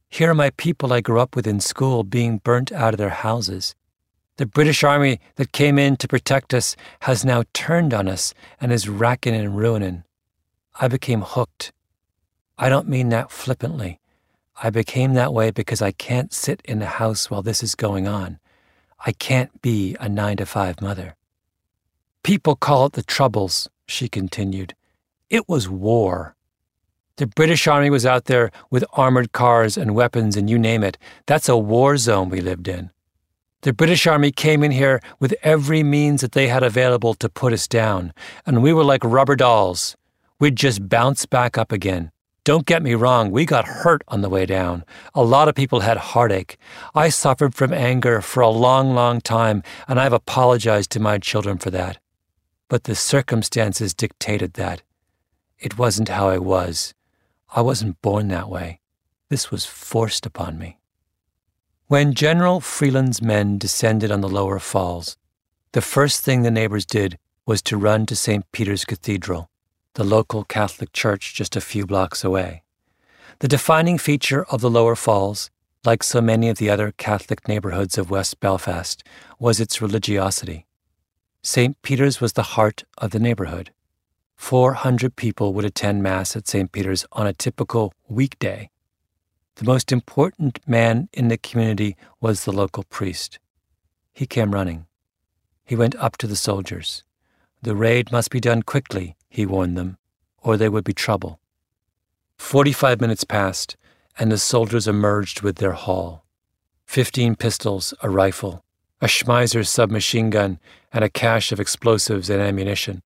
Here 0.08 0.30
are 0.30 0.34
my 0.34 0.50
people 0.50 0.92
I 0.92 1.00
grew 1.00 1.20
up 1.20 1.36
with 1.36 1.46
in 1.46 1.60
school 1.60 2.02
being 2.02 2.38
burnt 2.38 2.72
out 2.72 2.94
of 2.94 2.98
their 2.98 3.10
houses. 3.10 3.76
The 4.36 4.46
British 4.46 4.82
Army 4.82 5.20
that 5.36 5.52
came 5.52 5.78
in 5.78 5.96
to 5.98 6.08
protect 6.08 6.52
us 6.52 6.74
has 7.02 7.24
now 7.24 7.44
turned 7.52 7.94
on 7.94 8.08
us 8.08 8.34
and 8.60 8.72
is 8.72 8.88
racking 8.88 9.36
and 9.36 9.56
ruining. 9.56 10.02
I 10.80 10.88
became 10.88 11.22
hooked. 11.22 11.72
I 12.58 12.68
don't 12.68 12.88
mean 12.88 13.10
that 13.10 13.30
flippantly. 13.30 14.00
I 14.60 14.70
became 14.70 15.14
that 15.14 15.32
way 15.32 15.52
because 15.52 15.80
I 15.80 15.92
can't 15.92 16.32
sit 16.32 16.60
in 16.64 16.80
the 16.80 16.86
house 16.86 17.30
while 17.30 17.42
this 17.42 17.62
is 17.62 17.76
going 17.76 18.08
on. 18.08 18.40
I 19.06 19.12
can't 19.12 19.60
be 19.60 19.96
a 20.00 20.08
nine 20.08 20.38
to 20.38 20.46
five 20.46 20.80
mother. 20.80 21.14
People 22.22 22.56
call 22.56 22.86
it 22.86 22.94
the 22.94 23.02
Troubles, 23.02 23.68
she 23.86 24.08
continued. 24.08 24.74
It 25.28 25.46
was 25.46 25.68
war. 25.68 26.36
The 27.16 27.26
British 27.26 27.66
Army 27.66 27.90
was 27.90 28.06
out 28.06 28.24
there 28.24 28.50
with 28.70 28.84
armored 28.94 29.32
cars 29.32 29.76
and 29.76 29.94
weapons 29.94 30.36
and 30.36 30.48
you 30.48 30.58
name 30.58 30.82
it. 30.82 30.96
That's 31.26 31.50
a 31.50 31.56
war 31.56 31.98
zone 31.98 32.30
we 32.30 32.40
lived 32.40 32.66
in. 32.66 32.90
The 33.60 33.74
British 33.74 34.06
Army 34.06 34.32
came 34.32 34.62
in 34.62 34.72
here 34.72 35.00
with 35.20 35.34
every 35.42 35.82
means 35.82 36.22
that 36.22 36.32
they 36.32 36.48
had 36.48 36.62
available 36.62 37.14
to 37.14 37.28
put 37.28 37.52
us 37.52 37.68
down, 37.68 38.12
and 38.46 38.62
we 38.62 38.72
were 38.72 38.84
like 38.84 39.04
rubber 39.04 39.36
dolls. 39.36 39.96
We'd 40.40 40.56
just 40.56 40.88
bounce 40.88 41.24
back 41.24 41.56
up 41.56 41.72
again. 41.72 42.10
Don't 42.44 42.66
get 42.66 42.82
me 42.82 42.94
wrong, 42.94 43.30
we 43.30 43.46
got 43.46 43.66
hurt 43.66 44.02
on 44.08 44.20
the 44.20 44.28
way 44.28 44.44
down. 44.44 44.84
A 45.14 45.24
lot 45.24 45.48
of 45.48 45.54
people 45.54 45.80
had 45.80 45.96
heartache. 45.96 46.58
I 46.94 47.08
suffered 47.08 47.54
from 47.54 47.72
anger 47.72 48.20
for 48.20 48.42
a 48.42 48.50
long, 48.50 48.94
long 48.94 49.22
time, 49.22 49.62
and 49.88 49.98
I've 49.98 50.12
apologized 50.12 50.90
to 50.90 51.00
my 51.00 51.16
children 51.16 51.56
for 51.56 51.70
that. 51.70 51.98
But 52.68 52.84
the 52.84 52.94
circumstances 52.94 53.94
dictated 53.94 54.54
that. 54.54 54.82
It 55.58 55.78
wasn't 55.78 56.10
how 56.10 56.28
I 56.28 56.36
was. 56.36 56.92
I 57.56 57.62
wasn't 57.62 58.02
born 58.02 58.28
that 58.28 58.50
way. 58.50 58.80
This 59.30 59.50
was 59.50 59.64
forced 59.64 60.26
upon 60.26 60.58
me. 60.58 60.78
When 61.86 62.12
General 62.12 62.60
Freeland's 62.60 63.22
men 63.22 63.56
descended 63.56 64.10
on 64.10 64.20
the 64.20 64.28
lower 64.28 64.58
falls, 64.58 65.16
the 65.72 65.80
first 65.80 66.22
thing 66.22 66.42
the 66.42 66.50
neighbors 66.50 66.84
did 66.84 67.18
was 67.46 67.62
to 67.62 67.78
run 67.78 68.04
to 68.06 68.16
St. 68.16 68.44
Peter's 68.52 68.84
Cathedral, 68.84 69.48
the 69.94 70.04
local 70.04 70.44
Catholic 70.44 70.92
church 70.92 71.34
just 71.34 71.56
a 71.56 71.60
few 71.60 71.86
blocks 71.86 72.22
away. 72.22 72.62
The 73.40 73.48
defining 73.48 73.98
feature 73.98 74.44
of 74.44 74.60
the 74.60 74.70
lower 74.70 74.94
falls, 74.94 75.50
like 75.84 76.02
so 76.02 76.20
many 76.20 76.48
of 76.48 76.58
the 76.58 76.70
other 76.70 76.92
Catholic 76.92 77.48
neighborhoods 77.48 77.98
of 77.98 78.10
West 78.10 78.40
Belfast, 78.40 79.02
was 79.38 79.60
its 79.60 79.82
religiosity. 79.82 80.66
St. 81.42 81.80
Peter's 81.82 82.20
was 82.20 82.34
the 82.34 82.54
heart 82.54 82.84
of 82.98 83.10
the 83.10 83.18
neighborhood. 83.18 83.72
400 84.36 85.16
people 85.16 85.52
would 85.54 85.64
attend 85.64 86.02
Mass 86.02 86.36
at 86.36 86.48
St. 86.48 86.72
Peter's 86.72 87.04
on 87.12 87.26
a 87.26 87.32
typical 87.32 87.92
weekday, 88.08 88.70
the 89.56 89.64
most 89.64 89.92
important 89.92 90.58
man 90.66 91.08
in 91.12 91.28
the 91.28 91.36
community 91.36 91.96
was 92.20 92.44
the 92.44 92.50
local 92.50 92.82
priest. 92.82 93.38
He 94.12 94.26
came 94.26 94.52
running. 94.52 94.86
He 95.64 95.76
went 95.76 95.94
up 95.94 96.16
to 96.18 96.26
the 96.26 96.34
soldiers. 96.34 97.04
The 97.62 97.76
raid 97.76 98.10
must 98.10 98.30
be 98.30 98.40
done 98.40 98.64
quickly, 98.64 99.16
he 99.34 99.44
warned 99.44 99.76
them, 99.76 99.98
or 100.38 100.56
there 100.56 100.70
would 100.70 100.84
be 100.84 100.92
trouble. 100.92 101.40
Forty 102.38 102.72
five 102.72 103.00
minutes 103.00 103.24
passed, 103.24 103.76
and 104.16 104.30
the 104.30 104.38
soldiers 104.38 104.86
emerged 104.86 105.42
with 105.42 105.56
their 105.56 105.72
haul 105.72 106.24
fifteen 106.86 107.34
pistols, 107.34 107.92
a 108.02 108.08
rifle, 108.08 108.62
a 109.00 109.06
Schmeisser 109.06 109.66
submachine 109.66 110.30
gun, 110.30 110.60
and 110.92 111.02
a 111.02 111.08
cache 111.08 111.50
of 111.50 111.58
explosives 111.58 112.30
and 112.30 112.40
ammunition. 112.40 113.02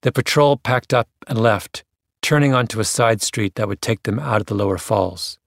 The 0.00 0.10
patrol 0.10 0.56
packed 0.56 0.92
up 0.92 1.08
and 1.28 1.40
left, 1.40 1.84
turning 2.22 2.52
onto 2.52 2.80
a 2.80 2.84
side 2.84 3.22
street 3.22 3.54
that 3.54 3.68
would 3.68 3.80
take 3.80 4.02
them 4.02 4.18
out 4.18 4.40
of 4.40 4.46
the 4.48 4.54
lower 4.54 4.78
falls. 4.78 5.38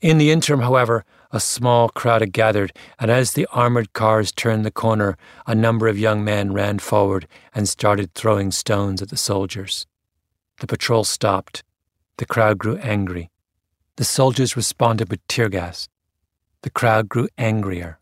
In 0.00 0.16
the 0.16 0.30
interim, 0.30 0.60
however, 0.60 1.04
a 1.36 1.40
small 1.40 1.90
crowd 1.90 2.22
had 2.22 2.32
gathered, 2.32 2.72
and 2.98 3.10
as 3.10 3.32
the 3.32 3.46
armored 3.52 3.92
cars 3.92 4.32
turned 4.32 4.64
the 4.64 4.70
corner, 4.70 5.18
a 5.46 5.54
number 5.54 5.86
of 5.86 5.98
young 5.98 6.24
men 6.24 6.54
ran 6.54 6.78
forward 6.78 7.28
and 7.54 7.68
started 7.68 8.14
throwing 8.14 8.50
stones 8.50 9.02
at 9.02 9.10
the 9.10 9.18
soldiers. 9.18 9.86
The 10.60 10.66
patrol 10.66 11.04
stopped. 11.04 11.62
The 12.16 12.24
crowd 12.24 12.56
grew 12.56 12.78
angry. 12.78 13.30
The 13.96 14.04
soldiers 14.04 14.56
responded 14.56 15.10
with 15.10 15.26
tear 15.28 15.50
gas. 15.50 15.90
The 16.62 16.70
crowd 16.70 17.06
grew 17.10 17.28
angrier. 17.36 17.98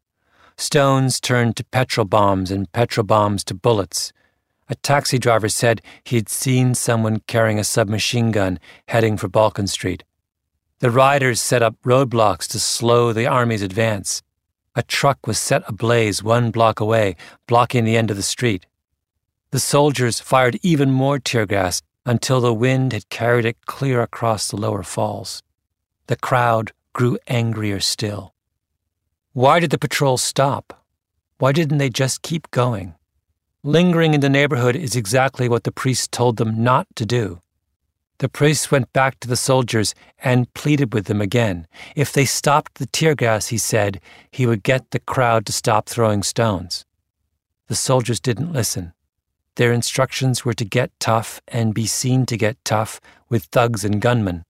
Stones 0.57 1.21
turned 1.21 1.57
to 1.57 1.65
petrol 1.65 2.07
bombs 2.07 2.53
and 2.53 2.71
petrol 2.71 3.05
bombs 3.05 3.43
to 3.45 3.55
bullets. 3.55 4.13
A 4.69 4.77
taxi 4.77 5.19
driver 5.19 5.49
said 5.49 5.83
he 6.05 6.15
had 6.15 6.29
seen 6.29 6.77
someone 6.77 7.21
carrying 7.27 7.59
a 7.59 7.65
submachine 7.65 8.31
gun 8.31 8.61
heading 8.87 9.17
for 9.17 9.27
Balkan 9.27 9.67
Street. 9.67 10.05
The 10.81 10.91
riders 10.91 11.41
set 11.41 11.63
up 11.63 11.77
roadblocks 11.85 12.49
to 12.49 12.59
slow 12.59 13.13
the 13.13 13.27
army's 13.27 13.63
advance. 13.63 14.23
A 14.75 14.83
truck 14.83 15.27
was 15.27 15.39
set 15.39 15.63
ablaze 15.69 16.23
one 16.23 16.51
block 16.51 16.81
away, 16.81 17.17
blocking 17.47 17.85
the 17.85 17.97
end 17.97 18.11
of 18.11 18.17
the 18.17 18.23
street. 18.23 18.67
The 19.51 19.61
soldiers 19.61 20.19
fired 20.19 20.59
even 20.63 20.91
more 20.91 21.21
tear 21.21 21.47
gas 21.47 21.81
until 22.05 22.41
the 22.41 22.53
wind 22.53 22.93
had 22.93 23.09
carried 23.09 23.45
it 23.45 23.67
clear 23.67 24.03
across 24.03 24.49
the 24.49 24.57
lower 24.57 24.83
falls. 24.83 25.43
The 26.09 26.17
crowd 26.17 26.73
grew 26.93 27.19
angrier 27.29 27.81
still. 27.81 28.35
Why 29.33 29.61
did 29.61 29.71
the 29.71 29.79
patrol 29.79 30.19
stop? 30.19 30.85
Why 31.39 31.53
didn't 31.53 31.79
they 31.79 31.89
just 31.89 32.23
keep 32.23 32.51
going? 32.51 32.95
Lingering 33.63 34.13
in 34.13 34.21
the 34.21 34.29
neighborhood 34.29 34.77
is 34.77 34.97
exactly 34.97 35.49
what 35.49 35.65
the 35.65 35.73
priest 35.73 36.13
told 36.13 36.37
them 36.37 36.63
not 36.63 36.87
to 36.97 37.07
do. 37.07 37.41
The 38.19 38.29
priest 38.29 38.71
went 38.71 38.93
back 38.93 39.19
to 39.21 39.29
the 39.29 39.37
soldiers 39.37 39.95
and 40.19 40.53
pleaded 40.55 40.95
with 40.95 41.07
them 41.07 41.21
again. 41.21 41.67
If 41.97 42.13
they 42.13 42.25
stopped 42.25 42.77
the 42.77 42.87
tear 42.87 43.15
gas, 43.15 43.49
he 43.49 43.59
said, 43.59 44.01
he 44.31 44.47
would 44.47 44.63
get 44.63 44.91
the 44.91 45.01
crowd 45.01 45.47
to 45.47 45.53
stop 45.53 45.89
throwing 45.89 46.23
stones. 46.23 46.85
The 47.67 47.75
soldiers 47.75 48.21
didn't 48.21 48.53
listen. 48.53 48.93
Their 49.57 49.73
instructions 49.73 50.45
were 50.45 50.55
to 50.55 50.65
get 50.65 50.91
tough 51.01 51.41
and 51.49 51.75
be 51.75 51.87
seen 51.87 52.27
to 52.27 52.37
get 52.37 52.65
tough 52.65 53.01
with 53.29 53.45
thugs 53.45 53.85
and 53.85 54.01
gunmen. 54.01 54.45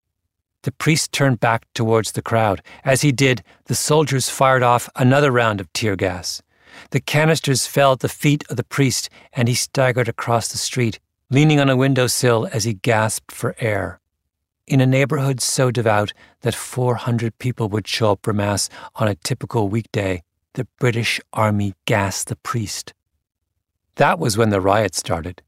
The 0.62 0.72
priest 0.72 1.12
turned 1.12 1.40
back 1.40 1.66
towards 1.74 2.12
the 2.12 2.22
crowd. 2.22 2.62
As 2.84 3.02
he 3.02 3.12
did, 3.12 3.42
the 3.66 3.74
soldiers 3.74 4.30
fired 4.30 4.62
off 4.62 4.88
another 4.96 5.30
round 5.30 5.60
of 5.60 5.72
tear 5.74 5.94
gas. 5.94 6.42
The 6.90 7.00
canisters 7.00 7.66
fell 7.66 7.92
at 7.92 8.00
the 8.00 8.08
feet 8.08 8.44
of 8.48 8.56
the 8.56 8.64
priest, 8.64 9.10
and 9.32 9.46
he 9.46 9.54
staggered 9.54 10.08
across 10.08 10.48
the 10.48 10.58
street, 10.58 11.00
leaning 11.34 11.58
on 11.58 11.68
a 11.68 11.76
windowsill 11.76 12.48
as 12.52 12.62
he 12.62 12.74
gasped 12.74 13.32
for 13.32 13.56
air. 13.58 13.98
In 14.68 14.80
a 14.80 14.86
neighborhood 14.86 15.40
so 15.40 15.72
devout 15.72 16.12
that 16.42 16.54
400 16.54 17.36
people 17.38 17.68
would 17.70 17.88
show 17.88 18.12
up 18.12 18.20
for 18.22 18.32
Mass 18.32 18.70
on 18.94 19.08
a 19.08 19.16
typical 19.16 19.68
weekday, 19.68 20.22
the 20.52 20.68
British 20.78 21.20
Army 21.32 21.74
gassed 21.86 22.28
the 22.28 22.36
priest. 22.36 22.94
That 23.96 24.20
was 24.20 24.38
when 24.38 24.50
the 24.50 24.60
riot 24.60 24.94
started. 24.94 25.42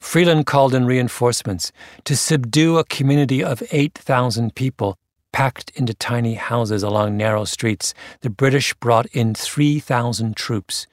Freeland 0.00 0.46
called 0.46 0.74
in 0.74 0.84
reinforcements 0.84 1.70
to 2.06 2.16
subdue 2.16 2.78
a 2.78 2.84
community 2.84 3.40
of 3.40 3.62
8,000 3.70 4.56
people 4.56 4.98
packed 5.32 5.70
into 5.76 5.94
tiny 5.94 6.34
houses 6.34 6.82
along 6.82 7.16
narrow 7.16 7.44
streets. 7.44 7.94
The 8.22 8.30
British 8.30 8.74
brought 8.74 9.06
in 9.12 9.36
3,000 9.36 10.34
troops. 10.34 10.88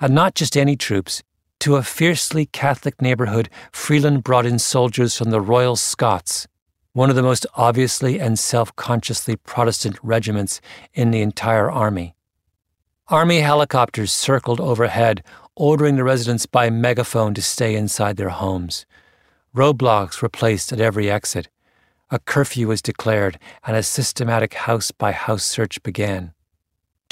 And 0.00 0.14
not 0.14 0.34
just 0.34 0.56
any 0.56 0.76
troops, 0.76 1.22
to 1.62 1.76
a 1.76 1.82
fiercely 1.84 2.46
Catholic 2.46 3.00
neighbourhood, 3.00 3.48
Freeland 3.70 4.24
brought 4.24 4.44
in 4.44 4.58
soldiers 4.58 5.16
from 5.16 5.30
the 5.30 5.40
Royal 5.40 5.76
Scots, 5.76 6.48
one 6.92 7.08
of 7.08 7.14
the 7.14 7.22
most 7.22 7.46
obviously 7.54 8.18
and 8.18 8.36
self 8.36 8.74
consciously 8.74 9.36
Protestant 9.36 9.96
regiments 10.02 10.60
in 10.92 11.12
the 11.12 11.22
entire 11.22 11.70
army. 11.70 12.16
Army 13.06 13.42
helicopters 13.42 14.12
circled 14.12 14.58
overhead, 14.58 15.22
ordering 15.54 15.94
the 15.94 16.02
residents 16.02 16.46
by 16.46 16.68
megaphone 16.68 17.32
to 17.32 17.40
stay 17.40 17.76
inside 17.76 18.16
their 18.16 18.30
homes. 18.30 18.84
Roadblocks 19.54 20.20
were 20.20 20.28
placed 20.28 20.72
at 20.72 20.80
every 20.80 21.08
exit. 21.08 21.48
A 22.10 22.18
curfew 22.18 22.66
was 22.66 22.82
declared, 22.82 23.38
and 23.64 23.76
a 23.76 23.84
systematic 23.84 24.54
house 24.54 24.90
by 24.90 25.12
house 25.12 25.44
search 25.44 25.80
began. 25.84 26.34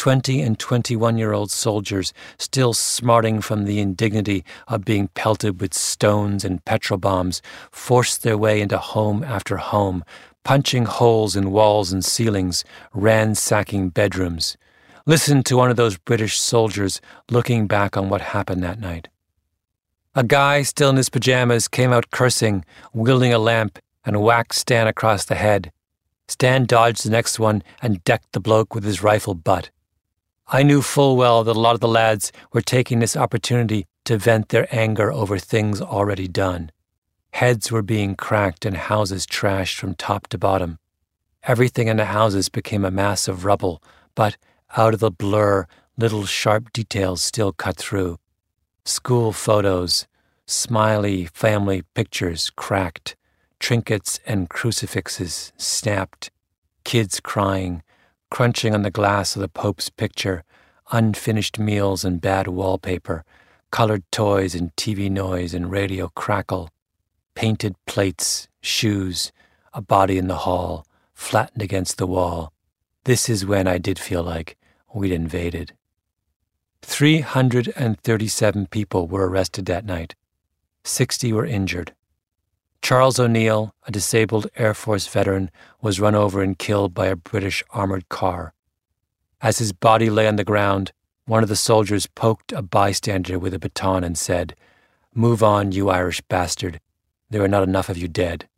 20 0.00 0.40
and 0.40 0.58
21 0.58 1.18
year 1.18 1.34
old 1.34 1.50
soldiers, 1.50 2.14
still 2.38 2.72
smarting 2.72 3.42
from 3.42 3.66
the 3.66 3.80
indignity 3.80 4.42
of 4.66 4.82
being 4.82 5.08
pelted 5.08 5.60
with 5.60 5.74
stones 5.74 6.42
and 6.42 6.64
petrol 6.64 6.96
bombs, 6.96 7.42
forced 7.70 8.22
their 8.22 8.38
way 8.38 8.62
into 8.62 8.78
home 8.78 9.22
after 9.22 9.58
home, 9.58 10.02
punching 10.42 10.86
holes 10.86 11.36
in 11.36 11.50
walls 11.50 11.92
and 11.92 12.02
ceilings, 12.02 12.64
ransacking 12.94 13.90
bedrooms. 13.90 14.56
Listen 15.04 15.42
to 15.42 15.58
one 15.58 15.68
of 15.68 15.76
those 15.76 15.98
British 15.98 16.40
soldiers 16.40 17.02
looking 17.30 17.66
back 17.66 17.94
on 17.94 18.08
what 18.08 18.22
happened 18.22 18.62
that 18.62 18.80
night. 18.80 19.08
A 20.14 20.24
guy 20.24 20.62
still 20.62 20.88
in 20.88 20.96
his 20.96 21.10
pajamas 21.10 21.68
came 21.68 21.92
out 21.92 22.10
cursing, 22.10 22.64
wielding 22.94 23.34
a 23.34 23.38
lamp, 23.38 23.78
and 24.06 24.22
whacked 24.22 24.54
Stan 24.54 24.86
across 24.86 25.26
the 25.26 25.34
head. 25.34 25.70
Stan 26.26 26.64
dodged 26.64 27.04
the 27.04 27.10
next 27.10 27.38
one 27.38 27.62
and 27.82 28.02
decked 28.04 28.32
the 28.32 28.40
bloke 28.40 28.74
with 28.74 28.84
his 28.84 29.02
rifle 29.02 29.34
butt. 29.34 29.68
I 30.52 30.64
knew 30.64 30.82
full 30.82 31.16
well 31.16 31.44
that 31.44 31.54
a 31.54 31.60
lot 31.60 31.74
of 31.74 31.80
the 31.80 31.86
lads 31.86 32.32
were 32.52 32.60
taking 32.60 32.98
this 32.98 33.16
opportunity 33.16 33.86
to 34.04 34.18
vent 34.18 34.48
their 34.48 34.66
anger 34.74 35.12
over 35.12 35.38
things 35.38 35.80
already 35.80 36.26
done. 36.26 36.72
Heads 37.34 37.70
were 37.70 37.82
being 37.82 38.16
cracked 38.16 38.66
and 38.66 38.76
houses 38.76 39.26
trashed 39.26 39.78
from 39.78 39.94
top 39.94 40.26
to 40.28 40.38
bottom. 40.38 40.80
Everything 41.44 41.86
in 41.86 41.98
the 41.98 42.06
houses 42.06 42.48
became 42.48 42.84
a 42.84 42.90
mass 42.90 43.28
of 43.28 43.44
rubble, 43.44 43.80
but 44.16 44.36
out 44.76 44.92
of 44.92 44.98
the 44.98 45.12
blur 45.12 45.68
little 45.96 46.26
sharp 46.26 46.72
details 46.72 47.22
still 47.22 47.52
cut 47.52 47.76
through. 47.76 48.18
School 48.84 49.32
photos, 49.32 50.08
smiley 50.46 51.26
family 51.26 51.82
pictures 51.94 52.50
cracked, 52.56 53.14
trinkets 53.60 54.18
and 54.26 54.50
crucifixes 54.50 55.52
snapped, 55.56 56.32
kids 56.82 57.20
crying, 57.20 57.84
crunching 58.30 58.74
on 58.74 58.82
the 58.82 58.90
glass 58.90 59.34
of 59.34 59.42
the 59.42 59.48
Pope's 59.48 59.90
picture, 59.90 60.44
unfinished 60.92 61.58
meals 61.58 62.04
and 62.04 62.20
bad 62.20 62.46
wallpaper, 62.48 63.24
colored 63.70 64.04
toys 64.10 64.54
and 64.54 64.74
TV 64.76 65.10
noise 65.10 65.52
and 65.54 65.70
radio 65.70 66.08
crackle, 66.14 66.70
painted 67.34 67.74
plates, 67.86 68.48
shoes, 68.60 69.32
a 69.72 69.80
body 69.80 70.18
in 70.18 70.28
the 70.28 70.38
hall, 70.38 70.86
flattened 71.14 71.62
against 71.62 71.98
the 71.98 72.06
wall. 72.06 72.52
This 73.04 73.28
is 73.28 73.46
when 73.46 73.66
I 73.66 73.78
did 73.78 73.98
feel 73.98 74.22
like 74.22 74.56
we'd 74.92 75.12
invaded. 75.12 75.74
337 76.82 78.66
people 78.66 79.06
were 79.06 79.28
arrested 79.28 79.66
that 79.66 79.84
night. 79.84 80.14
60 80.84 81.32
were 81.32 81.46
injured. 81.46 81.94
Charles 82.82 83.20
O'Neill, 83.20 83.74
a 83.86 83.90
disabled 83.90 84.46
Air 84.56 84.74
Force 84.74 85.06
veteran, 85.06 85.50
was 85.80 86.00
run 86.00 86.14
over 86.14 86.42
and 86.42 86.58
killed 86.58 86.94
by 86.94 87.06
a 87.06 87.16
British 87.16 87.62
armored 87.70 88.08
car. 88.08 88.52
As 89.40 89.58
his 89.58 89.72
body 89.72 90.10
lay 90.10 90.26
on 90.26 90.36
the 90.36 90.44
ground, 90.44 90.92
one 91.24 91.42
of 91.42 91.48
the 91.48 91.56
soldiers 91.56 92.06
poked 92.06 92.52
a 92.52 92.62
bystander 92.62 93.38
with 93.38 93.54
a 93.54 93.58
baton 93.58 94.02
and 94.02 94.18
said, 94.18 94.56
Move 95.14 95.42
on, 95.42 95.72
you 95.72 95.88
Irish 95.88 96.20
bastard. 96.22 96.80
There 97.30 97.42
are 97.42 97.48
not 97.48 97.62
enough 97.62 97.88
of 97.88 97.96
you 97.96 98.08
dead. 98.08 98.48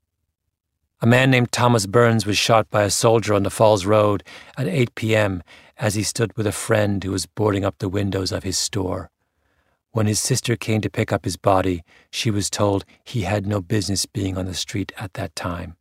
A 1.00 1.06
man 1.06 1.30
named 1.30 1.52
Thomas 1.52 1.86
Burns 1.86 2.24
was 2.24 2.38
shot 2.38 2.70
by 2.70 2.84
a 2.84 2.90
soldier 2.90 3.34
on 3.34 3.42
the 3.42 3.50
Falls 3.50 3.84
Road 3.84 4.22
at 4.56 4.68
8 4.68 4.94
p.m. 4.94 5.42
as 5.76 5.94
he 5.94 6.02
stood 6.02 6.36
with 6.36 6.46
a 6.46 6.52
friend 6.52 7.02
who 7.02 7.10
was 7.10 7.26
boarding 7.26 7.64
up 7.64 7.78
the 7.78 7.88
windows 7.88 8.32
of 8.32 8.44
his 8.44 8.56
store. 8.56 9.10
When 9.93 10.07
his 10.07 10.18
sister 10.18 10.57
came 10.57 10.80
to 10.80 10.90
pick 10.90 11.12
up 11.12 11.24
his 11.24 11.36
body, 11.36 11.84
she 12.11 12.30
was 12.30 12.49
told 12.49 12.84
he 13.05 13.22
had 13.22 13.47
no 13.47 13.61
business 13.61 14.07
being 14.07 14.38
on 14.38 14.47
the 14.47 14.55
street 14.55 14.90
at 14.97 15.12
that 15.14 15.36
time. 15.36 15.76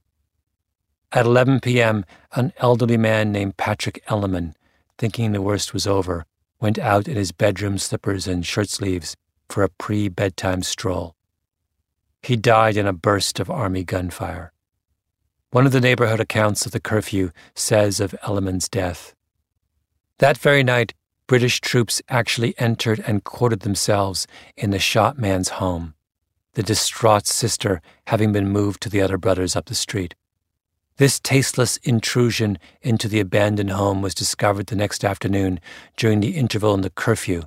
At 1.13 1.25
11 1.25 1.61
p.m., 1.61 2.05
an 2.33 2.51
elderly 2.57 2.97
man 2.97 3.31
named 3.31 3.57
Patrick 3.57 4.03
Elliman, 4.07 4.53
thinking 4.97 5.31
the 5.31 5.41
worst 5.41 5.73
was 5.73 5.87
over, 5.87 6.25
went 6.59 6.77
out 6.77 7.07
in 7.07 7.15
his 7.15 7.31
bedroom 7.31 7.77
slippers 7.77 8.27
and 8.27 8.45
shirt 8.45 8.69
sleeves 8.69 9.15
for 9.49 9.63
a 9.63 9.69
pre 9.69 10.09
bedtime 10.09 10.61
stroll. 10.61 11.15
He 12.21 12.35
died 12.35 12.77
in 12.77 12.85
a 12.85 12.93
burst 12.93 13.39
of 13.39 13.49
army 13.49 13.83
gunfire. 13.83 14.51
One 15.51 15.65
of 15.65 15.71
the 15.71 15.81
neighborhood 15.81 16.19
accounts 16.19 16.65
of 16.65 16.71
the 16.71 16.79
curfew 16.79 17.31
says 17.55 17.99
of 17.99 18.15
Elliman's 18.23 18.69
death. 18.69 19.15
That 20.19 20.37
very 20.37 20.63
night, 20.63 20.93
British 21.31 21.61
troops 21.61 22.01
actually 22.09 22.53
entered 22.57 23.01
and 23.07 23.23
quartered 23.23 23.61
themselves 23.61 24.27
in 24.57 24.71
the 24.71 24.79
shot 24.79 25.17
man's 25.17 25.47
home, 25.47 25.93
the 26.55 26.61
distraught 26.61 27.25
sister 27.25 27.81
having 28.07 28.33
been 28.33 28.49
moved 28.49 28.81
to 28.81 28.89
the 28.89 29.01
other 29.01 29.17
brothers 29.17 29.55
up 29.55 29.67
the 29.67 29.73
street. 29.73 30.13
This 30.97 31.21
tasteless 31.21 31.77
intrusion 31.83 32.57
into 32.81 33.07
the 33.07 33.21
abandoned 33.21 33.69
home 33.69 34.01
was 34.01 34.13
discovered 34.13 34.65
the 34.65 34.75
next 34.75 35.05
afternoon 35.05 35.61
during 35.95 36.19
the 36.19 36.35
interval 36.35 36.73
in 36.73 36.81
the 36.81 36.89
curfew, 36.89 37.43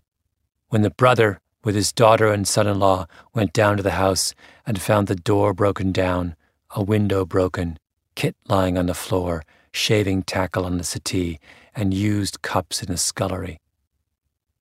when 0.71 0.81
the 0.81 0.89
brother, 0.89 1.43
with 1.63 1.75
his 1.75 1.93
daughter 1.93 2.33
and 2.33 2.49
son 2.49 2.67
in 2.67 2.79
law, 2.79 3.07
went 3.35 3.53
down 3.53 3.77
to 3.77 3.83
the 3.83 4.01
house 4.01 4.35
and 4.67 4.81
found 4.81 5.09
the 5.09 5.15
door 5.15 5.53
broken 5.53 5.93
down, 5.93 6.37
a 6.71 6.83
window 6.83 7.27
broken, 7.27 7.79
Kit 8.15 8.35
lying 8.49 8.79
on 8.79 8.87
the 8.87 8.95
floor, 8.95 9.43
shaving 9.73 10.23
tackle 10.23 10.65
on 10.65 10.79
the 10.79 10.85
settee, 10.85 11.39
and 11.75 11.93
used 11.93 12.41
cups 12.41 12.83
in 12.83 12.89
the 12.89 12.97
scullery. 12.97 13.61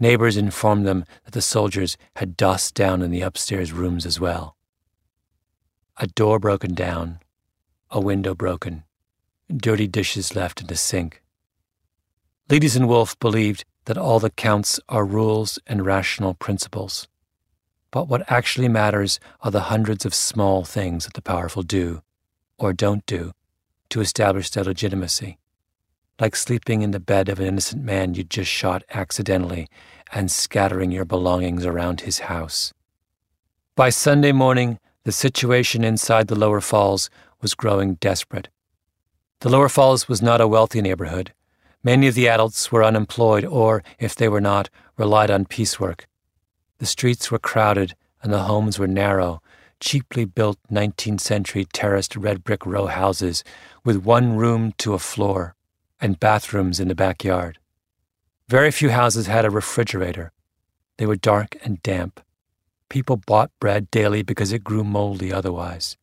Neighbors 0.04 0.36
informed 0.36 0.86
them 0.86 1.06
that 1.24 1.32
the 1.32 1.42
soldiers 1.42 1.96
had 2.18 2.36
dossed 2.36 2.74
down 2.74 3.02
in 3.02 3.10
the 3.10 3.22
upstairs 3.22 3.72
rooms 3.72 4.06
as 4.06 4.20
well. 4.20 4.58
A 5.96 6.08
door 6.08 6.40
broken 6.40 6.74
down, 6.74 7.20
a 7.90 8.02
window 8.02 8.36
broken, 8.36 8.84
dirty 9.50 9.88
dishes 9.88 10.36
left 10.36 10.60
in 10.60 10.68
the 10.68 10.76
sink. 10.76 11.24
Leites 12.50 12.76
and 12.76 12.90
Wolf 12.90 13.18
believed 13.18 13.64
that 13.86 13.98
all 13.98 14.20
that 14.20 14.36
counts 14.36 14.78
are 14.90 15.06
rules 15.06 15.58
and 15.68 15.86
rational 15.86 16.34
principles. 16.34 17.08
But 17.90 18.10
what 18.10 18.30
actually 18.30 18.68
matters 18.68 19.22
are 19.40 19.52
the 19.52 19.70
hundreds 19.72 20.06
of 20.06 20.14
small 20.14 20.66
things 20.66 21.06
that 21.06 21.14
the 21.14 21.22
powerful 21.22 21.64
do, 21.64 22.02
or 22.58 22.74
don't 22.74 23.06
do, 23.06 23.32
to 23.92 24.02
establish 24.02 24.50
their 24.50 24.66
legitimacy 24.66 25.38
like 26.20 26.36
sleeping 26.36 26.82
in 26.82 26.92
the 26.92 27.00
bed 27.00 27.28
of 27.28 27.40
an 27.40 27.48
innocent 27.48 27.84
man 27.84 28.14
you 28.14 28.24
just 28.24 28.50
shot 28.50 28.84
accidentally 28.94 29.68
and 30.12 30.32
scattering 30.32 30.92
your 30.92 31.06
belongings 31.06 31.66
around 31.66 32.02
his 32.02 32.20
house. 32.20 32.72
By 33.76 33.90
Sunday 33.90 34.32
morning, 34.32 34.80
the 35.06 35.12
situation 35.12 35.84
inside 35.84 36.28
the 36.28 36.38
Lower 36.38 36.62
Falls 36.62 37.10
was 37.42 37.56
growing 37.56 37.96
desperate. 37.96 38.48
The 39.40 39.50
Lower 39.50 39.70
Falls 39.70 40.08
was 40.08 40.22
not 40.22 40.40
a 40.40 40.48
wealthy 40.48 40.82
neighborhood. 40.82 41.34
Many 41.84 42.08
of 42.08 42.16
the 42.16 42.30
adults 42.30 42.72
were 42.72 42.84
unemployed 42.84 43.44
or, 43.44 43.84
if 44.00 44.16
they 44.16 44.30
were 44.30 44.40
not, 44.40 44.70
relied 44.98 45.32
on 45.32 45.46
piecework. 45.46 46.08
The 46.78 46.86
streets 46.86 47.32
were 47.32 47.40
crowded 47.40 47.96
and 48.22 48.32
the 48.32 48.44
homes 48.44 48.78
were 48.78 48.88
narrow, 48.88 49.42
cheaply 49.80 50.26
built 50.26 50.60
19th 50.72 51.20
century 51.20 51.66
terraced 51.74 52.16
red 52.16 52.44
brick 52.44 52.66
row 52.66 52.86
houses 52.86 53.44
with 53.84 54.06
one 54.06 54.38
room 54.38 54.74
to 54.78 54.94
a 54.94 55.00
floor 55.00 55.56
and 56.04 56.20
bathrooms 56.20 56.82
in 56.82 56.90
the 56.90 56.96
backyard. 56.96 57.58
Very 58.50 58.72
few 58.72 58.90
houses 58.90 59.28
had 59.28 59.46
a 59.46 59.50
refrigerator. 59.50 60.34
They 60.98 61.06
were 61.06 61.16
dark 61.16 61.56
and 61.64 61.82
damp. 61.82 62.20
People 62.90 63.16
bought 63.16 63.58
bread 63.62 63.90
daily 63.90 64.22
because 64.22 64.52
it 64.52 64.66
grew 64.66 64.84
moldy 64.84 65.32
otherwise. 65.32 65.96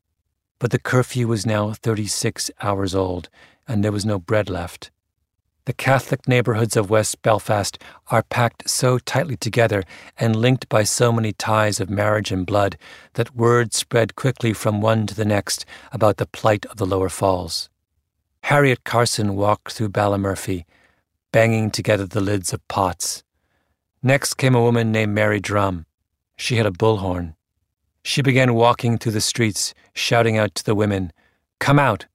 But 0.59 0.71
the 0.71 0.79
curfew 0.79 1.29
was 1.29 1.45
now 1.45 1.75
36 1.75 2.51
hours 2.63 2.95
old, 2.95 3.29
and 3.69 3.85
there 3.85 3.93
was 3.93 4.07
no 4.07 4.19
bread 4.19 4.49
left. 4.49 4.91
The 5.67 5.75
Catholic 5.75 6.27
neighborhoods 6.27 6.79
of 6.79 6.89
West 6.89 7.21
Belfast 7.21 7.79
are 8.11 8.23
packed 8.23 8.71
so 8.71 8.99
tightly 8.99 9.37
together 9.37 9.85
and 10.19 10.35
linked 10.35 10.67
by 10.71 10.83
so 10.83 11.13
many 11.13 11.35
ties 11.35 11.79
of 11.79 11.91
marriage 11.91 12.33
and 12.33 12.47
blood 12.47 12.79
that 13.15 13.37
word 13.37 13.75
spread 13.75 14.17
quickly 14.17 14.55
from 14.55 14.81
one 14.81 15.07
to 15.07 15.15
the 15.15 15.27
next 15.27 15.67
about 15.93 16.17
the 16.17 16.27
plight 16.27 16.65
of 16.67 16.79
the 16.79 16.87
lower 16.87 17.11
falls. 17.11 17.69
Harriet 18.43 18.85
Carson 18.85 19.37
walked 19.37 19.73
through 19.73 19.91
Ballymurphy, 19.91 20.65
banging 21.33 21.71
together 21.71 22.07
the 22.07 22.21
lids 22.21 22.53
of 22.53 22.67
pots. 22.69 23.23
Next 24.03 24.35
came 24.35 24.55
a 24.55 24.63
woman 24.63 24.91
named 24.91 25.15
Mary 25.15 25.41
Drumm. 25.41 25.87
She 26.37 26.57
had 26.57 26.67
a 26.67 26.71
bullhorn. 26.71 27.35
She 28.03 28.23
began 28.23 28.55
walking 28.55 28.99
through 28.99 29.13
the 29.13 29.21
streets, 29.21 29.75
shouting 29.95 30.39
out 30.39 30.55
to 30.55 30.65
the 30.65 30.75
women, 30.75 31.13
Come 31.59 31.79
out! 31.79 32.07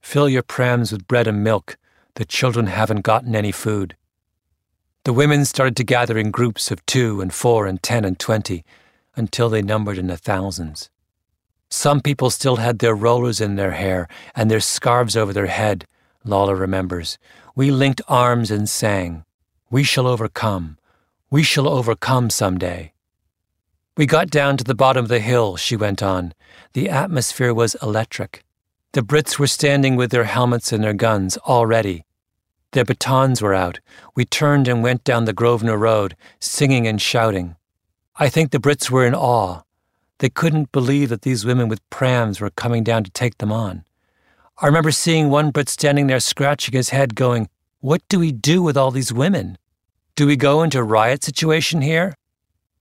Fill 0.00 0.28
your 0.28 0.42
prams 0.42 0.92
with 0.92 1.08
bread 1.08 1.26
and 1.26 1.42
milk. 1.42 1.76
The 2.14 2.24
children 2.24 2.66
haven't 2.66 3.02
gotten 3.02 3.34
any 3.34 3.52
food. 3.52 3.96
The 5.04 5.12
women 5.12 5.44
started 5.44 5.76
to 5.76 5.84
gather 5.84 6.16
in 6.16 6.30
groups 6.30 6.70
of 6.70 6.84
two 6.86 7.20
and 7.20 7.34
four 7.34 7.66
and 7.66 7.82
ten 7.82 8.04
and 8.04 8.18
twenty 8.18 8.64
until 9.16 9.48
they 9.48 9.62
numbered 9.62 9.98
in 9.98 10.06
the 10.06 10.16
thousands. 10.16 10.90
Some 11.72 12.02
people 12.02 12.28
still 12.28 12.56
had 12.56 12.80
their 12.80 12.94
rollers 12.94 13.40
in 13.40 13.56
their 13.56 13.70
hair 13.70 14.06
and 14.34 14.50
their 14.50 14.60
scarves 14.60 15.16
over 15.16 15.32
their 15.32 15.46
head, 15.46 15.86
Lawler 16.22 16.54
remembers. 16.54 17.16
We 17.56 17.70
linked 17.70 18.02
arms 18.06 18.50
and 18.50 18.68
sang, 18.68 19.24
We 19.70 19.82
shall 19.82 20.06
overcome. 20.06 20.76
We 21.30 21.42
shall 21.42 21.66
overcome 21.66 22.28
some 22.28 22.58
day. 22.58 22.92
We 23.96 24.04
got 24.04 24.28
down 24.28 24.58
to 24.58 24.64
the 24.64 24.74
bottom 24.74 25.06
of 25.06 25.08
the 25.08 25.18
hill, 25.18 25.56
she 25.56 25.74
went 25.74 26.02
on. 26.02 26.34
The 26.74 26.90
atmosphere 26.90 27.54
was 27.54 27.74
electric. 27.76 28.44
The 28.92 29.00
Brits 29.00 29.38
were 29.38 29.46
standing 29.46 29.96
with 29.96 30.10
their 30.10 30.24
helmets 30.24 30.72
and 30.72 30.84
their 30.84 30.92
guns, 30.92 31.38
all 31.38 31.64
ready. 31.64 32.04
Their 32.72 32.84
batons 32.84 33.40
were 33.40 33.54
out. 33.54 33.80
We 34.14 34.26
turned 34.26 34.68
and 34.68 34.82
went 34.82 35.04
down 35.04 35.24
the 35.24 35.32
Grosvenor 35.32 35.78
Road, 35.78 36.16
singing 36.38 36.86
and 36.86 37.00
shouting. 37.00 37.56
I 38.16 38.28
think 38.28 38.50
the 38.50 38.58
Brits 38.58 38.90
were 38.90 39.06
in 39.06 39.14
awe. 39.14 39.62
They 40.22 40.30
couldn't 40.30 40.70
believe 40.70 41.08
that 41.08 41.22
these 41.22 41.44
women 41.44 41.66
with 41.66 41.90
prams 41.90 42.40
were 42.40 42.50
coming 42.50 42.84
down 42.84 43.02
to 43.02 43.10
take 43.10 43.38
them 43.38 43.50
on. 43.50 43.84
I 44.56 44.66
remember 44.66 44.92
seeing 44.92 45.30
one 45.30 45.50
Brit 45.50 45.68
standing 45.68 46.06
there 46.06 46.20
scratching 46.20 46.74
his 46.74 46.90
head, 46.90 47.16
going, 47.16 47.48
What 47.80 48.02
do 48.08 48.20
we 48.20 48.30
do 48.30 48.62
with 48.62 48.76
all 48.76 48.92
these 48.92 49.12
women? 49.12 49.58
Do 50.14 50.28
we 50.28 50.36
go 50.36 50.62
into 50.62 50.78
a 50.78 50.84
riot 50.84 51.24
situation 51.24 51.82
here? 51.82 52.14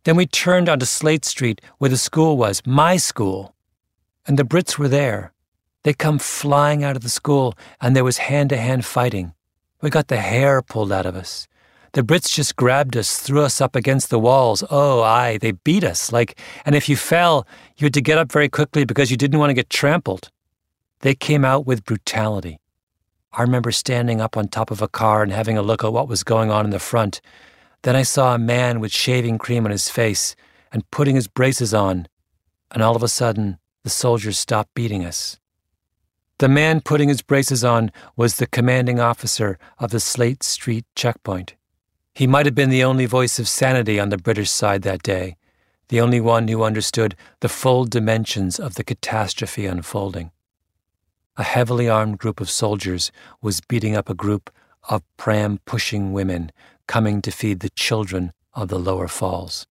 Then 0.03 0.17
we 0.17 0.27
turned 0.27 0.69
onto 0.69 0.85
Slate 0.85 1.25
Street, 1.25 1.61
where 1.79 1.89
the 1.89 1.97
school 1.97 2.37
was, 2.37 2.61
my 2.63 2.97
school. 2.97 3.55
And 4.27 4.37
the 4.37 4.43
Brits 4.43 4.77
were 4.77 4.87
there. 4.87 5.33
They 5.81 5.93
come 5.93 6.19
flying 6.19 6.83
out 6.83 6.95
of 6.95 7.01
the 7.01 7.09
school, 7.09 7.55
and 7.81 7.95
there 7.95 8.03
was 8.03 8.29
hand 8.29 8.51
to 8.51 8.57
hand 8.57 8.85
fighting. 8.85 9.33
We 9.81 9.89
got 9.89 10.09
the 10.09 10.17
hair 10.17 10.61
pulled 10.61 10.91
out 10.91 11.07
of 11.07 11.15
us. 11.15 11.47
The 11.93 12.03
Brits 12.03 12.33
just 12.33 12.55
grabbed 12.55 12.95
us, 12.95 13.19
threw 13.19 13.41
us 13.41 13.59
up 13.59 13.75
against 13.75 14.09
the 14.09 14.19
walls. 14.19 14.63
Oh, 14.71 15.01
aye, 15.01 15.37
they 15.37 15.51
beat 15.51 15.83
us. 15.83 16.13
Like, 16.13 16.39
and 16.65 16.73
if 16.73 16.87
you 16.87 16.95
fell, 16.95 17.45
you 17.77 17.85
had 17.85 17.93
to 17.95 18.01
get 18.01 18.17
up 18.17 18.31
very 18.31 18.47
quickly 18.47 18.85
because 18.85 19.11
you 19.11 19.17
didn't 19.17 19.39
want 19.39 19.49
to 19.49 19.55
get 19.55 19.69
trampled. 19.69 20.29
They 21.01 21.15
came 21.15 21.43
out 21.43 21.65
with 21.65 21.83
brutality. 21.83 22.59
I 23.33 23.41
remember 23.41 23.71
standing 23.71 24.21
up 24.21 24.37
on 24.37 24.47
top 24.47 24.71
of 24.71 24.81
a 24.81 24.87
car 24.87 25.21
and 25.21 25.33
having 25.33 25.57
a 25.57 25.61
look 25.61 25.83
at 25.83 25.91
what 25.91 26.07
was 26.07 26.23
going 26.23 26.49
on 26.49 26.63
in 26.63 26.71
the 26.71 26.79
front. 26.79 27.19
Then 27.81 27.95
I 27.95 28.03
saw 28.03 28.35
a 28.35 28.39
man 28.39 28.79
with 28.79 28.91
shaving 28.91 29.37
cream 29.37 29.65
on 29.65 29.71
his 29.71 29.89
face 29.89 30.35
and 30.71 30.89
putting 30.91 31.15
his 31.15 31.27
braces 31.27 31.73
on, 31.73 32.07
and 32.71 32.81
all 32.81 32.95
of 32.95 33.03
a 33.03 33.09
sudden, 33.09 33.57
the 33.83 33.89
soldiers 33.89 34.39
stopped 34.39 34.73
beating 34.73 35.03
us. 35.03 35.39
The 36.37 36.47
man 36.47 36.81
putting 36.81 37.09
his 37.09 37.21
braces 37.21 37.63
on 37.63 37.91
was 38.15 38.35
the 38.35 38.47
commanding 38.47 38.99
officer 38.99 39.59
of 39.77 39.91
the 39.91 39.99
Slate 39.99 40.43
Street 40.43 40.85
checkpoint. 40.95 41.55
He 42.13 42.27
might 42.27 42.45
have 42.45 42.55
been 42.55 42.69
the 42.69 42.83
only 42.83 43.05
voice 43.05 43.39
of 43.39 43.47
sanity 43.47 43.99
on 43.99 44.09
the 44.09 44.17
British 44.17 44.49
side 44.49 44.81
that 44.81 45.03
day, 45.03 45.37
the 45.87 46.01
only 46.01 46.19
one 46.19 46.47
who 46.47 46.63
understood 46.63 47.15
the 47.39 47.49
full 47.49 47.85
dimensions 47.85 48.59
of 48.59 48.75
the 48.75 48.83
catastrophe 48.83 49.65
unfolding. 49.65 50.31
A 51.37 51.43
heavily 51.43 51.87
armed 51.87 52.17
group 52.17 52.41
of 52.41 52.49
soldiers 52.49 53.11
was 53.41 53.61
beating 53.61 53.95
up 53.95 54.09
a 54.09 54.13
group 54.13 54.49
of 54.89 55.03
pram 55.17 55.59
pushing 55.65 56.11
women 56.11 56.51
coming 56.87 57.21
to 57.21 57.31
feed 57.31 57.61
the 57.61 57.69
children 57.69 58.33
of 58.53 58.67
the 58.67 58.79
lower 58.79 59.07
falls. 59.07 59.65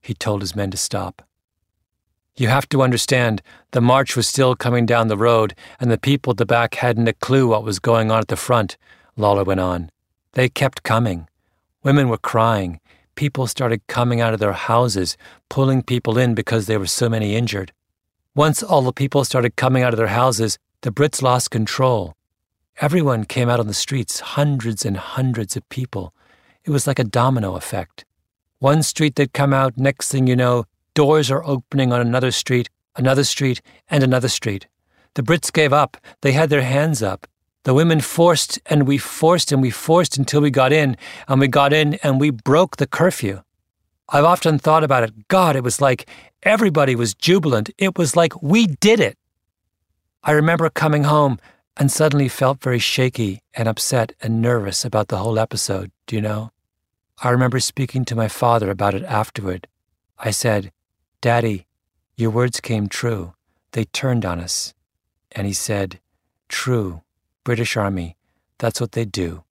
He 0.00 0.14
told 0.14 0.40
his 0.40 0.56
men 0.56 0.72
to 0.72 0.76
stop. 0.76 1.22
You 2.36 2.48
have 2.48 2.68
to 2.70 2.82
understand, 2.82 3.42
the 3.70 3.80
march 3.80 4.16
was 4.16 4.26
still 4.26 4.56
coming 4.56 4.86
down 4.86 5.08
the 5.08 5.16
road, 5.16 5.54
and 5.78 5.90
the 5.90 5.98
people 5.98 6.32
at 6.32 6.38
the 6.38 6.46
back 6.46 6.76
hadn't 6.76 7.06
a 7.06 7.12
clue 7.12 7.46
what 7.46 7.62
was 7.62 7.78
going 7.78 8.10
on 8.10 8.18
at 8.18 8.28
the 8.28 8.36
front, 8.36 8.76
Lawler 9.16 9.44
went 9.44 9.60
on. 9.60 9.90
They 10.32 10.48
kept 10.48 10.82
coming. 10.82 11.28
Women 11.84 12.08
were 12.08 12.18
crying. 12.18 12.80
People 13.16 13.46
started 13.46 13.86
coming 13.88 14.20
out 14.20 14.32
of 14.32 14.40
their 14.40 14.52
houses, 14.52 15.16
pulling 15.48 15.82
people 15.82 16.16
in 16.16 16.34
because 16.34 16.66
there 16.66 16.78
were 16.78 16.86
so 16.86 17.08
many 17.08 17.34
injured. 17.34 17.72
Once 18.34 18.62
all 18.62 18.82
the 18.82 18.92
people 18.92 19.24
started 19.24 19.56
coming 19.56 19.82
out 19.82 19.92
of 19.92 19.98
their 19.98 20.06
houses, 20.06 20.58
the 20.82 20.92
Brits 20.92 21.22
lost 21.22 21.50
control. 21.50 22.14
Everyone 22.80 23.24
came 23.24 23.48
out 23.48 23.60
on 23.60 23.66
the 23.66 23.74
streets, 23.74 24.20
hundreds 24.20 24.86
and 24.86 24.96
hundreds 24.96 25.56
of 25.56 25.68
people. 25.68 26.14
It 26.64 26.70
was 26.70 26.86
like 26.86 27.00
a 27.00 27.04
domino 27.04 27.56
effect. 27.56 28.04
One 28.60 28.82
street 28.84 29.16
they'd 29.16 29.32
come 29.32 29.52
out, 29.52 29.76
next 29.76 30.10
thing 30.10 30.28
you 30.28 30.36
know, 30.36 30.64
doors 30.94 31.30
are 31.30 31.44
opening 31.44 31.92
on 31.92 32.00
another 32.00 32.30
street, 32.30 32.70
another 32.94 33.24
street, 33.24 33.60
and 33.88 34.04
another 34.04 34.28
street. 34.28 34.68
The 35.14 35.22
Brits 35.22 35.52
gave 35.52 35.72
up. 35.72 35.96
They 36.20 36.32
had 36.32 36.48
their 36.48 36.62
hands 36.62 37.02
up. 37.02 37.26
The 37.64 37.74
women 37.74 38.00
forced 38.00 38.58
and 38.66 38.86
we 38.86 38.98
forced 38.98 39.52
and 39.52 39.62
we 39.62 39.70
forced 39.70 40.18
until 40.18 40.40
we 40.40 40.50
got 40.50 40.72
in, 40.72 40.96
and 41.28 41.40
we 41.40 41.48
got 41.48 41.72
in 41.72 41.94
and 42.02 42.20
we 42.20 42.30
broke 42.30 42.76
the 42.76 42.86
curfew. 42.86 43.42
I've 44.08 44.24
often 44.24 44.58
thought 44.58 44.84
about 44.84 45.04
it. 45.04 45.28
God, 45.28 45.56
it 45.56 45.64
was 45.64 45.80
like 45.80 46.08
everybody 46.42 46.94
was 46.94 47.14
jubilant. 47.14 47.70
It 47.78 47.96
was 47.96 48.16
like 48.16 48.42
we 48.42 48.66
did 48.66 49.00
it. 49.00 49.16
I 50.22 50.32
remember 50.32 50.68
coming 50.70 51.04
home 51.04 51.38
and 51.76 51.90
suddenly 51.90 52.28
felt 52.28 52.62
very 52.62 52.78
shaky 52.78 53.42
and 53.54 53.68
upset 53.68 54.12
and 54.20 54.42
nervous 54.42 54.84
about 54.84 55.08
the 55.08 55.16
whole 55.16 55.38
episode, 55.38 55.90
do 56.06 56.16
you 56.16 56.22
know? 56.22 56.50
I 57.22 57.30
remember 57.30 57.60
speaking 57.60 58.04
to 58.06 58.16
my 58.16 58.28
father 58.28 58.70
about 58.70 58.94
it 58.94 59.04
afterward. 59.04 59.68
I 60.18 60.30
said, 60.30 60.72
Daddy, 61.20 61.66
your 62.16 62.30
words 62.30 62.60
came 62.60 62.88
true. 62.88 63.34
They 63.72 63.84
turned 63.84 64.24
on 64.24 64.40
us. 64.40 64.74
And 65.30 65.46
he 65.46 65.52
said, 65.52 66.00
True. 66.48 67.02
British 67.44 67.76
Army, 67.76 68.16
that's 68.58 68.80
what 68.80 68.92
they 68.92 69.04
do. 69.04 69.42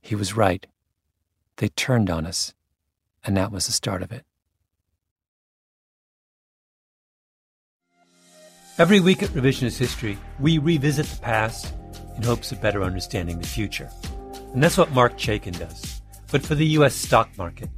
He 0.00 0.14
was 0.14 0.36
right. 0.36 0.66
They 1.56 1.68
turned 1.68 2.08
on 2.08 2.24
us, 2.24 2.54
and 3.24 3.36
that 3.36 3.52
was 3.52 3.66
the 3.66 3.72
start 3.72 4.02
of 4.02 4.10
it. 4.10 4.24
Every 8.78 9.00
week 9.00 9.22
at 9.22 9.30
Revisionist 9.30 9.78
History, 9.78 10.18
we 10.38 10.58
revisit 10.58 11.06
the 11.06 11.20
past 11.20 11.74
in 12.16 12.22
hopes 12.22 12.52
of 12.52 12.60
better 12.60 12.82
understanding 12.82 13.38
the 13.38 13.46
future. 13.46 13.90
And 14.52 14.62
that's 14.62 14.78
what 14.78 14.92
Marc 14.92 15.18
Chaikin 15.18 15.58
does, 15.58 16.00
but 16.30 16.42
for 16.42 16.54
the 16.54 16.66
U.S. 16.78 16.94
stock 16.94 17.28
market. 17.36 17.68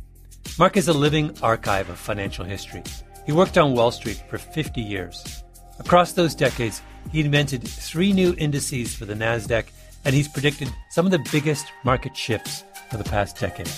Marc 0.58 0.76
is 0.76 0.88
a 0.88 0.92
living 0.92 1.36
archive 1.42 1.88
of 1.88 1.98
financial 1.98 2.44
history. 2.44 2.82
He 3.26 3.32
worked 3.32 3.58
on 3.58 3.74
Wall 3.74 3.90
Street 3.90 4.22
for 4.28 4.38
50 4.38 4.80
years. 4.80 5.44
Across 5.78 6.12
those 6.12 6.34
decades, 6.34 6.82
he 7.10 7.20
invented 7.20 7.66
three 7.66 8.12
new 8.12 8.34
indices 8.38 8.94
for 8.94 9.04
the 9.04 9.14
NASDAQ, 9.14 9.66
and 10.04 10.14
he's 10.14 10.28
predicted 10.28 10.68
some 10.90 11.06
of 11.06 11.12
the 11.12 11.24
biggest 11.32 11.66
market 11.84 12.16
shifts 12.16 12.64
for 12.90 12.96
the 12.96 13.04
past 13.04 13.38
decade, 13.38 13.70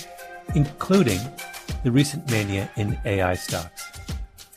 including 0.55 1.19
the 1.83 1.91
recent 1.91 2.29
mania 2.29 2.69
in 2.75 2.99
AI 3.05 3.35
stocks. 3.35 3.91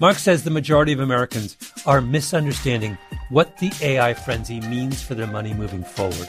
Marc 0.00 0.18
says 0.18 0.42
the 0.42 0.50
majority 0.50 0.92
of 0.92 1.00
Americans 1.00 1.56
are 1.86 2.00
misunderstanding 2.00 2.98
what 3.30 3.56
the 3.58 3.72
AI 3.80 4.12
frenzy 4.12 4.60
means 4.60 5.00
for 5.00 5.14
their 5.14 5.26
money 5.26 5.54
moving 5.54 5.84
forward, 5.84 6.28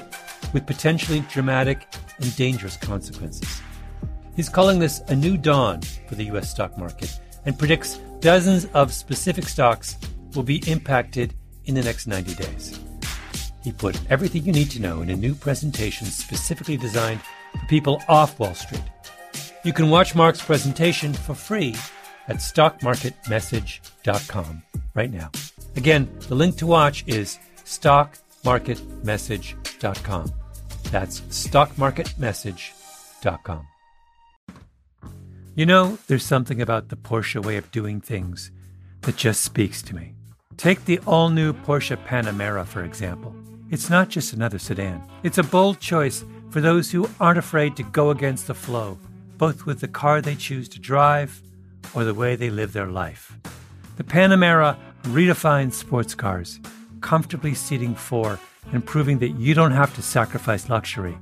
with 0.53 0.67
potentially 0.67 1.21
dramatic 1.31 1.87
and 2.19 2.35
dangerous 2.35 2.77
consequences. 2.77 3.61
He's 4.35 4.49
calling 4.49 4.79
this 4.79 4.99
a 5.07 5.15
new 5.15 5.37
dawn 5.37 5.81
for 6.07 6.15
the 6.15 6.25
U.S. 6.25 6.51
stock 6.51 6.77
market 6.77 7.19
and 7.45 7.57
predicts 7.57 7.97
dozens 8.19 8.65
of 8.73 8.93
specific 8.93 9.47
stocks 9.47 9.97
will 10.35 10.43
be 10.43 10.57
impacted 10.69 11.33
in 11.65 11.75
the 11.75 11.83
next 11.83 12.07
90 12.07 12.35
days. 12.35 12.79
He 13.63 13.71
put 13.71 13.97
everything 14.11 14.43
you 14.45 14.51
need 14.53 14.71
to 14.71 14.81
know 14.81 15.01
in 15.01 15.09
a 15.09 15.15
new 15.15 15.33
presentation 15.33 16.07
specifically 16.07 16.75
designed 16.77 17.21
for 17.51 17.65
people 17.67 18.01
off 18.07 18.39
Wall 18.39 18.53
Street. 18.53 18.83
You 19.63 19.73
can 19.73 19.89
watch 19.89 20.13
Marc's 20.13 20.41
presentation 20.41 21.13
for 21.13 21.33
free 21.33 21.75
at 22.27 22.37
stockmarketmessage.com 22.37 24.61
right 24.93 25.11
now. 25.11 25.31
Again, 25.75 26.07
the 26.27 26.35
link 26.35 26.57
to 26.57 26.67
watch 26.67 27.03
is 27.07 27.39
stockmarketmessage.com. 27.63 30.33
That's 30.91 31.21
stockmarketmessage.com. 31.21 33.67
You 35.55 35.65
know, 35.65 35.97
there's 36.07 36.25
something 36.25 36.61
about 36.61 36.89
the 36.89 36.97
Porsche 36.97 37.43
way 37.43 37.57
of 37.57 37.71
doing 37.71 37.99
things 38.01 38.51
that 39.01 39.15
just 39.15 39.41
speaks 39.41 39.81
to 39.83 39.95
me. 39.95 40.14
Take 40.57 40.85
the 40.85 40.99
all 41.05 41.29
new 41.29 41.53
Porsche 41.53 41.97
Panamera, 42.05 42.65
for 42.65 42.83
example. 42.83 43.35
It's 43.69 43.89
not 43.89 44.09
just 44.09 44.33
another 44.33 44.59
sedan, 44.59 45.01
it's 45.23 45.37
a 45.37 45.43
bold 45.43 45.79
choice 45.79 46.25
for 46.49 46.59
those 46.61 46.91
who 46.91 47.09
aren't 47.19 47.39
afraid 47.39 47.75
to 47.75 47.83
go 47.83 48.09
against 48.11 48.47
the 48.47 48.53
flow, 48.53 48.97
both 49.37 49.65
with 49.65 49.81
the 49.81 49.87
car 49.87 50.21
they 50.21 50.35
choose 50.35 50.69
to 50.69 50.79
drive 50.79 51.41
or 51.93 52.05
the 52.05 52.13
way 52.13 52.35
they 52.35 52.49
live 52.49 52.73
their 52.73 52.87
life. 52.87 53.37
The 53.97 54.03
Panamera 54.03 54.77
redefines 55.03 55.73
sports 55.73 56.15
cars, 56.15 56.59
comfortably 57.01 57.53
seating 57.53 57.93
four 57.95 58.39
and 58.71 58.85
proving 58.85 59.19
that 59.19 59.31
you 59.31 59.53
don't 59.53 59.71
have 59.71 59.93
to 59.95 60.01
sacrifice 60.01 60.69
luxury 60.69 61.17